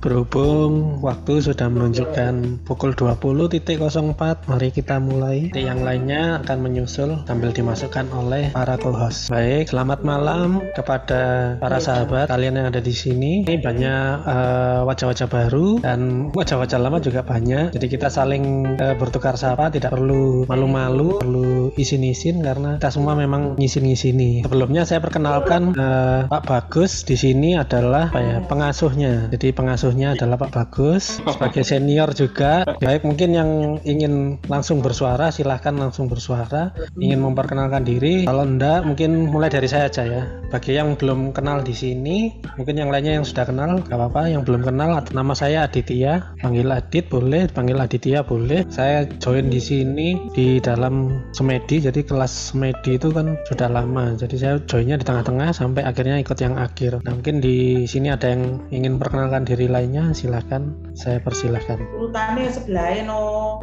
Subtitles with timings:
[0.00, 5.52] Berhubung waktu sudah menunjukkan pukul 20.04, mari kita mulai.
[5.52, 9.28] Yang lainnya akan menyusul sambil dimasukkan oleh para co-host.
[9.28, 13.44] Baik, selamat malam kepada para sahabat kalian yang ada di sini.
[13.44, 17.76] Ini banyak uh, wajah-wajah baru dan wajah-wajah lama juga banyak.
[17.76, 23.60] Jadi kita saling uh, bertukar sapa, tidak perlu malu-malu, perlu isin-isin karena kita semua memang
[23.60, 24.48] ngisin-ngisini.
[24.48, 29.28] Sebelumnya saya perkenalkan uh, Pak Bagus di sini adalah apa ya, pengasuhnya.
[29.28, 32.62] Jadi pengasuh adalah Pak Bagus sebagai senior juga.
[32.78, 33.50] Baik mungkin yang
[33.82, 36.74] ingin langsung bersuara silahkan langsung bersuara.
[37.00, 38.28] Ingin memperkenalkan diri.
[38.28, 40.22] Kalau enggak mungkin mulai dari saya aja ya.
[40.50, 44.30] Bagi yang belum kenal di sini, mungkin yang lainnya yang sudah kenal gak apa-apa.
[44.30, 46.34] Yang belum kenal nama saya Aditya.
[46.42, 48.66] Panggil Adit boleh, panggil Aditya boleh.
[48.68, 51.80] Saya join di sini di dalam semedi.
[51.80, 54.12] Jadi kelas semedi itu kan sudah lama.
[54.18, 57.00] Jadi saya joinnya di tengah-tengah sampai akhirnya ikut yang akhir.
[57.06, 61.80] Nah mungkin di sini ada yang ingin perkenalkan diri lagi lainnya silahkan saya persilahkan.
[61.96, 63.20] Urutannya sebelah no.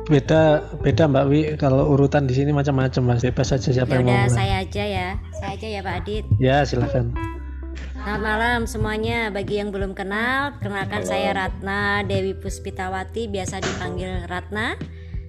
[0.10, 1.42] Beda beda Mbak Wi.
[1.62, 3.22] Kalau urutan di sini macam-macam Mas.
[3.22, 5.08] Bebas saja siapa yang mau saya aja ya.
[5.38, 6.24] Saya aja ya Pak Adit.
[6.42, 7.14] Ya silahkan
[7.94, 9.28] Selamat malam semuanya.
[9.30, 14.80] Bagi yang belum kenal, kenalkan saya Ratna Dewi Puspitawati, biasa dipanggil Ratna.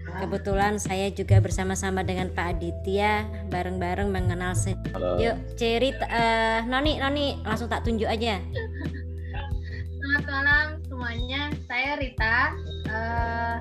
[0.08, 4.73] Kebetulan saya juga bersama-sama dengan Pak Aditya bareng-bareng mengenal se
[5.20, 8.41] Yuk, Cerit uh, Noni Noni langsung tak tunjuk aja.
[10.19, 11.42] Selamat malam semuanya.
[11.70, 12.50] Saya Rita.
[12.91, 13.55] Uh,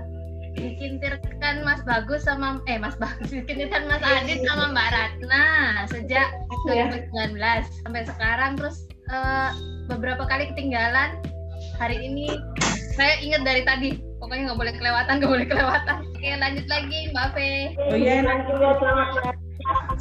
[0.58, 5.46] dikintirkan Mas Bagus sama eh Mas Bagus dikintirkan Mas Adit sama Mbak Ratna
[5.86, 6.34] sejak
[6.66, 7.38] 2019
[7.86, 8.58] sampai sekarang.
[8.58, 9.54] Terus uh,
[9.86, 11.22] beberapa kali ketinggalan.
[11.78, 12.26] Hari ini
[12.98, 15.98] saya ingat dari tadi pokoknya nggak boleh kelewatan nggak boleh kelewatan.
[16.10, 17.50] Oke lanjut lagi Mbak Fe.
[17.86, 18.26] Oh iya.
[18.26, 19.08] Lanjut ya selamat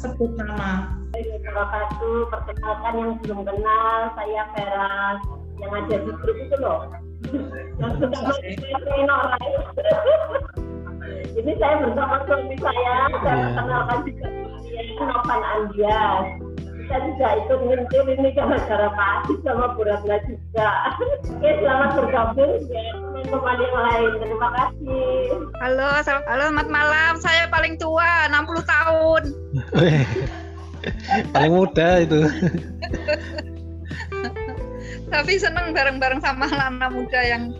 [0.01, 0.89] sebut nama.
[1.13, 2.17] Terima kasih.
[2.33, 5.21] Perkenalkan yang belum kenal saya Vera
[5.57, 6.79] yang ada di grup itu loh.
[11.37, 13.53] Ini saya bersama suami saya saya yeah.
[13.53, 14.27] kenalkan juga
[14.73, 16.25] itu Novan Andias.
[16.87, 20.69] Saya juga itu ngintil ini gara-gara Pak Adit sama Bu Ratna juga.
[21.37, 22.53] Oke selamat bergabung.
[22.73, 22.85] Ya
[23.29, 24.11] teman yang lain.
[24.17, 25.13] Terima kasih.
[25.61, 25.87] Halo
[26.25, 27.13] halo selamat malam.
[27.21, 29.23] Saya paling tua 60 tahun.
[31.37, 32.21] Paling muda itu
[35.07, 37.55] tapi seneng bareng-bareng sama anak muda yang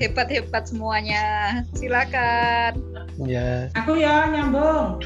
[0.00, 1.24] hebat-hebat semuanya.
[1.76, 2.76] Silakan.
[3.20, 3.68] Ya.
[3.76, 5.00] Aku ya nyambung.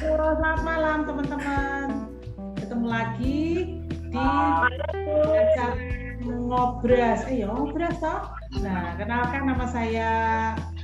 [0.00, 1.88] Halo, selamat malam teman-teman.
[2.60, 3.40] Ketemu lagi
[4.12, 5.68] di acara
[6.24, 7.24] ngobras.
[7.28, 8.32] Eh, ya, ngobras toh?
[8.60, 10.12] Nah, kenalkan nama saya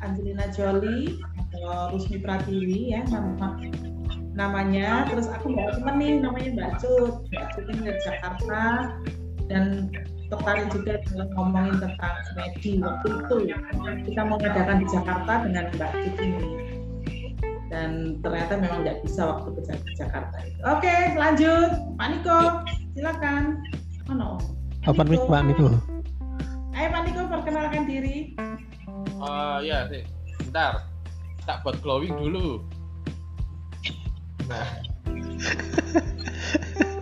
[0.00, 3.56] Angelina Jolie atau Rusmi Pratiwi ya nama
[4.36, 5.08] namanya.
[5.08, 7.12] Terus aku nggak temen nih namanya Mbak Cut.
[7.32, 8.62] Mbak Cut ini dari Jakarta
[9.46, 9.90] dan
[10.26, 13.36] tertarik juga dalam ngomongin tentang semedi waktu itu
[14.10, 16.26] kita mau mengadakan di Jakarta dengan Mbak Kiki.
[16.26, 16.66] Ini
[17.66, 19.60] dan ternyata memang nggak bisa waktu ke
[19.98, 20.58] Jakarta itu.
[20.62, 21.70] Oke lanjut.
[21.98, 22.38] Pak Niko
[22.94, 23.58] silakan.
[24.06, 24.38] Mana
[24.86, 25.68] apa nih Pak Niko.
[26.78, 28.38] Ayo Pak Niko perkenalkan diri.
[29.18, 30.06] Uh, ya sih.
[30.46, 30.86] Bentar.
[31.46, 32.62] Tak buat glowing dulu.
[34.46, 34.66] Nah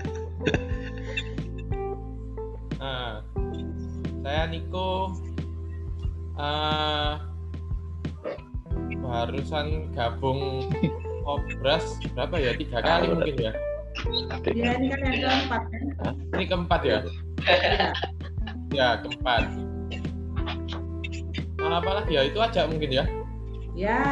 [4.25, 5.13] saya Niko
[6.41, 7.21] uh,
[9.05, 10.73] barusan gabung
[11.29, 13.53] obras berapa ya tiga kali mungkin ya
[14.43, 15.83] Iya ini kan yang keempat kan?
[16.35, 16.99] Ini keempat ya?
[16.99, 17.87] Iya.
[18.75, 19.43] ya keempat.
[21.63, 23.05] Apa lagi ya itu aja mungkin ya?
[23.79, 24.03] Ya,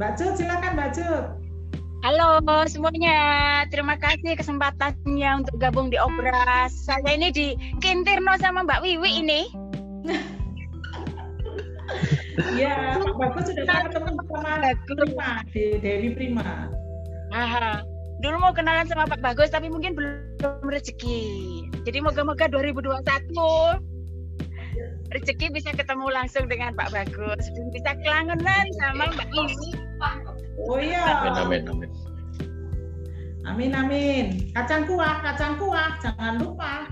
[0.00, 1.24] Mbak Cut silakan Mbak Cut.
[2.06, 2.38] Halo
[2.70, 3.18] semuanya,
[3.66, 6.70] terima kasih kesempatannya untuk gabung di Obras.
[6.70, 9.50] Saya ini di Kintirno sama Mbak Wiwi ini.
[12.54, 15.42] Iya, Pak Bagus sudah sama teman sama Prima,
[15.82, 16.70] Dewi Prima.
[17.34, 17.82] Aha.
[18.22, 21.26] Dulu mau kenalan sama Pak Bagus tapi mungkin belum rezeki.
[21.90, 23.02] Jadi moga-moga 2021
[25.10, 29.74] rezeki bisa ketemu langsung dengan Pak Bagus dan bisa kelangenan sama Mbak Wiwi.
[30.64, 31.28] Oh iya.
[31.28, 31.90] Amin amin amin.
[33.46, 34.26] Amin amin.
[34.56, 36.90] Kacang kuah, kacang kuah, jangan lupa.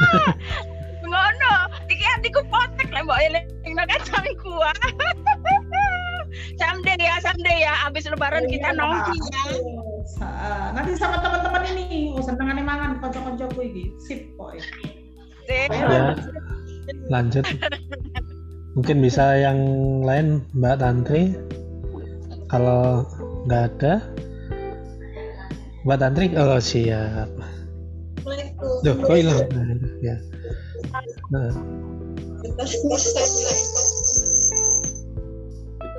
[1.10, 1.54] Ngono,
[1.90, 4.76] iki hatiku potek lah mbok elingno kacang kuah.
[6.60, 7.74] Samde ya, samde ya.
[7.88, 9.42] Habis lebaran oh, kita iya, nongki ya.
[10.76, 13.84] Nanti sama teman-teman ini, oh senengane mangan kanca-kancaku iki.
[13.98, 14.60] Sip kok.
[15.48, 15.70] Sip.
[15.74, 16.14] Ya.
[17.10, 17.42] Lanjut.
[18.78, 19.58] Mungkin bisa yang
[20.06, 21.34] lain Mbak Tantri
[22.50, 23.06] kalau
[23.46, 24.02] nggak ada
[25.86, 27.30] buat antri oh siap
[28.84, 29.48] Duh, kok hilang?
[30.04, 30.16] Ya.
[31.32, 31.48] Nah.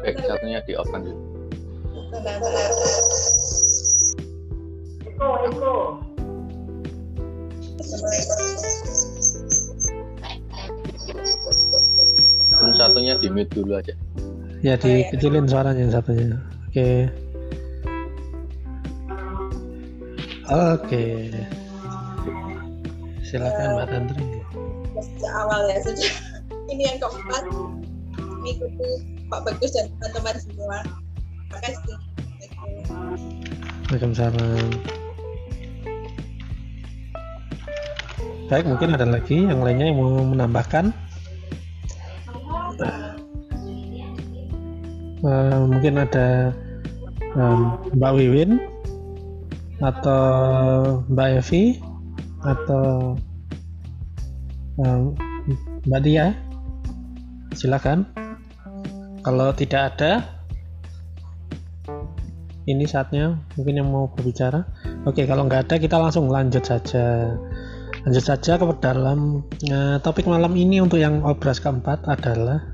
[0.01, 1.18] Feedback satunya di off kan dulu.
[5.06, 5.74] Eko, Eko.
[12.77, 13.94] Satunya di mute dulu aja.
[14.62, 16.38] Ya dikecilin suaranya yang satunya.
[16.69, 17.10] Oke.
[20.52, 21.06] Oke.
[23.25, 24.25] Silakan Mbak Tantri.
[25.02, 26.13] sejak awal ya sejak
[26.72, 27.44] ini yang keempat
[28.22, 28.90] mengikuti
[29.34, 30.78] Pak Bagus dan teman-teman semua.
[31.50, 31.96] Terima kasih.
[33.90, 34.69] Waalaikumsalam.
[38.52, 40.92] Baik, mungkin ada lagi yang lainnya yang mau menambahkan.
[45.21, 46.50] Eh, mungkin ada
[47.38, 47.59] em,
[47.94, 48.57] Mbak Wiwin
[49.77, 50.25] atau
[51.13, 51.77] Mbak Evi
[52.41, 53.13] atau
[54.81, 55.13] em,
[55.85, 56.33] Mbak Tia.
[57.53, 58.09] Silakan.
[59.21, 60.25] Kalau tidak ada,
[62.65, 64.65] ini saatnya mungkin yang mau berbicara.
[65.06, 67.38] Oke, kalau nggak ada kita langsung lanjut saja.
[68.01, 72.70] Lanjut saja ke dalam eh, topik malam ini untuk yang obras keempat adalah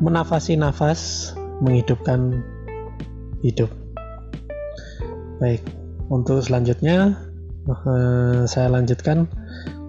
[0.00, 1.32] menafasi nafas
[1.64, 2.44] menghidupkan
[3.40, 3.70] hidup.
[5.40, 5.60] Baik,
[6.08, 7.16] untuk selanjutnya
[7.68, 9.28] eh, saya lanjutkan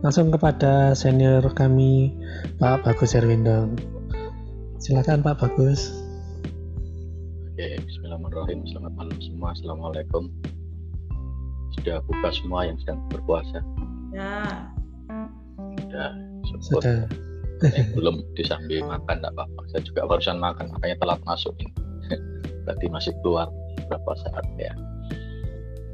[0.03, 2.13] langsung kepada senior kami
[2.59, 3.71] Pak Bagus Erwindo.
[4.77, 5.91] Silakan Pak Bagus.
[7.57, 8.69] Oke, Bismillahirrahmanirrahim.
[8.69, 9.49] Selamat malam semua.
[9.57, 10.29] Assalamualaikum.
[11.73, 13.65] Sudah buka semua yang sedang berpuasa.
[14.13, 14.69] Ya.
[15.81, 16.09] Sudah.
[16.61, 16.99] Sudah.
[17.97, 19.61] Belum disambil makan tidak apa-apa.
[19.73, 21.71] Saya juga barusan makan, makanya telat masuk ini.
[22.67, 23.49] Tadi masih keluar
[23.85, 24.73] beberapa saat ya.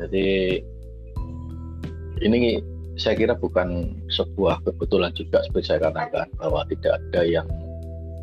[0.04, 0.60] Jadi
[2.24, 2.60] ini
[2.98, 7.48] saya kira bukan sebuah kebetulan juga seperti saya katakan bahwa tidak ada yang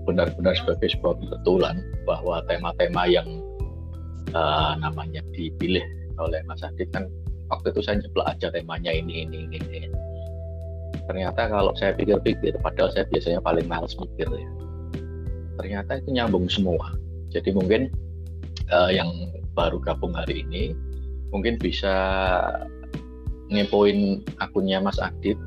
[0.07, 3.29] benar-benar sebagai sebuah kebetulan bahwa tema-tema yang
[4.35, 5.83] uh, namanya dipilih
[6.19, 7.11] oleh Mas Adit kan
[7.51, 9.89] waktu itu saya nyeplak aja temanya ini ini ini, ini.
[11.11, 14.51] Ternyata kalau saya pikir-pikir padahal saya biasanya paling males mikir ya
[15.61, 16.95] ternyata itu nyambung semua
[17.31, 17.91] jadi mungkin
[18.71, 19.11] uh, yang
[19.55, 20.73] baru gabung hari ini
[21.31, 21.95] mungkin bisa
[23.51, 25.39] ngepoin akunnya Mas Adit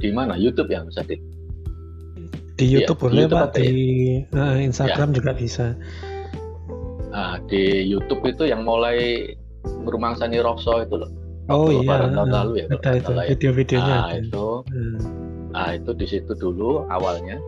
[0.00, 1.20] di mana YouTube ya Mas Adit
[2.56, 3.60] Di Iya, YouTube di boleh YouTube Pak, ya?
[3.60, 3.72] di
[4.32, 5.76] eh, Instagram juga bisa.
[7.12, 9.28] Nah, di YouTube itu yang mulai
[9.84, 11.12] Berumangsani Rokso itu loh.
[11.46, 13.22] Oh Waktu iya, tahun lalu ya, ada itu ya.
[13.30, 13.94] video-videonya.
[13.94, 14.18] Nah, ada.
[14.18, 14.98] itu Hmm.
[15.56, 17.40] Nah itu di situ dulu awalnya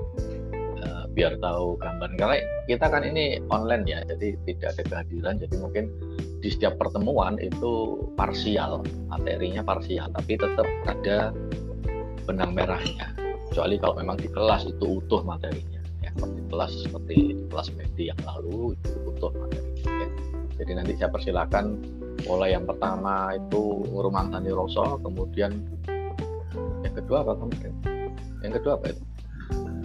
[0.81, 5.55] eh, biar tahu gambar karena kita kan ini online ya jadi tidak ada kehadiran jadi
[5.61, 5.85] mungkin
[6.41, 8.81] di setiap pertemuan itu parsial
[9.13, 11.35] materinya parsial tapi tetap ada
[12.25, 13.13] benang merahnya
[13.51, 17.17] kecuali kalau memang di kelas itu utuh materinya ya seperti kelas seperti
[17.53, 20.09] kelas media yang lalu itu utuh materinya ya.
[20.63, 21.65] jadi nanti saya persilakan
[22.29, 25.51] mulai yang pertama itu Rumah Tani Roso kemudian
[26.79, 27.73] yang kedua apa kemarin
[28.41, 29.03] yang kedua apa itu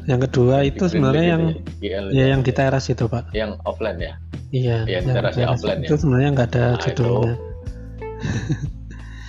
[0.03, 3.31] Yang kedua itu Di sebenarnya yang itu ya, GL ya yang di teras itu Pak.
[3.31, 4.13] yang offline ya
[4.51, 5.97] Iya, Iya, yang teras di ya, teras offline itu ya.
[5.97, 7.35] sebenarnya nggak ada Nah, itu- judulnya.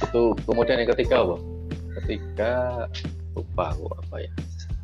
[0.04, 1.36] itu kemudian yang ketiga apa
[1.96, 2.52] ketiga
[3.32, 4.30] lupa aku apa ya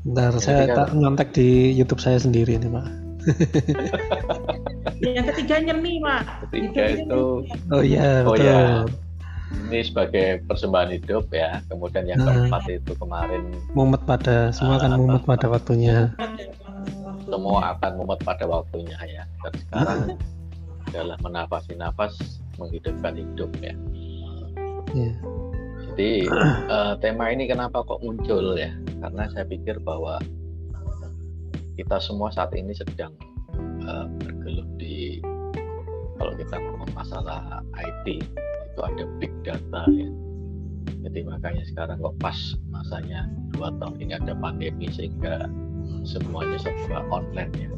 [0.01, 2.87] Ntar yang saya tak nyontek di YouTube saya sendiri ini Pak.
[5.01, 6.23] Yang ketiga nyemi, Pak.
[6.47, 7.23] ketiga itu
[7.69, 8.45] Oh iya Oh, betul.
[8.45, 8.61] iya.
[9.67, 12.47] ini sebagai persembahan hidup ya kemudian yang Nah.
[12.47, 15.97] keempat itu kemarin Mumet pada semua akan Ah, mumet pada waktunya.
[17.25, 20.01] semua akan mumet pada waktunya ya dan sekarang
[20.87, 22.15] adalah menafasi nafas
[22.57, 23.75] menghidupkan hidup ya
[24.91, 25.15] Iya.
[25.89, 28.71] Jadi eh, tema ini kenapa kok muncul ya?
[29.01, 30.19] Karena saya pikir bahwa
[31.81, 33.17] kita semua saat ini sedang
[33.89, 35.25] eh, bergelut di
[36.21, 40.13] kalau kita ngomong masalah IT itu ada big data ya.
[41.01, 42.37] Jadi makanya sekarang kok pas
[42.69, 43.25] masanya
[43.57, 45.49] dua tahun ini ada pandemi sehingga
[46.05, 47.69] semuanya serba online ya.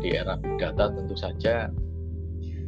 [0.00, 1.68] Di era big data tentu saja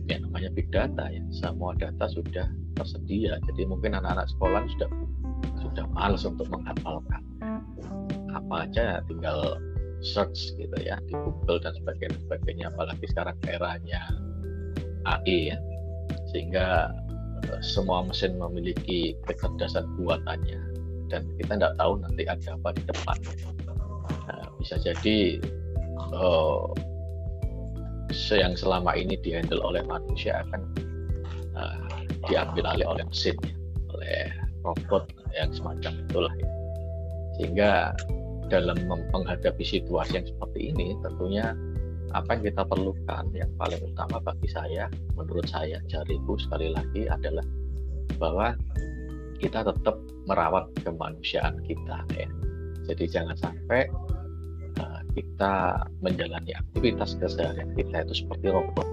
[0.07, 2.47] ya namanya big data ya semua data sudah
[2.79, 4.91] tersedia jadi mungkin anak-anak sekolah sudah
[5.59, 7.23] sudah males untuk menghafalkan
[8.31, 9.59] apa aja tinggal
[10.05, 14.03] search gitu ya di Google dan sebagainya sebagainya apalagi sekarang eranya
[15.07, 15.59] AI ya.
[16.31, 16.91] Sehingga
[17.47, 20.61] eh, semua mesin memiliki kecerdasan buatannya.
[21.07, 23.19] Dan kita tidak tahu nanti ada apa di depan.
[24.27, 25.39] Nah, bisa jadi
[28.11, 30.63] se- yang selama ini dihandle oleh manusia akan
[31.57, 31.79] eh,
[32.27, 33.37] diambil alih oleh mesin
[33.95, 34.33] oleh
[34.67, 36.51] robot yang semacam itulah ya.
[37.39, 37.71] sehingga
[38.47, 41.55] dalam menghadapi situasi yang seperti ini tentunya
[42.15, 44.87] apa yang kita perlukan yang paling utama bagi saya
[45.19, 47.43] menurut saya jariku sekali lagi adalah
[48.17, 48.55] bahwa
[49.37, 52.29] kita tetap merawat kemanusiaan kita ya.
[52.87, 53.91] Jadi jangan sampai
[54.81, 58.89] uh, kita menjalani aktivitas keseharian kita itu seperti robot.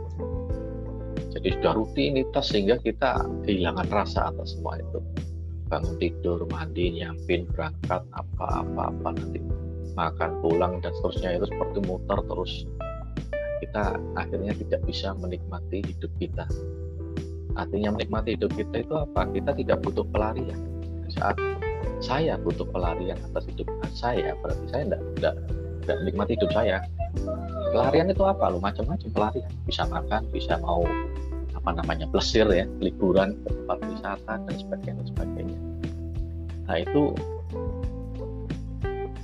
[1.34, 5.00] Jadi sudah rutinitas sehingga kita kehilangan rasa atas semua itu
[5.74, 9.42] bangun tidur mandi nyiapin berangkat apa-apa apa nanti
[9.98, 11.42] makan pulang dan seterusnya.
[11.42, 12.70] Itu seperti muter terus.
[13.66, 16.46] Kita akhirnya tidak bisa menikmati hidup kita.
[17.58, 19.26] Artinya menikmati hidup kita itu apa?
[19.34, 20.62] Kita tidak butuh pelarian.
[21.10, 21.42] Saat
[21.98, 23.66] saya butuh pelarian atas hidup
[23.98, 25.36] saya berarti saya tidak tidak
[25.82, 26.78] tidak menikmati hidup saya.
[27.74, 28.46] Pelarian itu apa?
[28.54, 29.50] Lo macam-macam pelarian.
[29.66, 30.86] Bisa makan bisa mau
[31.64, 35.60] apa namanya plesir ya liburan ke tempat wisata dan sebagainya dan sebagainya
[36.68, 37.16] nah itu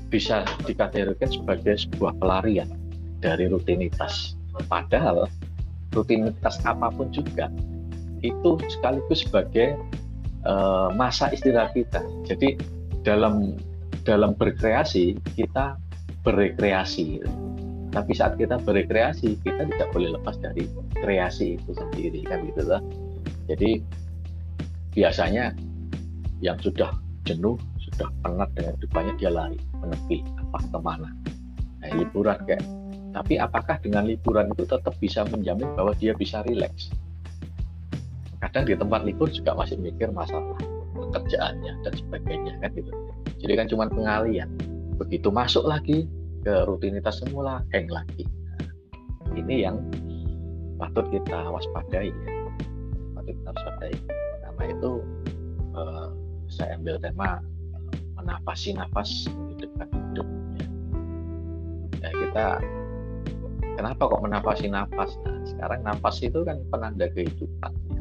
[0.10, 2.68] bisa dikategorikan sebagai sebuah pelarian
[3.22, 4.36] dari rutinitas.
[4.68, 5.30] Padahal
[5.94, 7.48] rutinitas apa pun juga
[8.20, 9.78] itu sekaligus sebagai
[10.44, 12.02] uh, masa istirahat kita.
[12.28, 12.60] Jadi
[13.06, 13.56] dalam
[14.04, 15.78] dalam berkreasi kita
[16.26, 17.24] berrekreasi.
[17.90, 20.70] Tapi saat kita berrekreasi kita tidak boleh lepas dari
[21.02, 22.82] kreasi itu sendiri kan gitu lah.
[23.50, 23.82] Jadi
[24.94, 25.58] biasanya
[26.40, 26.94] yang sudah
[27.26, 31.10] jenuh sudah penat dengan depannya dia lari menepi apa ke mana.
[31.82, 32.62] Nah, liburan kayak
[33.10, 36.94] tapi apakah dengan liburan itu tetap bisa menjamin bahwa dia bisa rileks?
[38.40, 40.56] Kadang di tempat libur juga masih mikir masalah
[40.94, 42.92] pekerjaannya dan sebagainya kan gitu.
[43.42, 44.50] Jadi kan cuma pengalian.
[45.02, 46.06] Begitu masuk lagi
[46.44, 49.78] ke rutinitas semula hang lagi nah, ini yang
[50.80, 52.32] patut kita waspadai ya.
[53.16, 53.96] patut kita waspadai
[54.44, 54.92] karena itu
[55.76, 56.08] eh,
[56.50, 57.44] saya ambil tema
[58.20, 60.68] menapasi nafas menghidupkan hidup ya.
[62.04, 62.46] ya kita
[63.76, 68.00] kenapa kok menapasi nafas nah sekarang nafas itu kan penanda kehidupan ya.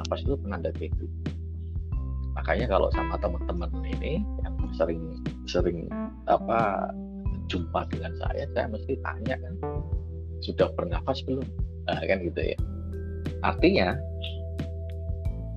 [0.00, 1.32] nafas itu penanda kehidupan
[2.32, 5.84] makanya kalau sama teman-teman ini yang sering sering
[6.28, 6.88] apa
[7.50, 9.54] jumpa dengan saya saya mesti tanya kan
[10.42, 11.46] sudah bernafas belum?
[11.86, 12.58] Nah, kan gitu ya.
[13.46, 13.94] Artinya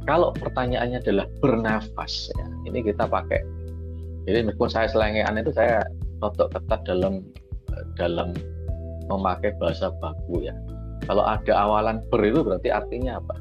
[0.05, 3.41] kalau pertanyaannya adalah bernafas ya ini kita pakai.
[4.25, 5.85] Jadi meskipun saya selengean itu saya
[6.21, 7.25] rotok ketat dalam
[7.97, 8.33] dalam
[9.09, 10.53] memakai bahasa baku ya.
[11.05, 13.35] Kalau ada awalan ber itu berarti artinya apa?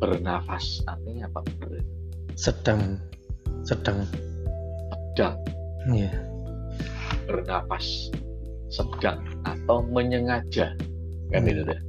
[0.00, 1.40] Bernafas artinya apa?
[1.60, 1.80] Ber
[2.36, 3.00] sedang
[3.64, 4.04] sedang.
[5.16, 5.36] Sedang.
[5.88, 6.35] Iya
[7.26, 8.10] bernafas
[8.70, 10.74] sedang atau menyengaja.
[11.34, 11.50] Kan Hmm.
[11.50, 11.80] itu deh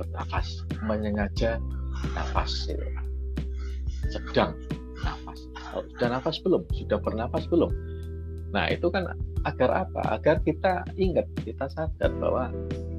[0.00, 1.60] bernafas menyengaja
[2.16, 2.86] nafas itu.
[4.10, 4.56] Sedang
[5.04, 5.38] nafas
[5.70, 6.66] Oh, sudah nafas belum?
[6.74, 7.70] Sudah bernafas belum?
[8.50, 9.06] Nah itu kan
[9.46, 10.18] agar apa?
[10.18, 12.50] Agar kita ingat kita sadar bahwa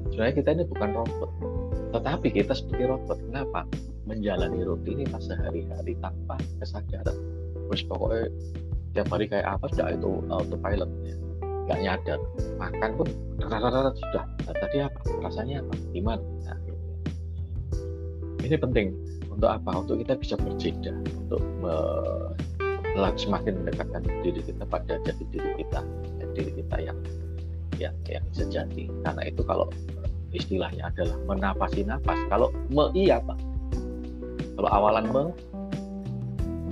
[0.08, 1.30] sebenarnya kita ini bukan robot.
[1.92, 3.68] Tetapi kita seperti robot kenapa?
[4.08, 7.12] Menjalani rutinitas sehari-hari tanpa kesadaran.
[7.68, 8.32] Terus pokoknya
[8.96, 10.90] tiap hari kayak apa sudah itu autopilot.
[11.04, 11.16] ya
[11.72, 12.20] nggak nyadar.
[12.60, 13.08] Makan pun
[13.40, 14.24] rata-rata sudah.
[14.28, 15.00] Nah, tadi apa?
[15.24, 15.72] Rasanya apa?
[15.96, 16.20] Gimana?
[16.44, 16.84] Nah, gitu.
[18.44, 18.86] ini penting.
[19.32, 19.80] Untuk apa?
[19.80, 22.36] Untuk kita bisa berjeda untuk me-
[23.16, 25.80] semakin mendekatkan diri kita pada jati diri kita.
[26.36, 26.98] Diri kita yang
[27.80, 29.68] yang yang sejati karena itu kalau
[30.36, 33.32] istilahnya adalah menapasi nafas kalau me i apa?
[34.60, 35.24] Kalau awalan me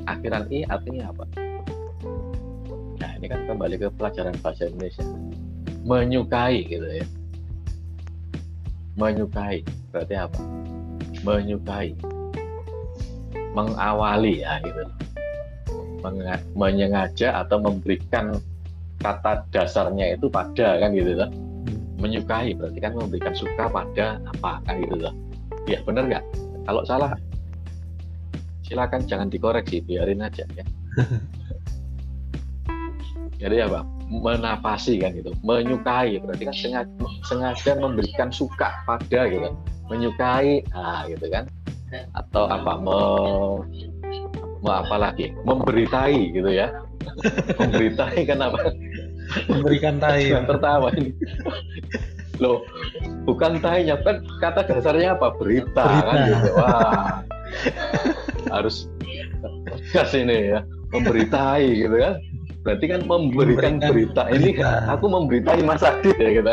[0.04, 1.49] akhiran i artinya apa
[3.20, 5.04] ini kan kembali ke pelajaran bahasa Indonesia.
[5.84, 7.04] Menyukai gitu ya.
[8.96, 9.60] Menyukai
[9.92, 10.40] berarti apa?
[11.20, 11.92] Menyukai.
[13.52, 14.88] Mengawali ya gitu.
[16.56, 18.40] Menyengaja atau memberikan
[19.04, 21.32] kata dasarnya itu pada kan gitu kan
[22.00, 25.14] menyukai berarti kan memberikan suka pada apa kan gitu loh
[25.68, 26.24] ya bener nggak?
[26.64, 27.12] Kalau salah
[28.64, 30.64] silakan jangan dikoreksi biarin aja ya
[33.40, 33.88] jadi apa?
[34.12, 35.32] Menafasi kan gitu.
[35.40, 36.20] Menyukai.
[36.20, 36.92] Berarti kan sengaja,
[37.24, 39.56] sengaja memberikan suka pada gitu.
[39.88, 40.60] Menyukai.
[40.76, 41.48] Ah gitu kan.
[42.12, 42.76] Atau apa?
[42.76, 42.98] Me,
[44.60, 45.32] me apa lagi?
[45.48, 46.68] Memberitai gitu ya.
[47.56, 48.76] Memberitai kan apa?
[49.48, 50.28] Memberikan tai.
[50.28, 51.16] Yang tertawa ini.
[52.44, 52.60] Loh
[53.24, 53.96] bukan tainya.
[54.04, 55.32] Kan kata dasarnya apa?
[55.40, 56.04] Berita, Berita.
[56.04, 56.50] kan gitu.
[56.60, 57.08] Wah.
[58.52, 58.84] Harus
[59.88, 60.60] tegas ini ya.
[60.92, 62.20] Memberitai gitu kan
[62.60, 64.70] berarti kan memberikan Memberikan berita ini berita.
[64.92, 66.52] aku memberitai Mas Adit ya gitu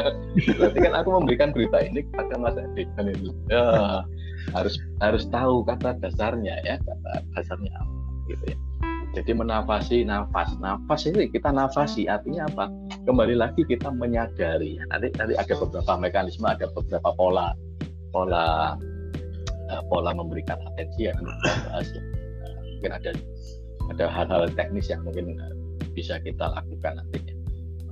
[0.56, 3.66] berarti kan aku memberikan berita ini kepada Mas Adit kan itu ya
[4.56, 7.94] harus harus tahu kata dasarnya ya kata dasarnya apa
[8.32, 8.58] gitu ya
[9.16, 10.54] Jadi menafasi nafas.
[10.62, 12.70] Nafas ini kita nafasi artinya apa?
[13.10, 14.78] Kembali lagi kita menyadari.
[14.94, 17.58] Nanti nanti ada beberapa mekanisme, ada beberapa pola
[18.14, 18.78] pola
[19.74, 21.34] uh, pola memberikan atensi yang kita
[21.66, 21.88] bahas.
[21.90, 22.02] Ya.
[22.78, 23.10] Mungkin ada
[23.90, 25.57] ada hal-hal teknis yang mungkin uh,
[25.94, 27.36] bisa kita lakukan nantinya.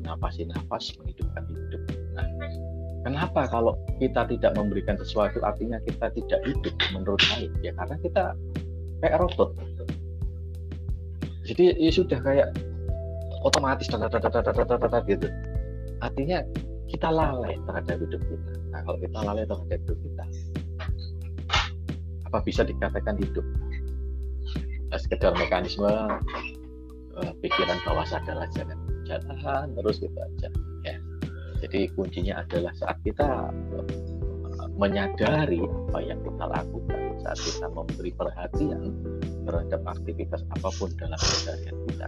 [0.01, 1.81] Menafasi nafas, menghidupkan hidup.
[2.13, 2.27] Nah,
[3.05, 7.49] kenapa kalau kita tidak memberikan sesuatu artinya kita tidak hidup menurut saya?
[7.65, 8.23] Ya karena kita
[9.03, 9.53] kayak robot
[11.45, 12.49] jadi ya sudah kayak
[13.45, 15.27] otomatis gitu
[16.01, 16.41] artinya
[16.89, 20.23] kita lalai terhadap hidup kita nah kalau kita lalai terhadap hidup kita
[22.25, 23.45] apa bisa dikatakan hidup
[24.89, 25.87] nah, sekedar mekanisme
[27.19, 28.79] uh, pikiran bawah sadar aja kan.
[29.05, 30.49] Jalan terus gitu aja.
[30.83, 30.95] Ya.
[31.65, 33.49] Jadi kuncinya adalah saat kita
[34.75, 38.91] menyadari apa yang kita lakukan saat kita memberi perhatian
[39.47, 42.07] terhadap aktivitas apa pun dalam keseharian kita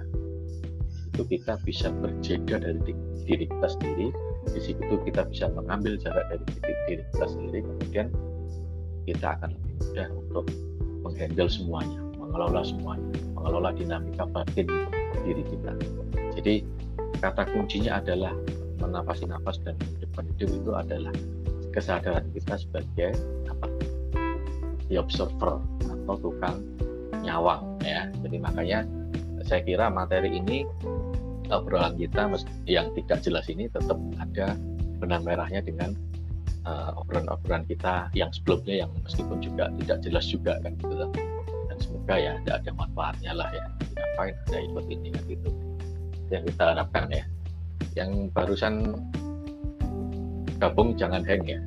[1.18, 2.94] itu kita bisa berjeda dari
[3.26, 4.14] diri kita sendiri.
[4.54, 6.46] Di situ kita bisa mengambil jarak dari
[6.86, 8.08] diri kita sendiri kemudian
[9.10, 10.46] kita akan lebih mudah untuk
[11.02, 14.68] menghandle semuanya mengelola semuanya mengelola dinamika batin
[15.24, 15.72] diri kita.
[16.36, 16.56] Jadi
[17.24, 18.36] kata kuncinya adalah
[18.84, 21.16] menafasi nafas dan menghidupkan hidup itu adalah
[21.72, 23.12] kesadaran kita sebagai
[23.50, 23.68] apa?
[24.92, 26.64] The observer atau tukang
[27.24, 28.12] nyawang ya.
[28.24, 28.84] Jadi makanya
[29.48, 30.68] saya kira materi ini
[31.48, 32.28] obrolan kita
[32.68, 34.60] yang tidak jelas ini tetap ada
[35.00, 35.96] benang merahnya dengan
[36.68, 41.08] uh, obrolan-obrolan kita yang sebelumnya yang meskipun juga tidak jelas juga kan gitu
[42.08, 43.66] semoga ya tidak ada manfaatnya lah ya.
[44.00, 45.50] Ngapain ada ikut ini kan gitu
[46.32, 47.24] yang kita harapkan ya.
[48.00, 48.96] Yang barusan
[50.56, 51.60] gabung jangan hang ya.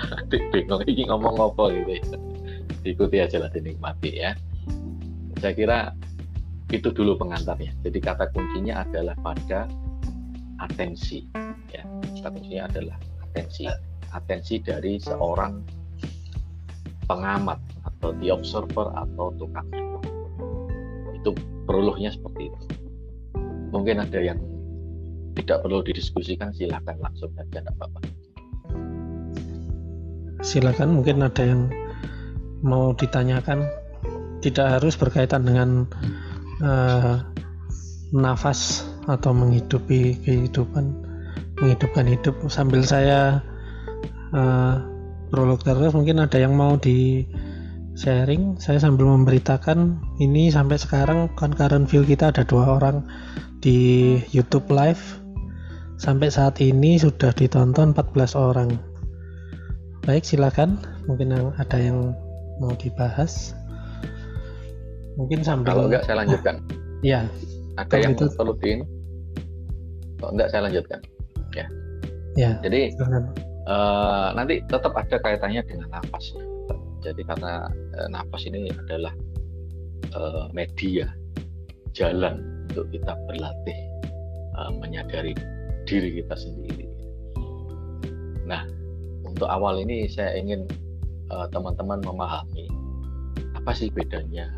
[0.48, 2.04] Bingung ini ngomong apa gitu ya.
[2.88, 4.32] Ikuti aja lah dinikmati ya.
[5.44, 5.78] Saya kira
[6.72, 7.76] itu dulu pengantarnya.
[7.84, 9.68] Jadi kata kuncinya adalah pada
[10.56, 11.20] atensi
[11.68, 11.84] ya.
[12.16, 12.96] Kata kuncinya adalah
[13.28, 13.68] atensi.
[14.16, 15.60] Atensi dari seorang
[17.04, 17.75] pengamat
[18.06, 19.66] atau the observer atau tukang
[21.10, 21.34] itu
[21.66, 22.60] perlunya seperti itu.
[23.74, 24.38] Mungkin ada yang
[25.34, 27.98] tidak perlu didiskusikan silahkan langsung saja tidak apa-apa.
[30.46, 31.66] Silakan mungkin ada yang
[32.62, 33.66] mau ditanyakan.
[34.38, 35.90] Tidak harus berkaitan dengan
[36.62, 37.18] uh,
[38.14, 40.94] nafas atau menghidupi kehidupan
[41.58, 42.38] menghidupkan hidup.
[42.46, 43.42] Sambil saya
[44.30, 44.78] uh,
[45.34, 47.26] prolog terus mungkin ada yang mau di
[47.96, 53.02] sharing saya sambil memberitakan ini sampai sekarang concurrent view kita ada dua orang
[53.64, 55.26] di YouTube live
[55.96, 58.76] Sampai saat ini sudah ditonton 14 orang.
[60.04, 60.76] Baik, silakan.
[61.08, 62.12] Mungkin ada yang
[62.60, 63.56] mau dibahas.
[65.16, 66.56] Mungkin sambil Kalau enggak saya lanjutkan.
[67.04, 67.28] Iya.
[67.76, 68.24] Ada yang itu...
[68.32, 68.80] perlu di
[70.16, 71.00] Kalau enggak saya lanjutkan.
[71.52, 71.66] Ya.
[72.36, 72.50] Ya.
[72.64, 72.92] Jadi
[73.68, 76.24] uh, nanti tetap ada kaitannya dengan nafas.
[77.06, 79.14] Jadi karena uh, nafas ini adalah
[80.18, 81.06] uh, media
[81.94, 83.78] jalan untuk kita berlatih
[84.58, 85.30] uh, menyadari
[85.86, 86.90] diri kita sendiri.
[88.42, 88.66] Nah,
[89.22, 90.66] untuk awal ini saya ingin
[91.30, 92.66] uh, teman-teman memahami
[93.54, 94.50] apa sih bedanya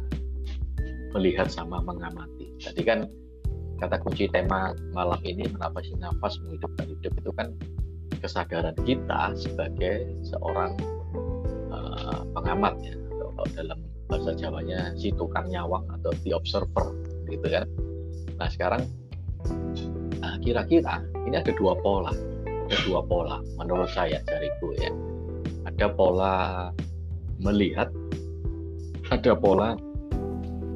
[1.12, 2.48] melihat sama mengamati.
[2.64, 3.04] Tadi kan
[3.78, 7.48] kata kunci tema malam ini menapasi nafas menghidupkan hidup itu kan
[8.18, 10.74] kesadaran kita sebagai seorang
[12.08, 16.96] uh, pengamat ya atau dalam bahasa Jawanya si tukang nyawang atau the observer
[17.28, 17.68] gitu kan.
[18.40, 18.88] Nah sekarang
[20.18, 22.10] Nah, kira-kira ini ada dua pola,
[22.44, 24.90] ada dua pola menurut saya dariku ya.
[25.64, 26.68] Ada pola
[27.38, 27.88] melihat,
[29.14, 29.78] ada pola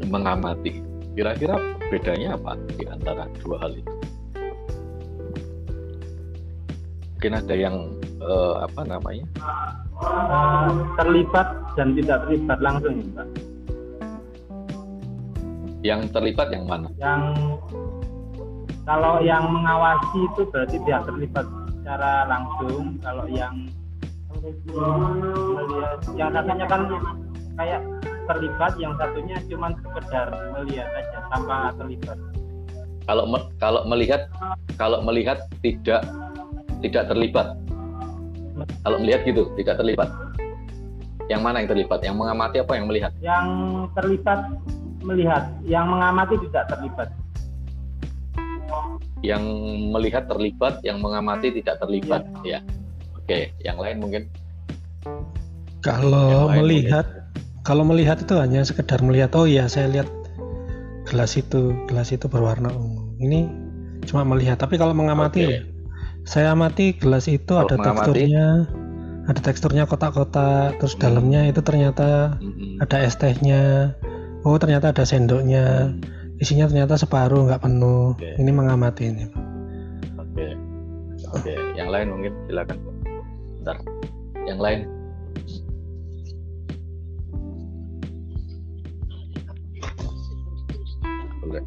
[0.07, 0.79] mengamati.
[1.13, 1.59] Kira-kira
[1.91, 3.95] bedanya apa di antara dua hal itu?
[7.19, 7.77] Mungkin ada yang
[8.23, 9.27] uh, apa namanya?
[10.99, 13.29] Terlibat dan tidak terlibat langsung, Pak.
[15.83, 16.87] Yang terlibat yang mana?
[16.99, 17.23] Yang
[18.83, 23.71] kalau yang mengawasi itu berarti tidak terlibat secara langsung kalau yang
[24.43, 26.83] melihat yang satunya kan
[27.59, 27.81] kayak
[28.27, 30.27] terlibat yang satunya cuma sekedar
[30.59, 32.19] melihat aja tanpa terlibat
[33.07, 34.27] kalau me, kalau melihat
[34.79, 36.03] kalau melihat tidak
[36.83, 37.55] tidak terlibat
[38.85, 40.09] kalau melihat gitu tidak terlibat
[41.31, 43.47] yang mana yang terlibat yang mengamati apa yang melihat yang
[43.97, 44.41] terlibat
[45.03, 47.09] melihat yang mengamati tidak terlibat
[49.23, 49.45] yang
[49.95, 52.59] melihat terlibat, yang mengamati tidak terlibat, ya.
[52.59, 52.61] ya.
[53.15, 54.27] Oke, yang lain mungkin.
[55.79, 57.63] Kalau lain melihat, mungkin.
[57.63, 60.11] kalau melihat itu hanya sekedar melihat, oh iya saya lihat
[61.07, 63.51] gelas itu gelas itu berwarna ungu ini
[64.07, 65.59] cuma melihat tapi kalau mengamati Oke.
[66.25, 68.27] Ya, saya amati gelas itu Kalau ada mengamati?
[68.27, 68.47] teksturnya
[69.23, 71.03] ada teksturnya kotak-kotak terus Hmm.
[71.03, 72.83] dalamnya itu ternyata Mm-mm.
[72.83, 73.95] ada es tehnya
[74.43, 75.95] oh ternyata ada sendoknya
[76.39, 78.35] isinya ternyata separuh nggak penuh Oke.
[78.39, 79.25] ini mengamati ini
[80.19, 80.47] Oke.
[81.33, 82.77] Oke, yang lain mungkin silakan.
[83.63, 83.77] Bentar.
[84.45, 84.81] Yang lain.
[91.41, 91.65] Boleh.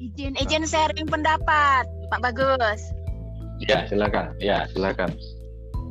[0.00, 2.80] Izin izin sharing pendapat, Pak Bagus.
[3.62, 4.34] Ya, silakan.
[4.38, 5.14] Ya, silakan.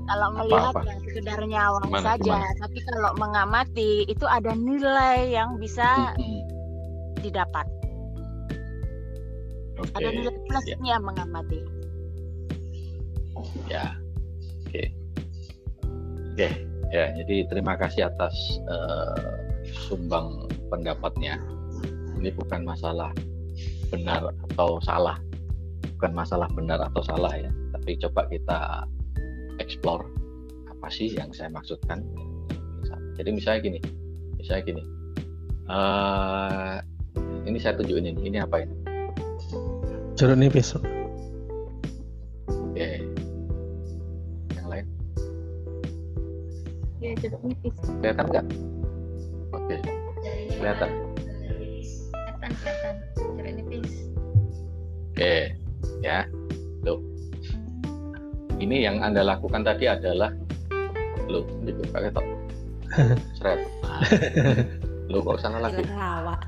[0.03, 0.83] Kalau melihat Apa-apa?
[0.83, 2.59] ya sekedar nyawang Gimana, saja, gimana?
[2.59, 6.11] tapi kalau mengamati itu ada nilai yang bisa
[7.23, 7.63] didapat.
[9.79, 9.95] Oke.
[9.95, 11.59] Ada nilai Ya, plusnya mengamati.
[13.71, 13.85] ya.
[14.67, 14.83] Oke.
[16.35, 16.49] Oke.
[16.93, 19.42] Ya, jadi terima kasih atas eh,
[19.73, 21.41] sumbang pendapatnya.
[22.17, 23.11] Ini bukan masalah
[23.89, 25.17] benar atau salah.
[25.99, 28.87] Bukan masalah benar atau salah ya, tapi coba kita
[29.59, 30.03] explore
[30.67, 32.03] apa sih yang saya maksudkan.
[33.13, 33.79] Jadi misalnya gini,
[34.35, 34.83] misalnya gini.
[35.63, 36.75] eh
[37.47, 38.75] ini saya tunjukin ini, ini apa ini?
[40.13, 40.89] jeruk nipis Oke.
[44.53, 44.85] Yang lain
[46.99, 47.75] Ya, jeruk nipis.
[47.99, 48.45] kelihatan nggak?
[49.63, 49.75] Oke,
[50.59, 50.91] kelihatan.
[51.15, 52.95] Kelihatan, kelihatan.
[53.15, 53.91] Jeruk nipis.
[55.15, 55.35] Oke,
[56.03, 56.27] ya.
[56.83, 56.99] Loh.
[58.59, 60.31] Ini yang Anda lakukan tadi adalah
[61.31, 61.47] loh,
[61.91, 62.25] pakai tok.
[63.39, 63.59] Seret.
[63.83, 64.01] Nah.
[65.11, 65.83] Loh, kok sana lagi?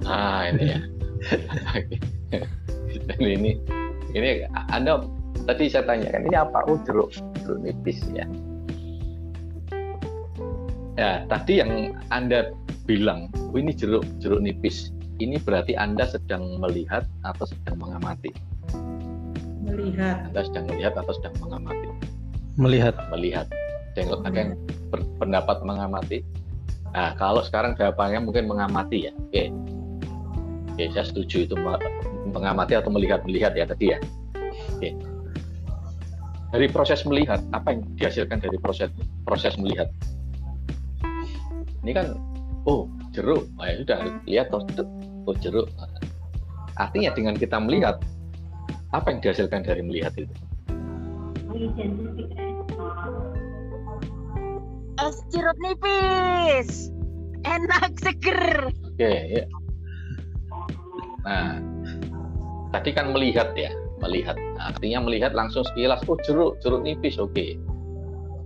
[0.02, 0.80] Nah, ini ya.
[3.06, 3.60] Dan ini
[4.16, 5.04] ini Anda
[5.46, 6.66] tadi saya tanyakan ini apa?
[6.66, 8.26] Oh, jeruk, jeruk nipis ya.
[10.96, 12.56] Ya, tadi yang Anda
[12.88, 14.96] bilang, oh, ini jeruk, jeruk nipis.
[15.20, 18.32] Ini berarti Anda sedang melihat atau sedang mengamati.
[19.64, 20.32] Melihat.
[20.32, 21.88] Anda sedang melihat atau sedang mengamati?
[22.56, 23.48] melihat Melihat.
[23.96, 24.50] Yang, yang
[24.92, 26.20] berpendapat mengamati.
[26.92, 29.12] Nah, kalau sekarang jawabannya mungkin mengamati ya.
[29.16, 29.52] Oke.
[30.76, 31.80] Oke, saya setuju itu me-
[32.32, 34.00] mengamati atau melihat-melihat ya tadi ya.
[34.76, 34.96] Oke.
[36.56, 38.88] Dari proses melihat, apa yang dihasilkan dari proses
[39.28, 39.92] proses melihat?
[41.86, 42.18] Ini kan,
[42.66, 44.66] oh jeruk, nah, ya sudah lihat toh,
[45.30, 45.70] oh jeruk.
[46.82, 48.02] Artinya dengan kita melihat,
[48.90, 50.34] apa yang dihasilkan dari melihat itu?
[54.98, 56.90] Es jeruk nipis.
[57.46, 58.74] Enak seger.
[58.82, 59.46] Oke, ya.
[61.22, 61.62] Nah,
[62.74, 63.70] tadi kan melihat ya,
[64.02, 64.34] melihat.
[64.58, 67.62] Nah, artinya melihat langsung sekilas, oh jeruk, jeruk nipis, oke.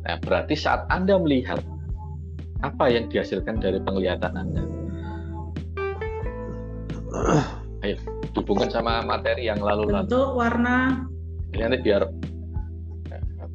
[0.03, 1.63] Nah, berarti saat Anda melihat,
[2.59, 4.63] apa yang dihasilkan dari penglihatan Anda?
[7.87, 7.95] Ayo,
[8.35, 10.03] hubungkan sama materi yang lalu-lalu.
[10.11, 11.07] Bentuk, warna,
[11.55, 12.03] Ini nanti biar,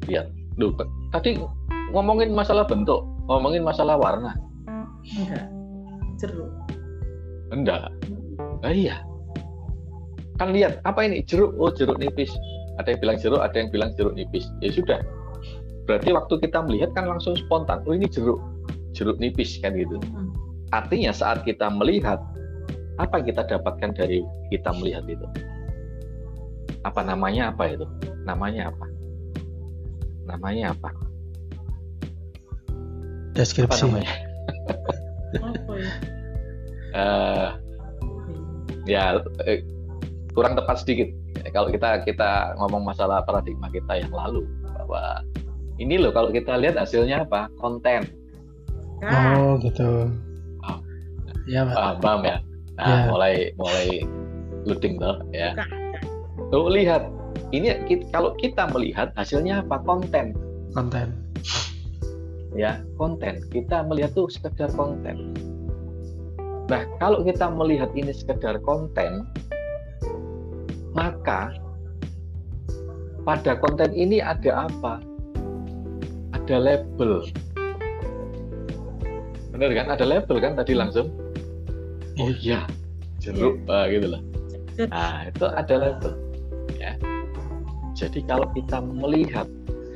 [0.09, 0.25] biar.
[0.57, 0.73] Duh,
[1.13, 1.37] tadi
[1.93, 4.33] ngomongin masalah bentuk, ngomongin masalah warna.
[5.05, 5.45] enggak.
[6.17, 6.49] Jeruk.
[7.53, 7.91] Enggak.
[8.65, 8.97] Nah, iya.
[10.41, 11.21] Kan lihat, apa ini?
[11.23, 11.53] Jeruk.
[11.61, 12.33] Oh, jeruk nipis.
[12.81, 14.49] Ada yang bilang jeruk, ada yang bilang jeruk nipis.
[14.59, 14.99] Ya sudah.
[15.85, 17.85] Berarti waktu kita melihat kan langsung spontan.
[17.85, 18.41] Oh, ini jeruk.
[18.95, 19.99] Jeruk nipis kan gitu.
[19.99, 20.31] Hmm.
[20.71, 22.17] Artinya saat kita melihat,
[22.97, 25.27] apa yang kita dapatkan dari kita melihat itu?
[26.87, 27.85] Apa namanya apa itu?
[28.23, 28.85] Namanya apa?
[30.25, 30.89] Namanya apa?
[30.89, 31.03] Apa
[33.35, 34.15] deskripsi namanya?
[35.35, 35.93] Apa ya?
[36.95, 37.49] Eh,
[38.87, 39.67] ya eh,
[40.31, 41.11] kurang tepat sedikit
[41.51, 45.19] kalau kita kita ngomong masalah paradigma kita yang lalu bahwa
[45.75, 48.07] ini loh kalau kita lihat hasilnya apa konten
[49.03, 50.09] Kak, oh gitu.
[50.63, 50.77] Oh.
[51.45, 51.75] ya pak.
[51.75, 52.37] Paham paham ya.
[52.75, 52.97] Nah Ya.
[53.07, 53.87] mulai mulai
[54.67, 55.55] loading tuh ya.
[56.51, 57.07] Tuh lihat.
[57.53, 59.79] Ini ki- kalau kita melihat hasilnya apa?
[59.83, 60.33] Konten.
[60.73, 61.13] Konten.
[62.55, 63.43] Ya konten.
[63.51, 65.35] Kita melihat tuh sekedar konten.
[66.65, 69.27] Nah kalau kita melihat ini sekedar konten
[70.95, 71.51] maka
[73.27, 75.03] pada konten ini ada apa?
[76.33, 77.25] Ada label
[79.55, 79.87] bener kan?
[79.87, 81.07] Ada label kan tadi langsung?
[82.19, 82.67] Oh iya.
[83.23, 84.21] Jeruk ah, gitu loh.
[84.91, 86.13] Nah itu ada label
[86.75, 86.93] ya.
[87.95, 89.47] Jadi kalau kita melihat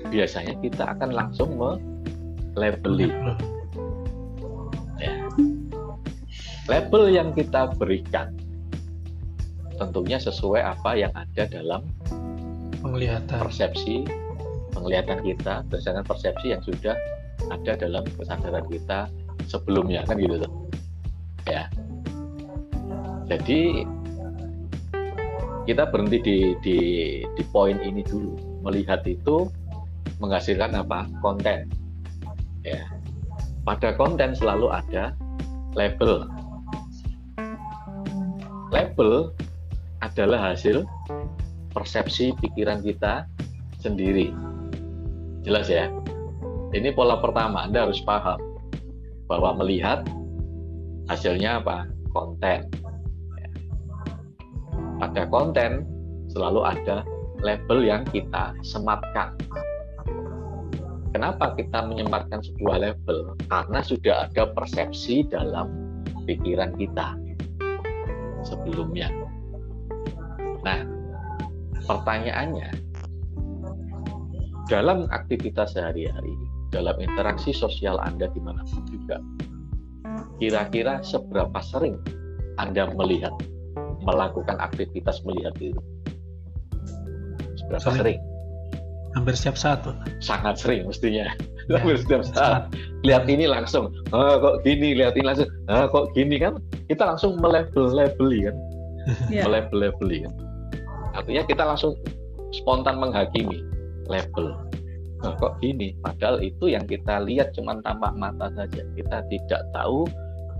[0.07, 1.59] biasanya kita akan langsung
[2.55, 3.11] melabeli.
[4.99, 5.15] Ya.
[6.67, 8.35] label yang kita berikan
[9.79, 11.87] tentunya sesuai apa yang ada dalam
[12.83, 13.39] penglihatan.
[13.39, 14.03] persepsi
[14.75, 16.99] penglihatan kita berdasarkan persepsi yang sudah
[17.47, 19.07] ada dalam kesadaran kita
[19.49, 20.53] sebelumnya kan gitu tuh.
[21.49, 21.65] Ya.
[23.25, 23.83] Jadi
[25.65, 26.77] kita berhenti di di
[27.25, 28.61] di poin ini dulu.
[28.69, 29.49] Melihat itu
[30.21, 31.09] menghasilkan apa?
[31.25, 31.65] Konten.
[32.61, 32.85] Ya.
[33.65, 35.17] Pada konten selalu ada
[35.73, 36.29] label.
[38.69, 39.33] Label
[40.05, 40.85] adalah hasil
[41.73, 43.25] persepsi pikiran kita
[43.81, 44.29] sendiri.
[45.41, 45.89] Jelas ya?
[46.69, 48.48] Ini pola pertama Anda harus paham
[49.29, 50.03] bahwa melihat
[51.05, 52.65] hasilnya apa konten
[54.97, 55.85] pada konten
[56.33, 57.05] selalu ada
[57.39, 59.37] label yang kita sematkan
[61.09, 63.33] Kenapa kita menyematkan sebuah label?
[63.49, 65.73] Karena sudah ada persepsi dalam
[66.29, 67.17] pikiran kita
[68.45, 69.09] sebelumnya.
[70.61, 70.85] Nah,
[71.89, 72.69] pertanyaannya,
[74.69, 76.37] dalam aktivitas sehari-hari,
[76.69, 79.17] dalam interaksi sosial Anda di mana pun juga,
[80.37, 81.97] kira-kira seberapa sering
[82.61, 83.33] Anda melihat,
[84.05, 85.81] melakukan aktivitas melihat itu?
[87.59, 88.19] Seberapa sering?
[89.17, 89.95] hampir setiap saat Pak.
[90.21, 91.25] sangat sering mestinya.
[91.69, 92.73] Ya, hampir setiap saat.
[93.05, 93.93] lihat ini langsung.
[94.09, 94.97] Oh, kok gini?
[94.97, 95.49] Lihat ini langsung.
[95.69, 96.41] Oh, kok gini?
[96.41, 96.57] Kan
[96.89, 98.57] kita langsung melabel-labeli kan?
[99.33, 99.45] Yeah.
[99.49, 100.33] melabel-labeli kan?
[101.17, 101.97] Artinya kita langsung
[102.53, 103.61] spontan menghakimi
[104.09, 104.53] label
[105.23, 110.07] oh, kok gini padahal itu yang kita lihat cuma tampak mata saja kita tidak tahu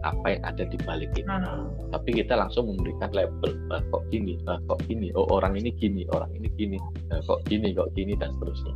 [0.04, 1.28] apa yang ada di balik itu.
[1.28, 1.68] Hmm.
[1.92, 6.08] Tapi kita langsung memberikan label, ah, kok gini, ah, kok gini, oh orang ini gini,
[6.16, 6.78] orang ini gini,
[7.12, 8.74] ah, kok gini, kok gini dan seterusnya.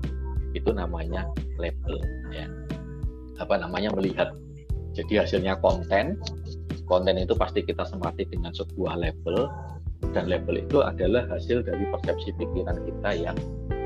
[0.53, 1.95] Itu namanya label,
[2.35, 2.45] ya.
[3.39, 4.35] Apa namanya melihat.
[4.93, 6.21] Jadi hasilnya konten,
[6.85, 9.49] konten itu pasti kita semati dengan sebuah label,
[10.13, 13.37] dan label itu adalah hasil dari persepsi pikiran kita yang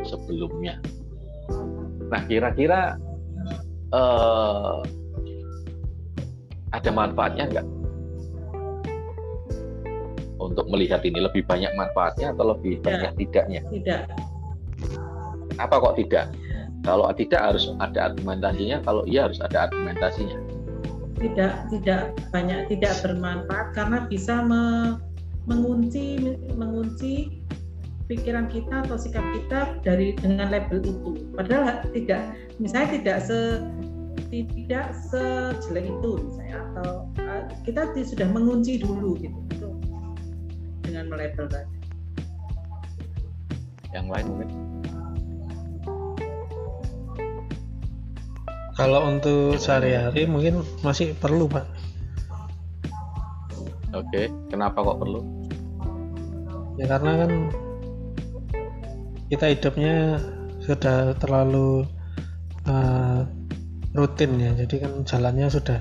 [0.03, 0.81] sebelumnya.
[2.07, 2.95] Nah, kira-kira
[3.91, 4.79] uh,
[6.71, 7.67] ada manfaatnya enggak?
[10.37, 12.85] Untuk melihat ini lebih banyak manfaatnya atau lebih tidak.
[12.85, 13.61] banyak tidaknya?
[13.67, 14.01] Tidak.
[15.57, 16.31] Apa kok tidak?
[16.85, 20.39] Kalau tidak harus ada argumentasinya, kalau iya harus ada argumentasinya.
[21.17, 24.95] Tidak, tidak banyak, tidak bermanfaat karena bisa me,
[25.49, 27.41] mengunci, mengunci
[28.07, 31.27] pikiran kita atau sikap kita dari dengan label itu.
[31.35, 33.39] Padahal tidak, misalnya tidak se
[34.27, 39.69] tidak sejelek itu misalnya atau uh, kita sudah mengunci dulu gitu, gitu
[40.83, 41.75] dengan melabel tadi.
[43.95, 44.49] Yang lain mungkin?
[48.77, 51.65] Kalau untuk sehari-hari mungkin masih perlu pak.
[53.95, 55.25] Oke, kenapa kok perlu?
[56.77, 57.31] Ya karena kan
[59.27, 60.23] kita hidupnya
[60.63, 61.83] sudah terlalu
[62.67, 63.27] uh,
[63.95, 64.51] rutin ya.
[64.55, 65.79] Jadi kan jalannya sudah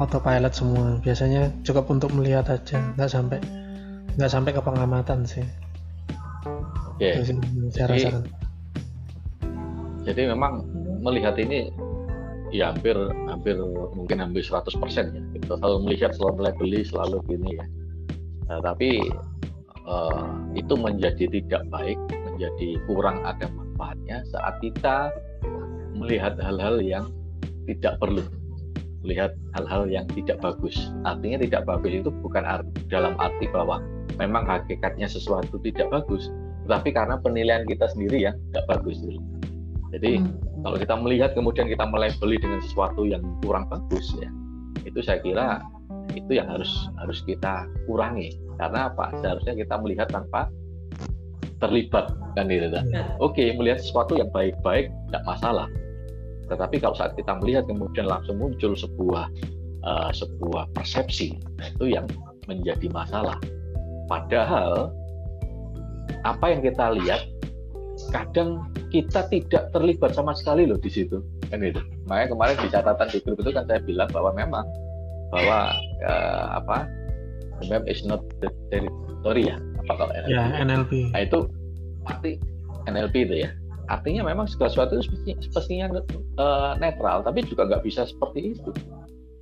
[0.00, 1.00] autopilot semua.
[1.00, 2.80] Biasanya cukup untuk melihat aja.
[2.96, 3.38] Nggak sampai
[4.20, 5.44] nggak sampai ke pengamatan sih.
[6.92, 7.24] Oke.
[7.24, 7.34] Okay.
[7.72, 8.20] jadi,
[10.04, 10.68] jadi memang
[11.00, 11.72] melihat ini
[12.52, 12.94] ya hampir
[13.32, 13.56] hampir
[13.96, 15.22] mungkin hampir 100% ya.
[15.40, 17.66] Kita selalu melihat selalu beli selalu gini ya.
[18.52, 19.00] Nah, tapi
[19.88, 21.96] uh, itu menjadi tidak baik
[22.42, 25.14] menjadi kurang ada manfaatnya saat kita
[25.94, 27.06] melihat hal-hal yang
[27.70, 28.26] tidak perlu.
[29.06, 30.90] Melihat hal-hal yang tidak bagus.
[31.06, 33.78] Artinya tidak bagus itu bukan arti, dalam arti bahwa
[34.18, 36.34] memang hakikatnya sesuatu tidak bagus
[36.66, 39.22] tetapi karena penilaian kita sendiri yang tidak bagus dulu.
[39.94, 40.62] Jadi hmm.
[40.66, 44.30] kalau kita melihat kemudian kita melabeli dengan sesuatu yang kurang bagus ya
[44.82, 45.62] itu saya kira
[46.18, 48.34] itu yang harus harus kita kurangi.
[48.58, 49.10] Karena apa?
[49.22, 50.50] Seharusnya kita melihat tanpa
[51.62, 52.84] terlibat kan gitu kan.
[53.22, 55.66] Oke melihat sesuatu yang baik-baik tidak masalah
[56.52, 59.24] tetapi kalau saat kita melihat kemudian langsung muncul sebuah
[59.88, 62.04] uh, sebuah persepsi, nah itu yang
[62.44, 63.40] menjadi masalah.
[64.04, 64.92] Padahal
[66.28, 67.24] apa yang kita lihat
[68.12, 71.80] kadang kita tidak terlibat sama sekali loh di situ kan itu.
[72.04, 74.64] Makanya kemarin di catatan di grup itu kan saya bilang bahwa memang
[75.32, 75.72] bahwa
[76.04, 76.84] uh, apa
[77.72, 80.30] mem is not the territory ya apa kalau NLP?
[80.30, 80.92] Ya NLP.
[81.14, 81.38] Nah itu
[82.06, 82.30] arti
[82.90, 83.50] NLP itu ya
[83.90, 86.00] artinya memang segala sesuatu itu sepertinya
[86.38, 88.70] uh, netral tapi juga nggak bisa seperti itu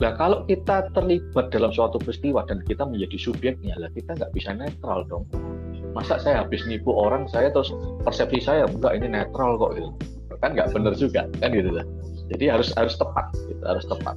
[0.00, 4.56] Nah kalau kita terlibat dalam suatu peristiwa dan kita menjadi subjeknya, lah kita nggak bisa
[4.56, 5.28] netral dong.
[5.92, 7.68] Masa saya habis nipu orang, saya terus
[8.00, 9.92] persepsi saya enggak ini netral kok gitu.
[10.40, 11.84] Kan nggak benar juga kan gitu lah.
[12.32, 14.16] Jadi harus harus tepat, gitu, harus tepat.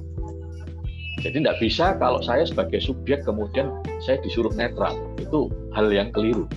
[1.22, 3.70] Jadi nggak bisa kalau saya sebagai subjek kemudian
[4.02, 6.50] saya disuruh netral, itu hal yang keliru.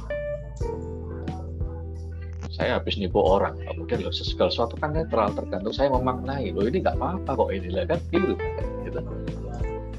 [2.58, 6.82] Saya habis nipu orang kemudian loh segala sesuatu kan netral tergantung saya memaknai loh ini
[6.82, 8.34] nggak apa-apa kok ini lah kan gitu
[8.82, 9.00] gitu.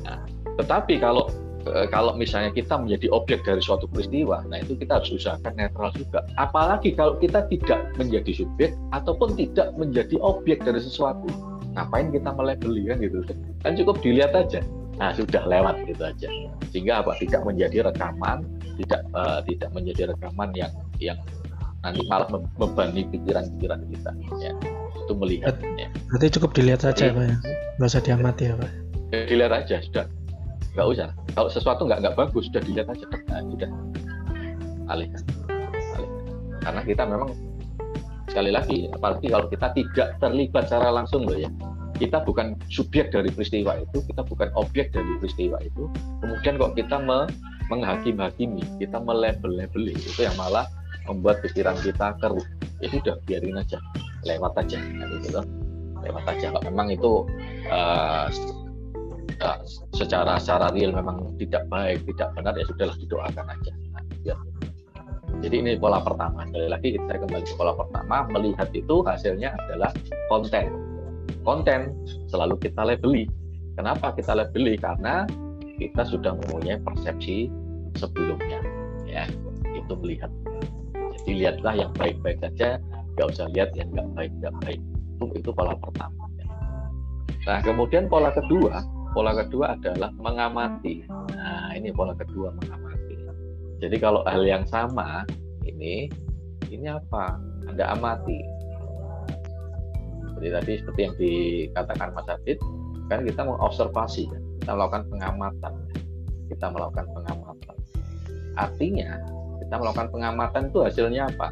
[0.03, 0.19] Nah,
[0.59, 1.31] tetapi kalau
[1.71, 5.95] eh, kalau misalnya kita menjadi objek dari suatu peristiwa nah itu kita harus usahakan netral
[5.95, 6.27] juga.
[6.35, 11.31] Apalagi kalau kita tidak menjadi subjek ataupun tidak menjadi objek dari sesuatu
[11.79, 13.23] ngapain kita melebeli kan gitu?
[13.63, 14.59] Kan cukup dilihat aja.
[14.99, 16.29] Nah sudah lewat gitu aja.
[16.75, 17.15] Sehingga apa?
[17.23, 18.43] Tidak menjadi rekaman
[18.79, 21.19] tidak uh, tidak menjadi rekaman yang yang
[21.87, 24.11] nanti malah membebani pikiran-pikiran kita.
[24.43, 24.53] Ya
[24.99, 25.89] itu melihat ya.
[26.11, 27.37] berarti cukup dilihat saja pak ya?
[27.79, 28.71] Nggak usah diamati ya pak?
[29.15, 30.05] Ya, dilihat aja sudah.
[30.75, 31.09] Nggak usah.
[31.39, 33.07] Kalau sesuatu nggak nggak bagus sudah dilihat aja.
[33.31, 33.71] Nah, sudah.
[34.89, 35.23] Alihkan
[35.97, 36.29] alihkan
[36.69, 37.31] karena kita memang
[38.31, 41.51] sekali lagi apalagi kalau kita tidak terlibat secara langsung loh ya
[41.99, 45.91] kita bukan subjek dari peristiwa itu, kita bukan objek dari peristiwa itu.
[46.23, 47.27] Kemudian kok kita me
[47.69, 50.65] menghakim-hakimi, kita melebel-lebeli, itu yang malah
[51.11, 52.47] membuat pikiran kita keruh.
[52.81, 53.83] Itu udah biarin aja,
[54.25, 55.45] lewat aja, gitu loh.
[56.07, 56.55] Lewat aja.
[56.55, 57.27] Kalau memang itu
[57.69, 58.31] uh,
[59.43, 59.59] uh,
[59.93, 63.73] secara secara real memang tidak baik, tidak benar ya sudahlah didoakan aja.
[63.93, 64.37] Nah, ya.
[65.39, 66.43] Jadi ini pola pertama.
[66.51, 69.95] Sekali lagi kita kembali ke pola pertama, melihat itu hasilnya adalah
[70.27, 70.89] konten
[71.49, 71.97] konten
[72.29, 73.25] selalu kita labeli.
[73.73, 74.77] Kenapa kita labeli?
[74.77, 75.25] Karena
[75.81, 77.49] kita sudah mempunyai persepsi
[77.97, 78.61] sebelumnya,
[79.09, 79.25] ya
[79.73, 80.29] itu melihat.
[81.23, 82.77] Jadi lihatlah yang baik-baik saja,
[83.17, 84.81] nggak usah lihat yang nggak baik nggak baik.
[85.17, 86.29] Itu itu pola pertama.
[87.49, 88.85] Nah kemudian pola kedua,
[89.17, 91.07] pola kedua adalah mengamati.
[91.09, 92.88] Nah ini pola kedua mengamati.
[93.79, 95.23] Jadi kalau hal yang sama
[95.63, 96.11] ini,
[96.69, 97.39] ini apa?
[97.71, 98.39] Anda amati.
[100.27, 102.59] Seperti tadi seperti yang dikatakan Mas Adit
[103.09, 104.43] kan kita mengobservasi kan?
[104.61, 105.73] kita melakukan pengamatan.
[106.53, 107.77] Kita melakukan pengamatan.
[108.59, 109.11] Artinya
[109.65, 111.49] kita melakukan pengamatan itu hasilnya apa?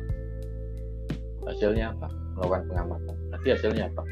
[1.49, 2.13] Hasilnya apa?
[2.37, 3.15] Melakukan pengamatan.
[3.33, 4.03] Tadi hasilnya apa?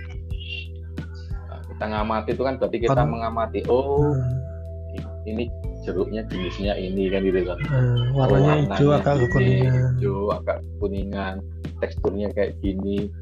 [1.50, 5.28] Nah, kita ngamati itu kan berarti kita mengamati oh hmm.
[5.28, 5.52] ini
[5.84, 7.58] jeruknya jenisnya ini kan gitu kan.
[7.68, 9.72] Hmm, warnanya, oh, hijau agak kuningan.
[9.96, 11.34] hijau agak kuningan.
[11.78, 13.12] Teksturnya kayak gini.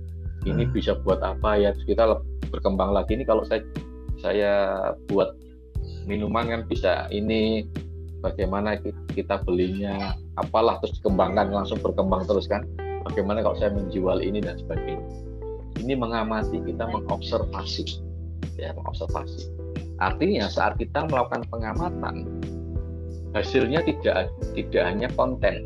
[0.43, 0.75] Ini hmm.
[0.75, 1.75] bisa buat apa ya?
[1.75, 2.05] Terus kita
[2.51, 3.63] berkembang lagi ini kalau saya
[4.23, 4.53] saya
[5.11, 5.35] buat
[6.07, 7.67] minuman kan bisa ini
[8.23, 8.79] bagaimana
[9.15, 12.67] kita belinya apalah terus dikembangkan langsung berkembang terus kan.
[13.03, 15.03] Bagaimana kalau saya menjual ini dan sebagainya.
[15.83, 17.99] Ini mengamati kita mengobservasi.
[18.59, 19.62] Ya mengobservasi
[20.03, 22.27] artinya saat kita melakukan pengamatan
[23.33, 25.63] hasilnya tidak tidak hanya konten.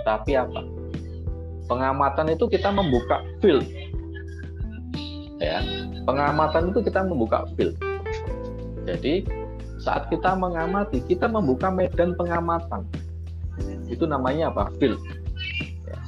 [0.00, 0.64] Tetapi apa?
[1.68, 3.62] Pengamatan itu kita membuka field.
[5.38, 5.60] Ya
[6.08, 7.76] pengamatan itu kita membuka field.
[8.88, 9.28] Jadi
[9.80, 12.88] saat kita mengamati kita membuka medan pengamatan.
[13.86, 14.72] Itu namanya apa?
[14.80, 14.98] Field.
[15.86, 15.98] Ya.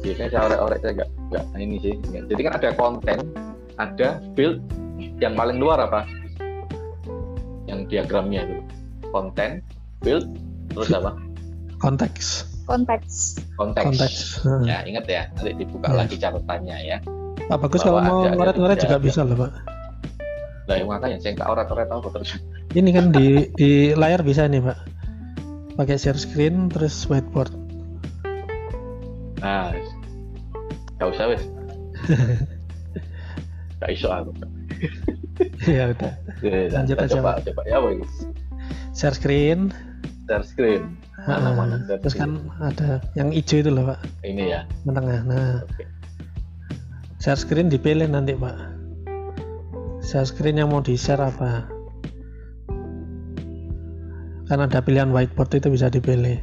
[0.00, 1.94] biasanya saya orek-orek saya nggak nggak ini sih.
[2.08, 3.18] Jadi kan ada konten
[3.76, 4.64] ada field
[5.20, 6.19] yang paling luar apa
[7.70, 8.58] yang diagramnya itu
[9.14, 9.62] konten
[10.02, 10.26] field
[10.74, 11.14] terus apa
[11.78, 13.42] konteks konteks.
[13.58, 13.82] Konteks.
[13.82, 14.18] konteks.
[14.46, 14.62] Hmm.
[14.62, 15.98] Ya ingat ya, nanti dibuka hmm.
[15.98, 16.98] lagi catatannya ya.
[17.50, 19.02] Pak bagus kalau mau ngoret-ngoret juga ada.
[19.02, 19.50] bisa loh pak.
[20.70, 22.38] Lah yang makanya saya nggak oret-oret tahu terus.
[22.78, 24.78] Ini kan di di layar bisa nih pak.
[25.74, 27.50] Pakai share screen terus whiteboard.
[29.42, 29.74] Nah,
[31.02, 31.42] nggak usah wes.
[33.80, 34.36] Gak iso aku.
[35.68, 36.12] Ya udah.
[36.72, 37.12] Lanjut aja.
[37.20, 37.78] Coba, coba ya,
[38.96, 39.72] Share screen.
[40.28, 41.00] Share screen.
[41.28, 44.00] Mana, mana, terus kan ada yang hijau itu loh pak.
[44.24, 44.60] Ini ya.
[44.88, 45.60] Tengah nah.
[45.68, 45.84] Okay.
[47.20, 48.56] share screen dipilih nanti pak.
[50.00, 51.68] Share screen yang mau di share apa?
[54.48, 56.40] Kan ada pilihan whiteboard itu bisa dipilih.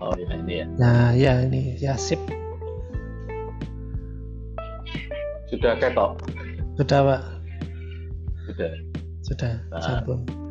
[0.00, 0.66] Oh ya ini ya.
[0.80, 1.76] Nah ya ini.
[1.78, 2.18] Ya sip.
[5.52, 6.18] Sudah ketok
[6.74, 7.22] sudah pak.
[8.50, 8.70] Sudah.
[9.24, 10.44] Sudah nah.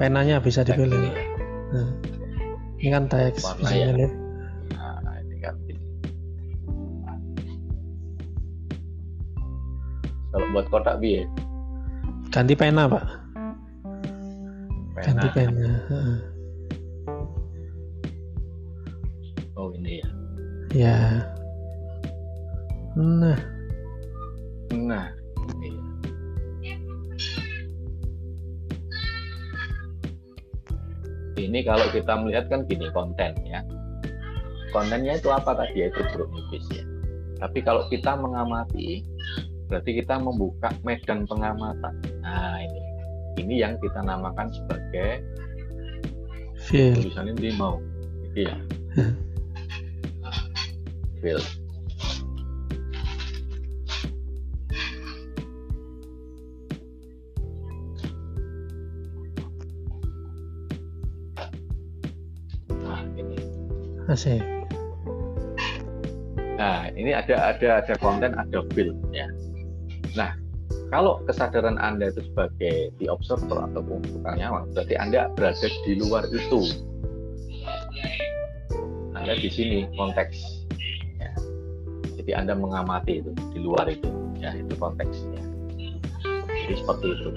[0.00, 1.12] penanya bisa dipilih
[1.76, 1.88] nah,
[2.80, 3.92] ini kan teks bisa ya.
[3.92, 4.10] milih
[4.72, 5.54] nah, ini kan
[10.32, 11.28] kalau buat kotak biar
[12.32, 13.04] ganti pena pak.
[14.96, 15.04] Pena.
[15.04, 15.70] ganti pena
[19.60, 20.08] oh ini ya.
[20.70, 20.96] Ya.
[22.94, 23.59] Nah
[24.70, 25.10] nah
[31.40, 33.60] ini kalau kita melihat kan gini konten ya
[34.70, 35.82] kontennya itu apa tadi?
[35.82, 36.86] Ya itu buruk nipis ya.
[37.42, 39.02] Tapi kalau kita mengamati
[39.66, 41.94] berarti kita membuka medan pengamatan.
[42.22, 42.80] Nah ini.
[43.42, 45.26] Ini yang kita namakan sebagai
[46.70, 46.94] Feel.
[46.94, 47.82] tulisan ini mau.
[48.30, 48.54] Gitu ya
[51.20, 51.59] field.
[64.10, 64.42] Asik.
[66.58, 69.30] Nah, ini ada ada ada konten, ada field ya.
[70.18, 70.34] Nah,
[70.90, 74.02] kalau kesadaran Anda itu sebagai the observer tukang
[74.34, 76.74] nyawang, berarti Anda berada di luar itu.
[79.14, 80.66] Anda di sini konteks.
[81.22, 81.30] Ya.
[82.18, 84.10] Jadi Anda mengamati itu di luar itu,
[84.42, 85.42] ya itu konteksnya.
[86.50, 87.28] Jadi seperti itu.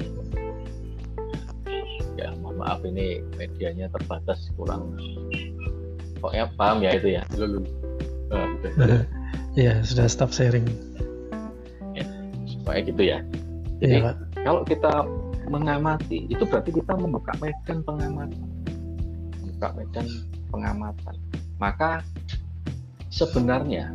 [2.17, 4.97] Ya, mohon maaf ini medianya terbatas kurang.
[6.23, 7.23] Pokoknya paham ya itu ya.
[7.35, 7.59] Lulu.
[8.31, 8.95] Nah, gitu.
[9.59, 10.63] ya sudah stop sharing.
[12.63, 13.19] Pokoknya gitu ya.
[13.83, 14.15] Jadi Iya Pak.
[14.47, 14.93] kalau kita
[15.51, 18.47] mengamati itu berarti kita membuka medan pengamatan
[19.43, 20.07] membuka medan
[20.47, 21.15] pengamatan
[21.59, 21.99] maka
[23.11, 23.91] sebenarnya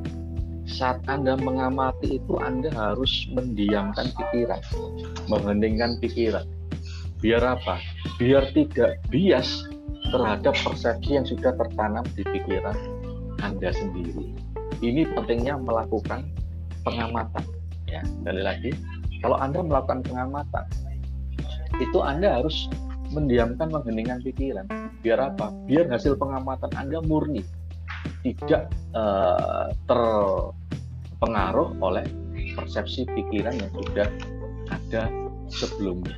[0.68, 4.60] saat anda mengamati itu anda harus mendiamkan pikiran
[5.26, 6.44] mengheningkan pikiran
[7.24, 7.80] biar apa
[8.20, 9.64] biar tidak bias
[10.08, 12.76] terhadap persepsi yang sudah tertanam di pikiran
[13.44, 14.32] anda sendiri
[14.80, 16.26] ini pentingnya melakukan
[16.82, 17.44] pengamatan
[17.88, 18.70] ya sekali lagi
[19.18, 20.64] kalau Anda melakukan pengamatan,
[21.82, 22.70] itu Anda harus
[23.10, 24.66] mendiamkan, mengheningkan pikiran.
[25.02, 25.50] Biar apa?
[25.66, 27.42] Biar hasil pengamatan Anda murni,
[28.22, 32.06] tidak eh, terpengaruh oleh
[32.54, 34.08] persepsi pikiran yang sudah
[34.70, 35.10] ada
[35.50, 36.14] sebelumnya.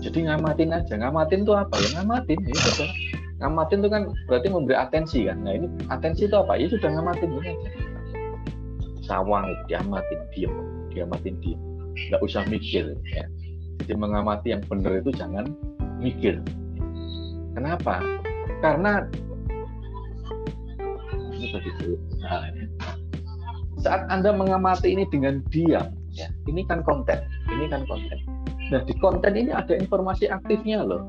[0.00, 0.96] Jadi ngamatin aja.
[0.98, 1.88] Ngamatin itu apa ya?
[2.00, 2.56] Ngamatin ya.
[3.36, 5.44] Ngamatin itu kan berarti memberi atensi kan.
[5.44, 6.56] Nah ini atensi itu apa?
[6.56, 7.70] Ya sudah ngamatin ini aja.
[9.04, 10.54] Sawang diamatin diam,
[10.90, 11.60] diamatin diam
[11.96, 13.24] nggak usah mikir ya.
[13.84, 15.48] Jadi mengamati yang benar itu jangan
[16.00, 16.40] mikir.
[17.56, 18.04] Kenapa?
[18.60, 19.04] Karena.
[22.20, 22.44] Nah.
[23.84, 27.22] Saat Anda mengamati ini dengan diam, ya, ini kan konten,
[27.52, 28.18] ini kan konten.
[28.72, 31.06] Nah, di konten ini ada informasi aktifnya loh.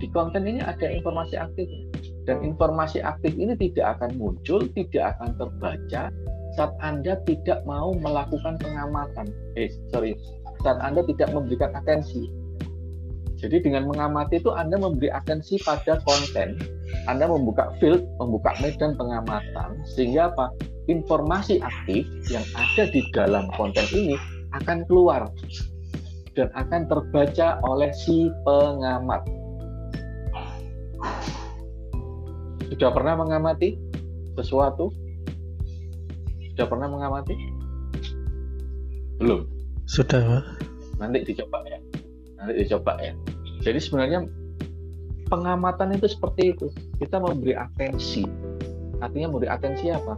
[0.00, 1.84] Di konten ini ada informasi aktifnya.
[2.24, 6.02] Dan informasi aktif ini tidak akan muncul, tidak akan terbaca,
[6.56, 9.28] saat Anda tidak mau melakukan pengamatan.
[9.60, 10.16] Eh, sorry,
[10.64, 12.32] saat Anda tidak memberikan atensi.
[13.40, 16.60] Jadi dengan mengamati itu Anda memberi atensi pada konten,
[17.08, 20.52] Anda membuka field, membuka medan pengamatan, sehingga apa?
[20.92, 24.18] Informasi aktif yang ada di dalam konten ini
[24.52, 25.30] akan keluar
[26.36, 29.39] dan akan terbaca oleh si pengamat.
[32.70, 33.76] Sudah pernah mengamati
[34.38, 34.94] sesuatu?
[36.52, 37.34] Sudah pernah mengamati?
[39.20, 39.44] Belum.
[39.84, 40.44] Sudah Pak.
[41.00, 41.78] Nanti dicoba ya.
[42.40, 43.12] Nanti dicoba ya.
[43.60, 44.24] Jadi sebenarnya
[45.28, 46.66] pengamatan itu seperti itu.
[46.96, 48.24] Kita memberi atensi.
[49.00, 50.16] Artinya memberi atensi apa?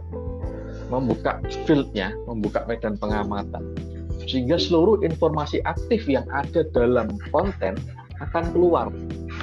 [0.87, 3.75] Membuka fieldnya, membuka medan pengamatan.
[4.23, 7.75] Sehingga seluruh informasi aktif yang ada dalam konten
[8.23, 8.87] akan keluar,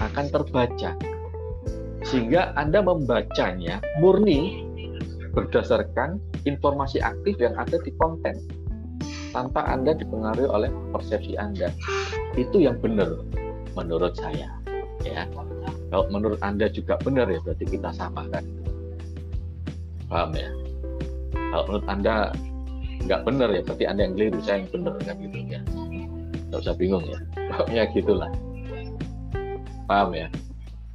[0.00, 0.96] akan terbaca.
[2.06, 4.66] Sehingga Anda membacanya murni
[5.30, 8.34] berdasarkan informasi aktif yang ada di konten
[9.30, 11.70] tanpa Anda dipengaruhi oleh persepsi Anda.
[12.34, 13.22] Itu yang benar
[13.78, 14.50] menurut saya.
[15.06, 15.24] Ya.
[15.90, 18.44] Kalau menurut Anda juga benar ya berarti kita sama kan.
[20.06, 20.50] Paham ya?
[21.50, 22.14] Kalau menurut Anda
[23.00, 25.60] nggak benar ya berarti Anda yang keliru, saya yang benar kan gitu ya.
[26.50, 27.18] Nggak usah bingung ya.
[27.54, 28.30] Pokoknya gitulah.
[29.90, 30.28] Paham ya?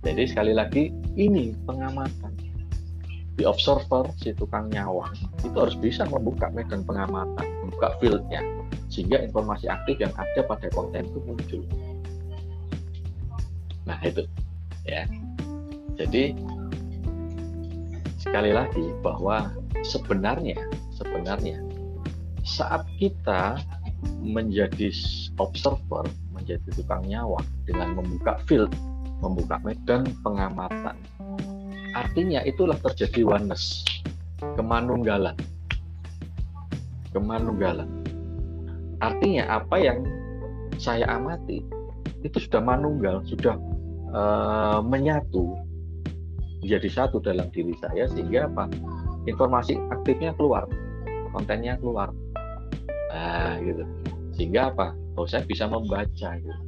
[0.06, 2.38] Jadi sekali lagi ini pengamatan
[3.36, 5.12] di observer si tukang nyawang
[5.44, 8.40] itu harus bisa membuka medan pengamatan, membuka fieldnya
[8.88, 11.62] sehingga informasi aktif yang ada pada konten itu muncul.
[13.90, 14.24] Nah itu
[14.86, 15.10] ya.
[15.98, 16.38] Jadi
[18.22, 19.52] sekali lagi bahwa
[19.84, 20.62] sebenarnya
[20.96, 21.60] sebenarnya
[22.46, 23.58] saat kita
[24.22, 24.94] menjadi
[25.42, 28.72] observer, menjadi tukang nyawang dengan membuka field,
[29.26, 30.96] membuka medan pengamatan.
[31.98, 33.82] Artinya itulah terjadi oneness
[34.60, 35.34] kemanunggalan.
[37.12, 37.90] Kemanunggalan.
[39.02, 40.06] Artinya apa yang
[40.78, 41.64] saya amati
[42.22, 43.56] itu sudah manunggal sudah
[44.12, 45.56] uh, menyatu
[46.62, 48.70] menjadi satu dalam diri saya sehingga apa?
[49.26, 50.70] Informasi aktifnya keluar
[51.36, 52.16] kontennya keluar.
[53.12, 53.84] Nah gitu.
[54.40, 54.96] Sehingga apa?
[55.20, 56.62] Oh saya bisa membaca gitu.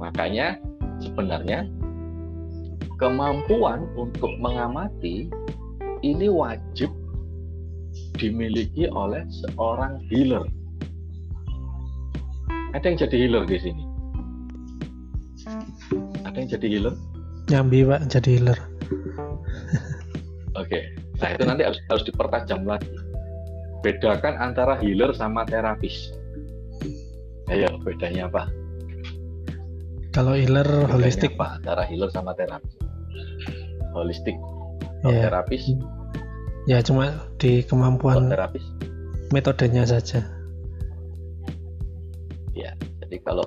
[0.00, 0.56] Makanya
[1.02, 1.66] sebenarnya
[2.98, 5.30] kemampuan untuk mengamati
[6.04, 6.92] ini wajib
[8.18, 10.46] dimiliki oleh seorang healer.
[12.74, 13.84] Ada yang jadi healer di sini?
[16.26, 16.94] Ada yang jadi healer?
[17.50, 18.58] Nyambi Pak jadi healer.
[20.58, 20.80] Oke.
[21.22, 22.90] Nah itu nanti harus harus dipertajam lagi.
[23.82, 26.10] Bedakan antara healer sama terapis.
[27.52, 28.48] Ayo bedanya apa?
[30.14, 32.70] Kalau healer Bedanya holistik, apa antara healer sama terapis?
[33.90, 34.38] Holistik.
[35.02, 35.74] Ya, terapis,
[36.70, 38.62] ya cuma di kemampuan terapis,
[39.34, 40.22] metodenya saja.
[42.54, 42.72] ya.
[43.02, 43.42] Jadi kalau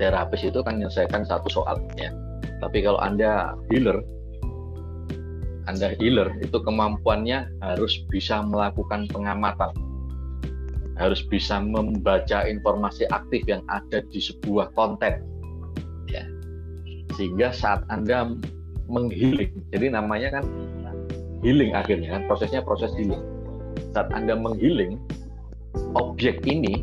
[0.00, 2.10] terapis itu kan menyelesaikan satu soal, ya.
[2.64, 4.00] Tapi kalau anda healer,
[5.68, 9.76] anda healer itu kemampuannya harus bisa melakukan pengamatan,
[10.96, 15.35] harus bisa membaca informasi aktif yang ada di sebuah konten.
[17.14, 18.34] Sehingga saat anda
[18.90, 20.44] menghealing, jadi namanya kan
[21.46, 23.22] healing akhirnya kan prosesnya proses healing.
[23.94, 24.98] Saat anda menghealing,
[25.94, 26.82] objek ini,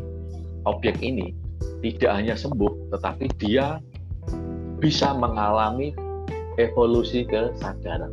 [0.64, 1.36] objek ini
[1.84, 3.78] tidak hanya sembuh, tetapi dia
[4.80, 5.92] bisa mengalami
[6.56, 8.10] evolusi kesadaran.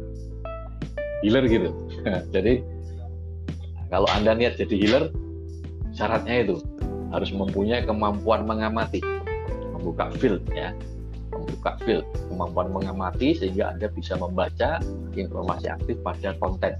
[1.22, 1.70] Healer gitu.
[2.36, 2.66] jadi
[3.92, 5.04] kalau anda niat jadi healer,
[5.96, 6.56] syaratnya itu
[7.12, 9.04] harus mempunyai kemampuan mengamati,
[9.76, 10.72] membuka field ya,
[11.52, 14.80] membuka field, kemampuan mengamati sehingga anda bisa membaca
[15.12, 16.80] informasi aktif pada konten.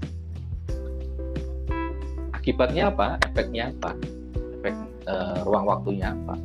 [2.32, 3.20] Akibatnya apa?
[3.28, 3.92] Efeknya apa?
[4.64, 6.40] Efek eh, ruang waktunya apa?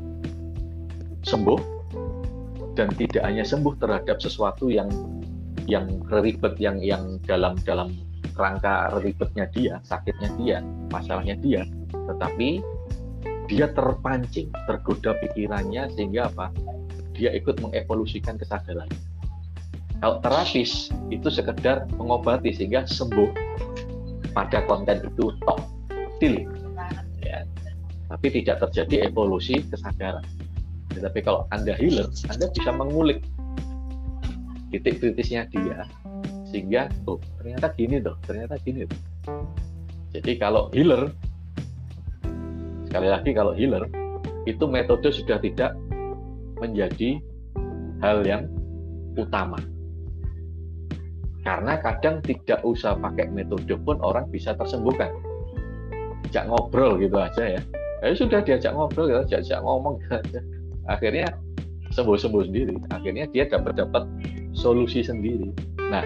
[1.23, 1.79] Sembuh
[2.75, 4.91] dan tidak hanya sembuh terhadap sesuatu yang
[5.65, 7.95] yang ribet yang yang dalam dalam
[8.37, 10.57] rangka ribetnya dia, sakitnya dia,
[10.93, 12.61] masalahnya dia, tetapi
[13.49, 16.53] dia terpancing, tergoda pikirannya sehingga apa?
[17.17, 18.85] Dia ikut mengevolusikan kesadaran.
[19.97, 23.33] Kalau terapis itu sekedar mengobati sehingga sembuh
[24.37, 25.59] pada konten itu tok,
[26.21, 26.45] til,
[27.25, 27.41] ya.
[28.05, 30.21] Tapi tidak terjadi evolusi kesadaran.
[30.93, 33.25] Tetapi kalau anda healer, anda bisa mengulik
[34.71, 35.87] titik kritisnya dia
[36.47, 38.99] sehingga oh ternyata gini tuh ternyata gini tuh
[40.15, 41.11] jadi kalau healer
[42.87, 43.83] sekali lagi kalau healer
[44.47, 45.75] itu metode sudah tidak
[46.59, 47.21] menjadi
[48.01, 48.45] hal yang
[49.17, 49.57] utama.
[51.41, 55.09] Karena kadang tidak usah pakai metode pun orang bisa tersembuhkan.
[56.27, 57.61] Diajak ngobrol gitu aja ya.
[58.03, 60.43] Ya sudah diajak ngobrol ya diajak ngomong gitu
[60.91, 61.27] akhirnya
[61.95, 62.75] sembuh-sembuh sendiri.
[62.91, 64.03] Akhirnya dia dapat dapat
[64.51, 65.55] solusi sendiri.
[65.87, 66.03] Nah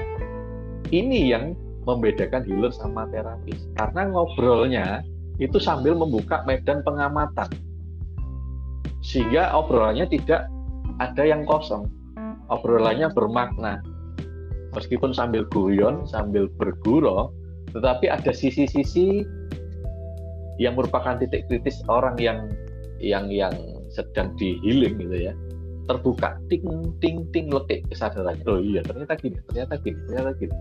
[0.93, 1.57] ini yang
[1.89, 3.65] membedakan healer sama terapis.
[3.73, 5.01] Karena ngobrolnya
[5.41, 7.49] itu sambil membuka medan pengamatan
[9.01, 10.45] sehingga obrolannya tidak
[11.01, 11.89] ada yang kosong.
[12.53, 13.81] Obrolannya bermakna.
[14.71, 17.35] Meskipun sambil guyon sambil bergurau
[17.75, 19.27] tetapi ada sisi-sisi
[20.61, 22.47] yang merupakan titik kritis orang yang
[23.01, 23.51] yang yang
[23.91, 25.33] sedang di gitu ya.
[25.89, 26.63] Terbuka ting
[27.03, 30.55] ting ting lekik kesadaran oh iya ternyata gini ternyata gini ternyata gini.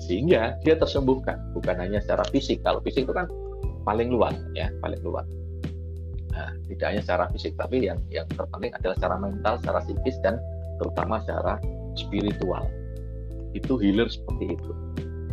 [0.00, 2.62] Sehingga dia tersembuhkan bukan hanya secara fisik.
[2.62, 3.26] Kalau fisik itu kan
[3.82, 5.26] paling luas ya paling luas
[6.32, 10.34] nah, tidak hanya secara fisik tapi yang yang terpenting adalah secara mental secara psikis dan
[10.80, 11.54] terutama secara
[11.98, 12.64] spiritual
[13.52, 14.72] itu healer seperti itu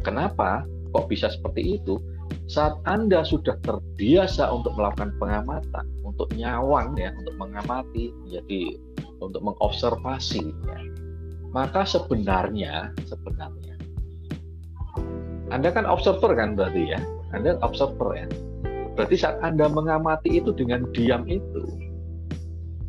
[0.01, 2.01] kenapa kok bisa seperti itu
[2.47, 8.75] saat anda sudah terbiasa untuk melakukan pengamatan untuk nyawang ya untuk mengamati jadi
[9.17, 10.79] untuk mengobservasi ya,
[11.51, 13.77] maka sebenarnya sebenarnya
[15.47, 16.99] anda kan observer kan berarti ya.
[17.31, 18.27] Anda observer ya.
[18.97, 21.63] Berarti saat Anda mengamati itu dengan diam itu,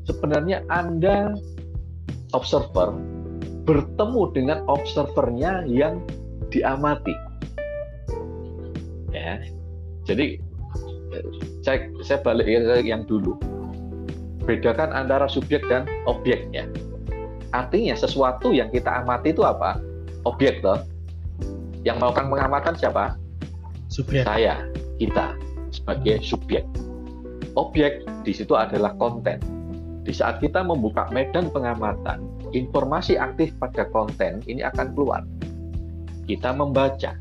[0.08, 1.36] sebenarnya Anda
[2.32, 2.96] observer
[3.68, 6.00] bertemu dengan observernya yang
[6.48, 7.12] diamati.
[9.12, 9.44] Ya.
[10.08, 10.40] Jadi
[11.60, 12.48] saya, saya balik
[12.80, 13.36] yang dulu.
[14.48, 16.64] Bedakan antara subjek dan objek ya.
[17.52, 19.76] Artinya sesuatu yang kita amati itu apa?
[20.24, 20.80] Objek toh
[21.84, 23.20] yang melakukan pengamatan siapa?
[23.92, 24.24] Subjek.
[24.24, 24.64] Saya,
[24.96, 25.36] kita
[25.70, 26.64] sebagai subjek.
[27.58, 29.40] Objek di situ adalah konten.
[30.06, 32.24] Di saat kita membuka medan pengamatan,
[32.56, 35.22] informasi aktif pada konten ini akan keluar.
[36.24, 37.12] Kita membaca.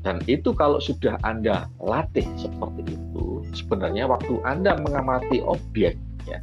[0.00, 6.40] Dan itu kalau sudah Anda latih seperti itu, sebenarnya waktu Anda mengamati objek, ya,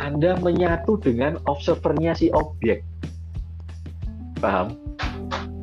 [0.00, 2.80] Anda menyatu dengan observernya si objek.
[4.40, 4.86] Paham?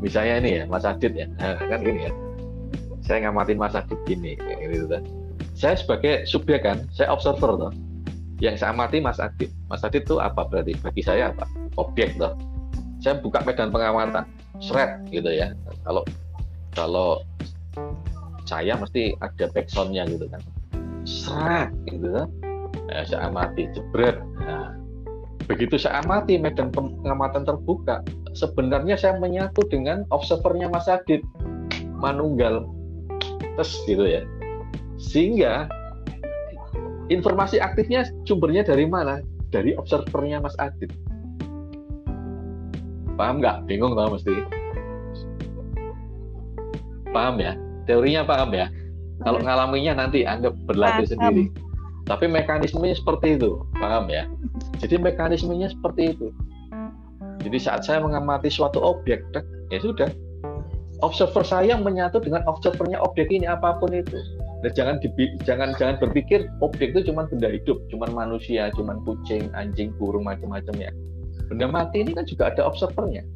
[0.04, 2.12] misalnya ini ya Mas Adit ya nah, kan gini ya
[3.04, 5.04] saya ngamatin Mas Adit gini gitu kan
[5.54, 7.74] saya sebagai subjek kan saya observer tuh
[8.44, 10.44] yang saya amati Mas Adit Mas Adit itu apa?
[10.44, 11.48] Berarti bagi saya apa?
[11.80, 12.36] Objek tuh
[13.00, 14.28] saya buka medan pengamatan
[14.60, 15.56] shred gitu ya.
[15.88, 16.04] Kalau
[16.76, 17.10] kalau
[18.44, 20.42] saya mesti ada backsoundnya gitu kan.
[21.08, 22.28] Shred gitu kan
[22.92, 24.20] nah, saya amati jebret.
[24.44, 24.76] Nah
[25.48, 28.04] begitu saya amati medan pengamatan terbuka
[28.36, 31.24] sebenarnya saya menyatu dengan observernya Mas Adit
[31.96, 32.68] manunggal
[33.60, 34.22] tes gitu ya.
[34.98, 35.68] Sehingga
[37.12, 39.20] informasi aktifnya sumbernya dari mana?
[39.54, 40.90] Dari observernya Mas Adit.
[43.14, 43.70] Paham nggak?
[43.70, 44.34] Bingung tau mesti.
[47.14, 47.54] Paham ya?
[47.86, 48.66] Teorinya paham ya?
[49.22, 51.14] Kalau ngalaminya nanti anda berlatih Paham.
[51.14, 51.44] sendiri.
[52.10, 53.62] Tapi mekanismenya seperti itu.
[53.78, 54.26] Paham ya?
[54.82, 56.34] Jadi mekanismenya seperti itu.
[57.46, 59.24] Jadi saat saya mengamati suatu objek
[59.70, 60.10] ya sudah
[61.04, 64.16] observer saya menyatu dengan observernya objek ini apa pun itu.
[64.64, 69.52] Dan jangan dibi- jangan jangan berpikir objek itu cuma benda hidup cuma manusia cuma kucing
[69.52, 70.92] anjing burung macam-macam ya.
[71.52, 73.28] Benda mati ini kan juga ada observernya.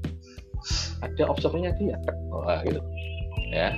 [1.03, 1.99] Ada observernya dia.
[2.31, 2.79] Wah, gitu.
[3.51, 3.75] Ya.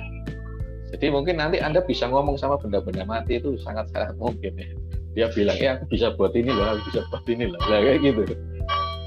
[0.94, 4.70] Jadi mungkin nanti anda bisa ngomong sama benda-benda mati itu sangat sangat mungkin ya.
[5.10, 7.58] Dia bilang ya aku bisa buat ini loh aku bisa buat ini loh.
[7.66, 8.22] Lah, kayak gitu.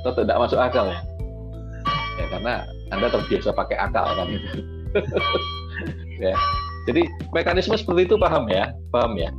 [0.04, 1.00] Itu tidak masuk akal ya.
[2.20, 2.54] Ya karena
[2.94, 4.28] anda terbiasa pakai akal kan?
[4.30, 4.62] Itu
[6.24, 6.38] ya.
[6.86, 8.70] Jadi mekanisme seperti itu paham ya?
[8.94, 9.34] Paham ya?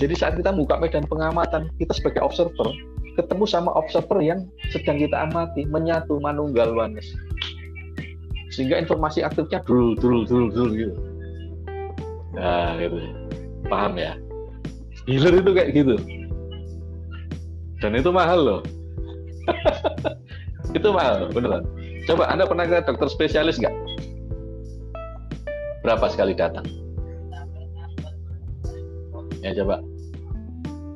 [0.00, 2.66] Jadi saat kita buka medan pengamatan kita sebagai observer
[3.14, 7.06] ketemu sama observer yang sedang kita amati menyatu manunggal wanes.
[8.50, 10.94] Sehingga informasi aktifnya dul dul dul dul gitu.
[12.34, 12.98] Nah gitu.
[13.70, 14.18] Paham ya?
[15.06, 15.94] Healer itu kayak gitu.
[17.78, 18.60] Dan itu mahal loh.
[20.72, 21.68] Itu mahal beneran
[22.04, 23.74] coba anda pernah ke dokter spesialis nggak?
[25.84, 26.64] Berapa sekali datang?
[29.44, 29.84] Ya coba.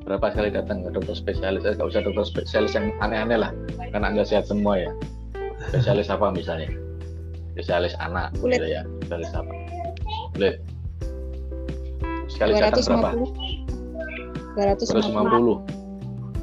[0.09, 1.69] Berapa sekali datang ke dokter spesialis?
[1.69, 3.53] Eh, nggak usah dokter spesialis yang aneh-aneh lah.
[3.93, 4.91] Karena anda sehat semua ya.
[5.69, 6.73] Spesialis apa misalnya?
[7.53, 8.57] Spesialis anak Kulit.
[8.57, 8.83] gitu ya.
[9.05, 9.53] Spesialis apa?
[10.33, 10.57] Kulit.
[12.33, 13.11] Sekali datang berapa?
[14.59, 15.79] 250 250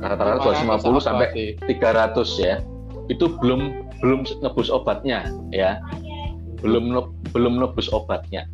[0.05, 1.27] rata-rata 250 sampai
[1.65, 2.61] 300 ya.
[3.09, 5.81] Itu belum belum nebus obatnya ya.
[6.61, 6.93] Belum
[7.33, 8.45] belum nebus obatnya.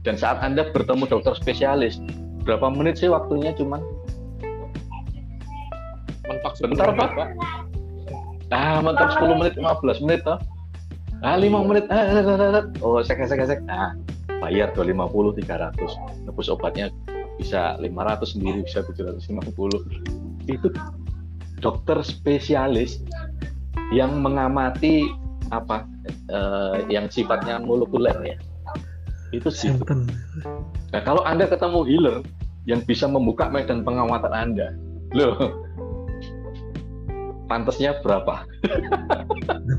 [0.00, 2.00] Dan saat anda bertemu dokter spesialis
[2.48, 3.84] berapa menit sih waktunya cuman?
[6.24, 7.36] Mentok Bentar, Pak.
[8.48, 10.40] Ah mentok 10 menit 15 menit toh.
[11.20, 11.84] Ah 5 menit.
[11.92, 12.64] Ah, ah, ah, ah, ah.
[12.80, 13.60] oh sek sek sek.
[13.68, 13.92] Nah
[14.40, 16.88] bayar 250 300 nebus obatnya
[17.36, 20.68] bisa 500 sendiri bisa 750 itu
[21.58, 23.02] dokter spesialis
[23.94, 25.08] yang mengamati
[25.48, 25.88] apa
[26.28, 28.36] eh, yang sifatnya molekuler ya
[29.32, 29.72] itu sih.
[30.92, 32.16] Nah, kalau Anda ketemu healer
[32.64, 34.72] yang bisa membuka medan pengamatan Anda,
[35.12, 35.36] loh,
[37.48, 38.44] pantasnya berapa?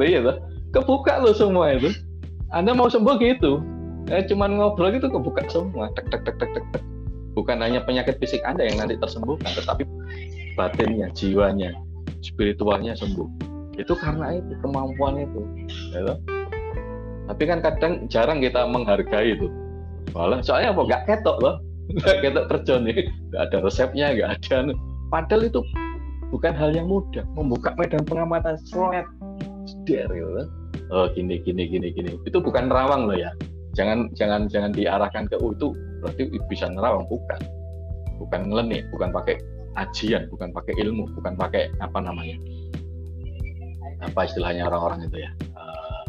[0.00, 0.36] Iya tuh,
[0.72, 1.92] kebuka loh semua itu.
[2.48, 3.60] Anda mau sembuh gitu,
[4.08, 6.64] eh, cuman ngobrol gitu kebuka semua, tek tek tek tek tek.
[6.72, 6.82] tek.
[7.36, 9.84] Bukan hanya penyakit fisik Anda yang nanti tersembuhkan, tetapi
[10.56, 11.76] batinnya, jiwanya,
[12.20, 13.28] spiritualnya sembuh.
[13.76, 15.40] Itu karena itu kemampuan itu.
[15.94, 16.14] ya?
[17.30, 19.48] Tapi kan kadang jarang kita menghargai itu.
[20.12, 20.82] Malah soalnya apa?
[20.84, 21.54] Nggak ketok loh.
[21.90, 23.06] Nggak ketok terjun nih.
[23.30, 24.54] Nggak ada resepnya, nggak ada.
[24.66, 24.72] anu.
[25.10, 25.60] Padahal itu
[26.34, 27.24] bukan hal yang mudah.
[27.38, 29.06] Membuka medan pengamatan slot
[29.66, 30.50] steril.
[30.90, 32.18] Oh gini gini gini gini.
[32.26, 33.30] Itu bukan nerawang loh ya.
[33.78, 35.70] Jangan jangan jangan diarahkan ke oh itu
[36.02, 37.40] berarti bisa nerawang bukan.
[38.18, 39.38] Bukan ngelenik, bukan pakai
[39.80, 42.36] ajian, bukan pakai ilmu, bukan pakai apa namanya.
[44.00, 45.30] Apa istilahnya orang-orang itu ya.
[45.40, 46.00] Eh,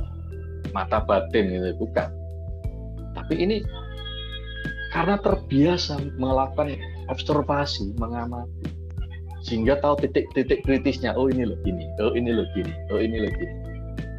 [0.71, 2.07] mata batin gitu bukan
[3.15, 3.57] tapi ini
[4.91, 6.75] karena terbiasa melakukan
[7.11, 8.71] observasi mengamati
[9.43, 13.31] sehingga tahu titik-titik kritisnya oh ini loh gini oh ini loh gini oh ini loh
[13.35, 13.53] gini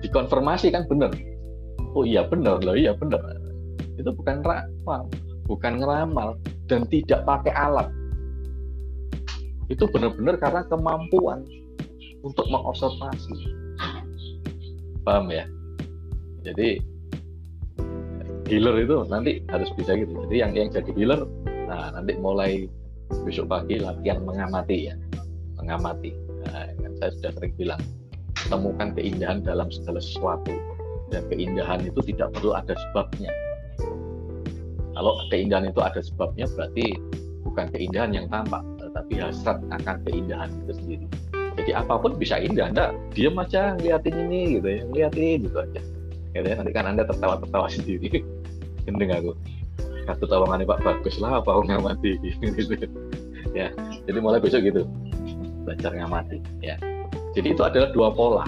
[0.04, 1.12] dikonfirmasi kan benar
[1.96, 3.20] oh iya benar loh iya benar
[3.96, 5.08] itu bukan ramal
[5.46, 6.36] bukan ngeramal
[6.68, 7.88] dan tidak pakai alat
[9.72, 11.48] itu benar-benar karena kemampuan
[12.20, 13.32] untuk mengobservasi.
[15.02, 15.48] Paham ya?
[16.44, 16.78] Jadi
[18.46, 20.12] healer itu nanti harus bisa gitu.
[20.28, 21.24] Jadi yang yang jadi healer
[21.72, 22.68] nah nanti mulai
[23.24, 24.94] besok pagi latihan mengamati ya.
[25.56, 26.12] Mengamati.
[26.44, 27.82] Nah, kan saya sudah sering bilang
[28.52, 30.52] temukan keindahan dalam segala sesuatu.
[31.12, 33.28] Dan keindahan itu tidak perlu ada sebabnya.
[34.92, 36.96] Kalau keindahan itu ada sebabnya berarti
[37.44, 41.06] bukan keindahan yang tampak tetapi hasrat akan keindahan itu sendiri.
[41.56, 42.68] Jadi apa pun bisa indah.
[42.68, 45.80] Anda diam aja ngeliatin ini gitu ya ngeliatin gitu aja.
[46.36, 48.20] Gitu ya nanti kan anda tertawa-tertawa sendiri.
[48.84, 49.32] Gendeng aku
[50.04, 52.74] kartu tawangannya Pak bagus lah apa ngamati gitu
[53.56, 53.72] ya
[54.04, 54.84] jadi mulai besok gitu.
[55.64, 56.76] Belajar ngamati ya.
[57.32, 58.44] Jadi itu adalah dua pola.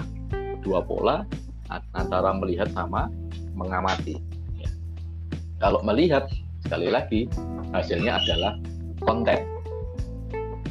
[0.61, 1.25] Dua pola
[1.97, 3.09] antara melihat sama
[3.57, 4.21] mengamati
[4.61, 4.69] ya.
[5.57, 6.29] kalau melihat
[6.61, 7.25] sekali lagi
[7.73, 8.53] hasilnya adalah
[9.01, 9.54] konten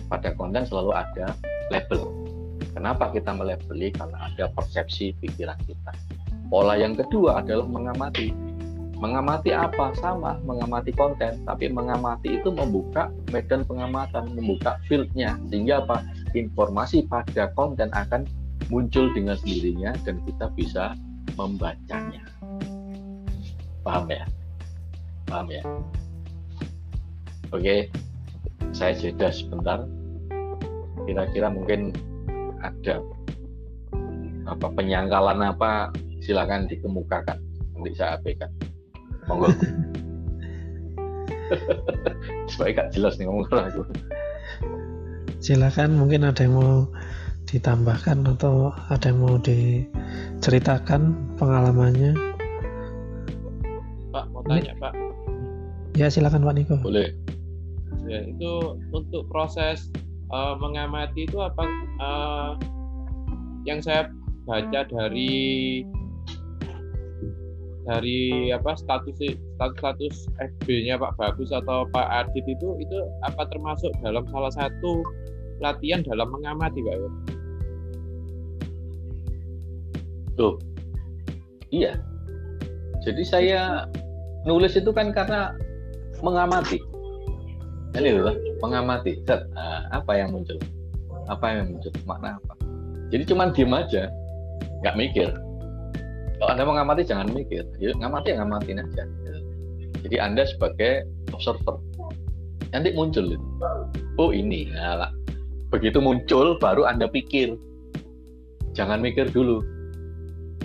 [0.09, 1.33] pada konten selalu ada
[1.73, 2.11] label
[2.73, 5.93] kenapa kita melabeli karena ada persepsi pikiran kita
[6.49, 8.33] pola yang kedua adalah mengamati
[8.95, 9.91] Mengamati apa?
[9.99, 16.07] Sama, mengamati konten, tapi mengamati itu membuka medan pengamatan, membuka fieldnya, sehingga apa?
[16.33, 18.25] Informasi pada konten akan
[18.71, 20.85] muncul dengan sendirinya dan kita bisa
[21.35, 22.23] membacanya.
[23.83, 24.25] Paham ya?
[25.27, 25.63] Paham ya?
[27.51, 27.91] Oke,
[28.73, 29.85] saya jeda sebentar.
[31.05, 31.93] Kira-kira mungkin
[32.65, 33.03] ada
[34.49, 35.93] apa penyangkalan apa
[36.25, 37.37] silakan dikemukakan
[37.77, 38.49] nanti saya abaikan.
[39.29, 39.53] Monggo.
[42.51, 43.85] Supaya gak jelas nih ngomong aku
[45.45, 46.89] silakan mungkin ada yang mau
[47.45, 52.17] ditambahkan atau ada yang mau diceritakan pengalamannya?
[54.09, 54.97] Pak mau tanya Pak?
[56.01, 56.77] Ya silakan Pak Niko.
[56.81, 57.13] Boleh
[58.09, 59.89] ya itu untuk proses
[60.33, 61.65] uh, mengamati itu apa
[62.01, 62.51] uh,
[63.65, 64.13] yang saya
[64.45, 65.83] baca dari
[67.85, 73.93] dari apa status status status FB-nya Pak Bagus atau Pak Adit itu itu apa termasuk
[74.01, 75.05] dalam salah satu
[75.61, 77.11] latihan dalam mengamati Pak ya?
[80.35, 80.55] Tuh.
[81.71, 81.93] Iya.
[83.05, 83.85] Jadi saya
[84.49, 85.53] nulis itu kan karena
[86.25, 86.81] mengamati.
[87.95, 89.23] Ini loh, mengamati.
[89.23, 90.59] Set, nah, apa yang muncul?
[91.31, 91.95] Apa yang muncul?
[92.11, 92.53] Makna apa?
[93.15, 94.11] Jadi cuman diem aja,
[94.83, 95.31] nggak mikir.
[96.43, 97.63] Kalau Anda mengamati jangan mikir.
[97.79, 99.05] Ya, ngamati ya ngamatin aja.
[100.03, 101.79] Jadi Anda sebagai observer.
[102.75, 103.47] Nanti muncul itu.
[104.19, 104.69] Oh ini.
[104.75, 105.09] Nah,
[105.71, 107.55] begitu muncul baru Anda pikir.
[108.75, 109.63] Jangan mikir dulu.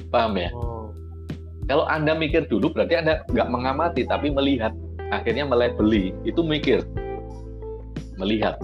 [0.09, 0.49] Paham ya?
[0.57, 0.89] Oh.
[1.69, 4.73] Kalau Anda mikir dulu berarti Anda nggak mengamati tapi melihat.
[5.13, 6.17] Akhirnya melebeli.
[6.25, 6.82] Itu mikir.
[8.20, 8.59] Melihat.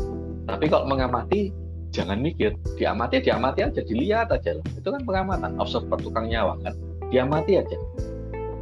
[0.45, 1.49] Tapi kalau mengamati
[1.95, 2.53] jangan mikir.
[2.75, 5.55] Diamati diamati aja dilihat aja itu kan pengamatan.
[5.57, 6.75] Observer tukang nyawa kan.
[7.09, 7.77] Diamati aja.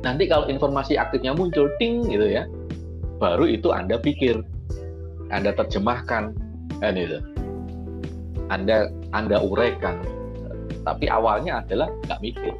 [0.05, 2.45] Nanti kalau informasi aktifnya muncul ting gitu ya
[3.17, 4.39] baru itu anda pikir.
[5.33, 6.37] Anda terjemahkan.
[6.77, 7.19] Kan itu
[8.53, 9.97] anda anda uraikan.
[10.83, 12.53] Tapi awalnya adalah nggak mikir.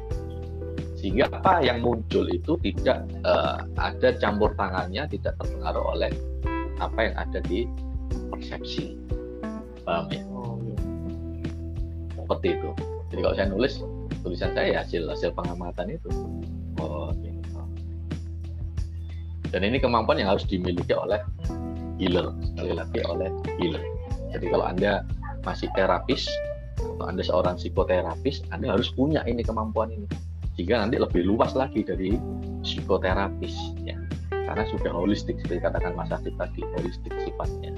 [0.96, 6.10] Sehingga apa yang muncul itu tidak uh, ada campur tangannya tidak terpengaruh oleh
[6.80, 7.68] apa yang ada di
[8.32, 8.98] persepsi.
[9.84, 10.22] Paham ya?
[12.16, 12.70] Seperti itu.
[13.12, 13.72] Jadi kalau saya nulis
[14.24, 16.08] tulisan saya ya hasil hasil pengamatan itu.
[16.80, 17.38] Oh gitu.
[19.54, 21.22] dan ini kemampuan yang harus dimiliki oleh
[22.02, 23.30] healer sekali lagi oleh
[23.62, 23.84] healer.
[24.34, 25.06] Jadi kalau anda
[25.46, 26.26] masih terapis
[26.74, 30.10] atau anda seorang psikoterapis anda harus punya ini kemampuan ini.
[30.58, 32.18] Sehingga nanti lebih luas lagi dari
[32.66, 33.54] psikoterapis
[33.86, 33.94] ya.
[34.32, 37.70] Karena sudah holistik seperti katakan Mas Afif tadi holistik sifatnya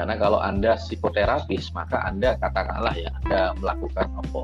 [0.00, 4.40] karena kalau Anda psikoterapis, maka Anda katakanlah ya, Anda melakukan apa?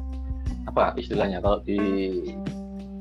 [0.68, 1.80] Apa istilahnya kalau di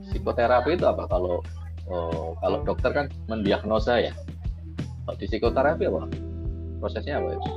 [0.08, 1.04] psikoterapi itu apa?
[1.12, 1.44] Kalau
[1.92, 4.16] oh, kalau dokter kan mendiagnosa ya.
[5.04, 6.08] Kalau di psikoterapi apa?
[6.80, 7.36] Prosesnya apa?
[7.36, 7.50] itu?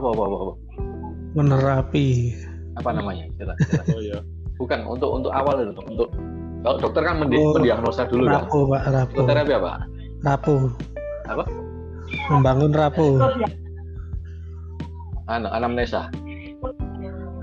[0.00, 0.36] Apa apa apa?
[0.40, 0.54] apa?
[1.36, 2.08] menerapi
[2.80, 3.28] Apa namanya?
[3.36, 3.84] Istilah, istilah.
[3.92, 4.18] Oh ya.
[4.56, 6.08] Bukan untuk untuk awal itu, untuk
[6.64, 8.48] kalau dokter kan mendi- Oh, mendiagnosa dulu kan.
[8.48, 9.70] rapuh Pak rapuh Psikoterapi apa?
[10.24, 10.64] rapuh
[11.28, 11.44] Apa?
[12.28, 13.18] Membangun rapuh
[15.26, 16.06] Anu, anamnesa,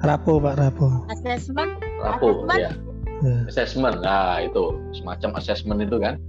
[0.02, 1.72] rapuh Pak rapuh Assessment.
[2.00, 2.60] rapuh, Assessment.
[2.60, 2.72] ya.
[3.22, 3.40] Ya.
[3.48, 6.20] assessment nah itu semacam assessment itu kan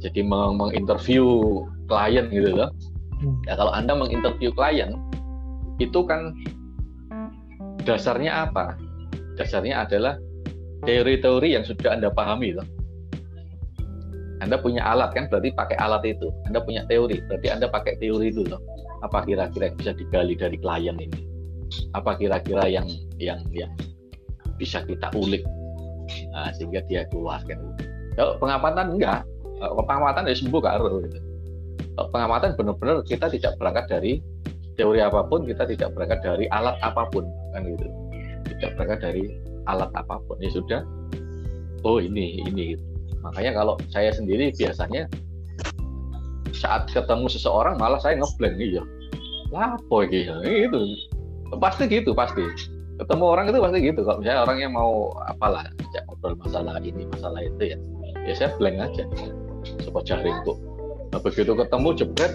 [0.00, 1.24] jadi meng- menginterview
[1.86, 2.72] klien gitu loh
[3.20, 3.38] Hmm.
[3.44, 4.96] ya kalau anda menginterview klien
[5.78, 6.34] itu kan
[7.80, 8.74] dasarnya apa
[9.36, 10.18] dasarnya adalah
[10.82, 12.66] teori-teori yang sudah anda pahami loh
[14.42, 18.34] anda punya alat kan berarti pakai alat itu anda punya teori berarti anda pakai teori
[18.34, 18.58] itu loh
[19.06, 21.22] apa kira-kira bisa digali dari klien ini
[21.94, 22.86] apa kira-kira yang
[23.22, 23.70] yang yang
[24.58, 25.46] bisa kita ulik
[26.32, 27.58] Nah, sehingga dia keluarkan.
[28.16, 29.24] Kalau pengamatan enggak,
[29.60, 31.18] pengamatan ya sembuh gitu.
[31.92, 34.12] Kalau pengamatan benar-benar kita tidak berangkat dari
[34.76, 37.88] teori apa pun, kita tidak berangkat dari alat apa pun kan gitu.
[38.48, 39.24] Tidak berangkat dari
[39.68, 40.80] alat apa pun ya sudah.
[41.84, 42.76] Oh ini ini.
[42.76, 42.84] Gitu.
[43.22, 45.06] Makanya kalau saya sendiri biasanya
[46.52, 48.82] saat ketemu seseorang malah saya ngeblank gitu.
[49.54, 50.34] Lah apa gitu?
[50.42, 50.80] Itu
[51.58, 52.44] pasti gitu pasti
[53.00, 57.40] ketemu orang itu pasti gitu kalau misalnya orangnya mau apalah ajak ngobrol masalah ini masalah
[57.42, 57.76] itu ya
[58.28, 59.04] ya saya blank aja
[59.82, 60.58] support jaring kok
[61.10, 62.32] nah, begitu ketemu jebret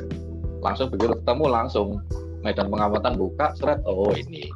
[0.60, 1.88] langsung begitu ketemu langsung
[2.44, 4.50] medan pengamatan buka seret oh ini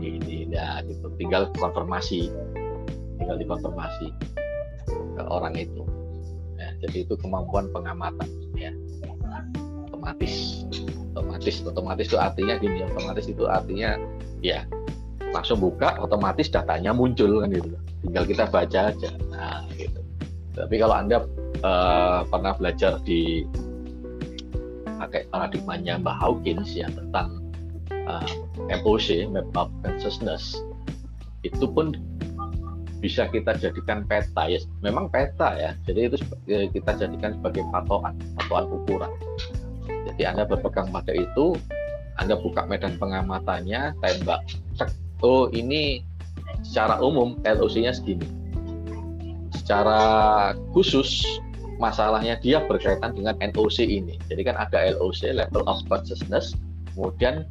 [0.00, 2.32] ini ini ya gitu tinggal konfirmasi
[3.20, 4.10] tinggal dikonfirmasi
[5.18, 5.82] orang itu.
[6.54, 8.70] Ya, jadi itu kemampuan pengamatan ya.
[9.90, 10.64] Otomatis.
[11.14, 13.96] Otomatis otomatis itu artinya gini otomatis itu artinya
[14.42, 14.66] ya
[15.30, 17.74] langsung buka otomatis datanya muncul kan gitu.
[18.04, 19.10] Tinggal kita baca aja.
[19.30, 20.00] Nah gitu.
[20.54, 21.26] Tapi kalau anda
[21.66, 23.42] uh, pernah belajar di
[25.04, 27.42] pakai paradigmanya Mbak Hawkins yang tentang
[28.06, 28.24] uh,
[28.70, 30.62] MOC Map of Consciousness
[31.44, 31.92] itu pun
[33.04, 34.48] bisa kita jadikan peta.
[34.48, 35.76] Ya memang peta ya.
[35.84, 36.16] Jadi itu
[36.48, 39.12] kita jadikan sebagai patokan patokan ukuran.
[40.08, 41.52] Jadi anda berpegang pada itu
[42.16, 44.40] anda buka medan pengamatannya tembak
[44.80, 44.88] cek
[45.20, 46.00] oh ini
[46.64, 48.24] secara umum LOC-nya segini.
[49.52, 50.00] Secara
[50.72, 51.28] khusus
[51.76, 54.16] masalahnya dia berkaitan dengan NOC ini.
[54.32, 56.56] Jadi kan ada LOC level of consciousness
[56.96, 57.44] kemudian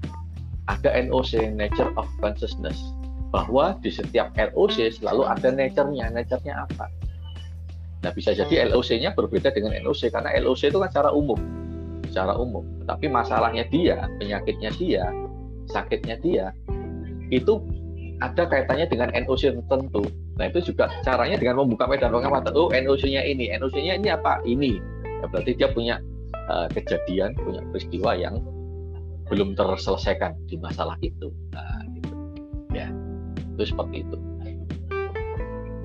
[0.72, 2.80] ada NOC nature of consciousness
[3.34, 6.14] bahwa di setiap LOC selalu ada nature-nya.
[6.14, 6.86] Nature-nya apa?
[8.06, 11.42] Nah, bisa jadi LOC-nya berbeda dengan NOC karena LOC itu kan secara umum.
[12.14, 12.62] Secara umum.
[12.86, 15.10] Tapi masalahnya dia, penyakitnya dia,
[15.66, 16.46] sakitnya dia,
[17.34, 17.58] itu
[18.22, 20.06] ada kaitannya dengan NOC tertentu.
[20.38, 22.54] Nah, itu juga caranya dengan membuka medan pengamatan.
[22.54, 23.50] Oh, NOC-nya ini.
[23.58, 24.46] NOC-nya ini apa?
[24.46, 24.78] Ini.
[25.02, 25.98] Ya, berarti dia punya
[26.54, 28.46] uh, kejadian, punya peristiwa yang
[29.32, 31.34] belum terselesaikan di masalah itu.
[31.56, 32.14] Nah, gitu.
[32.78, 33.03] Ya
[33.54, 34.18] itu seperti itu.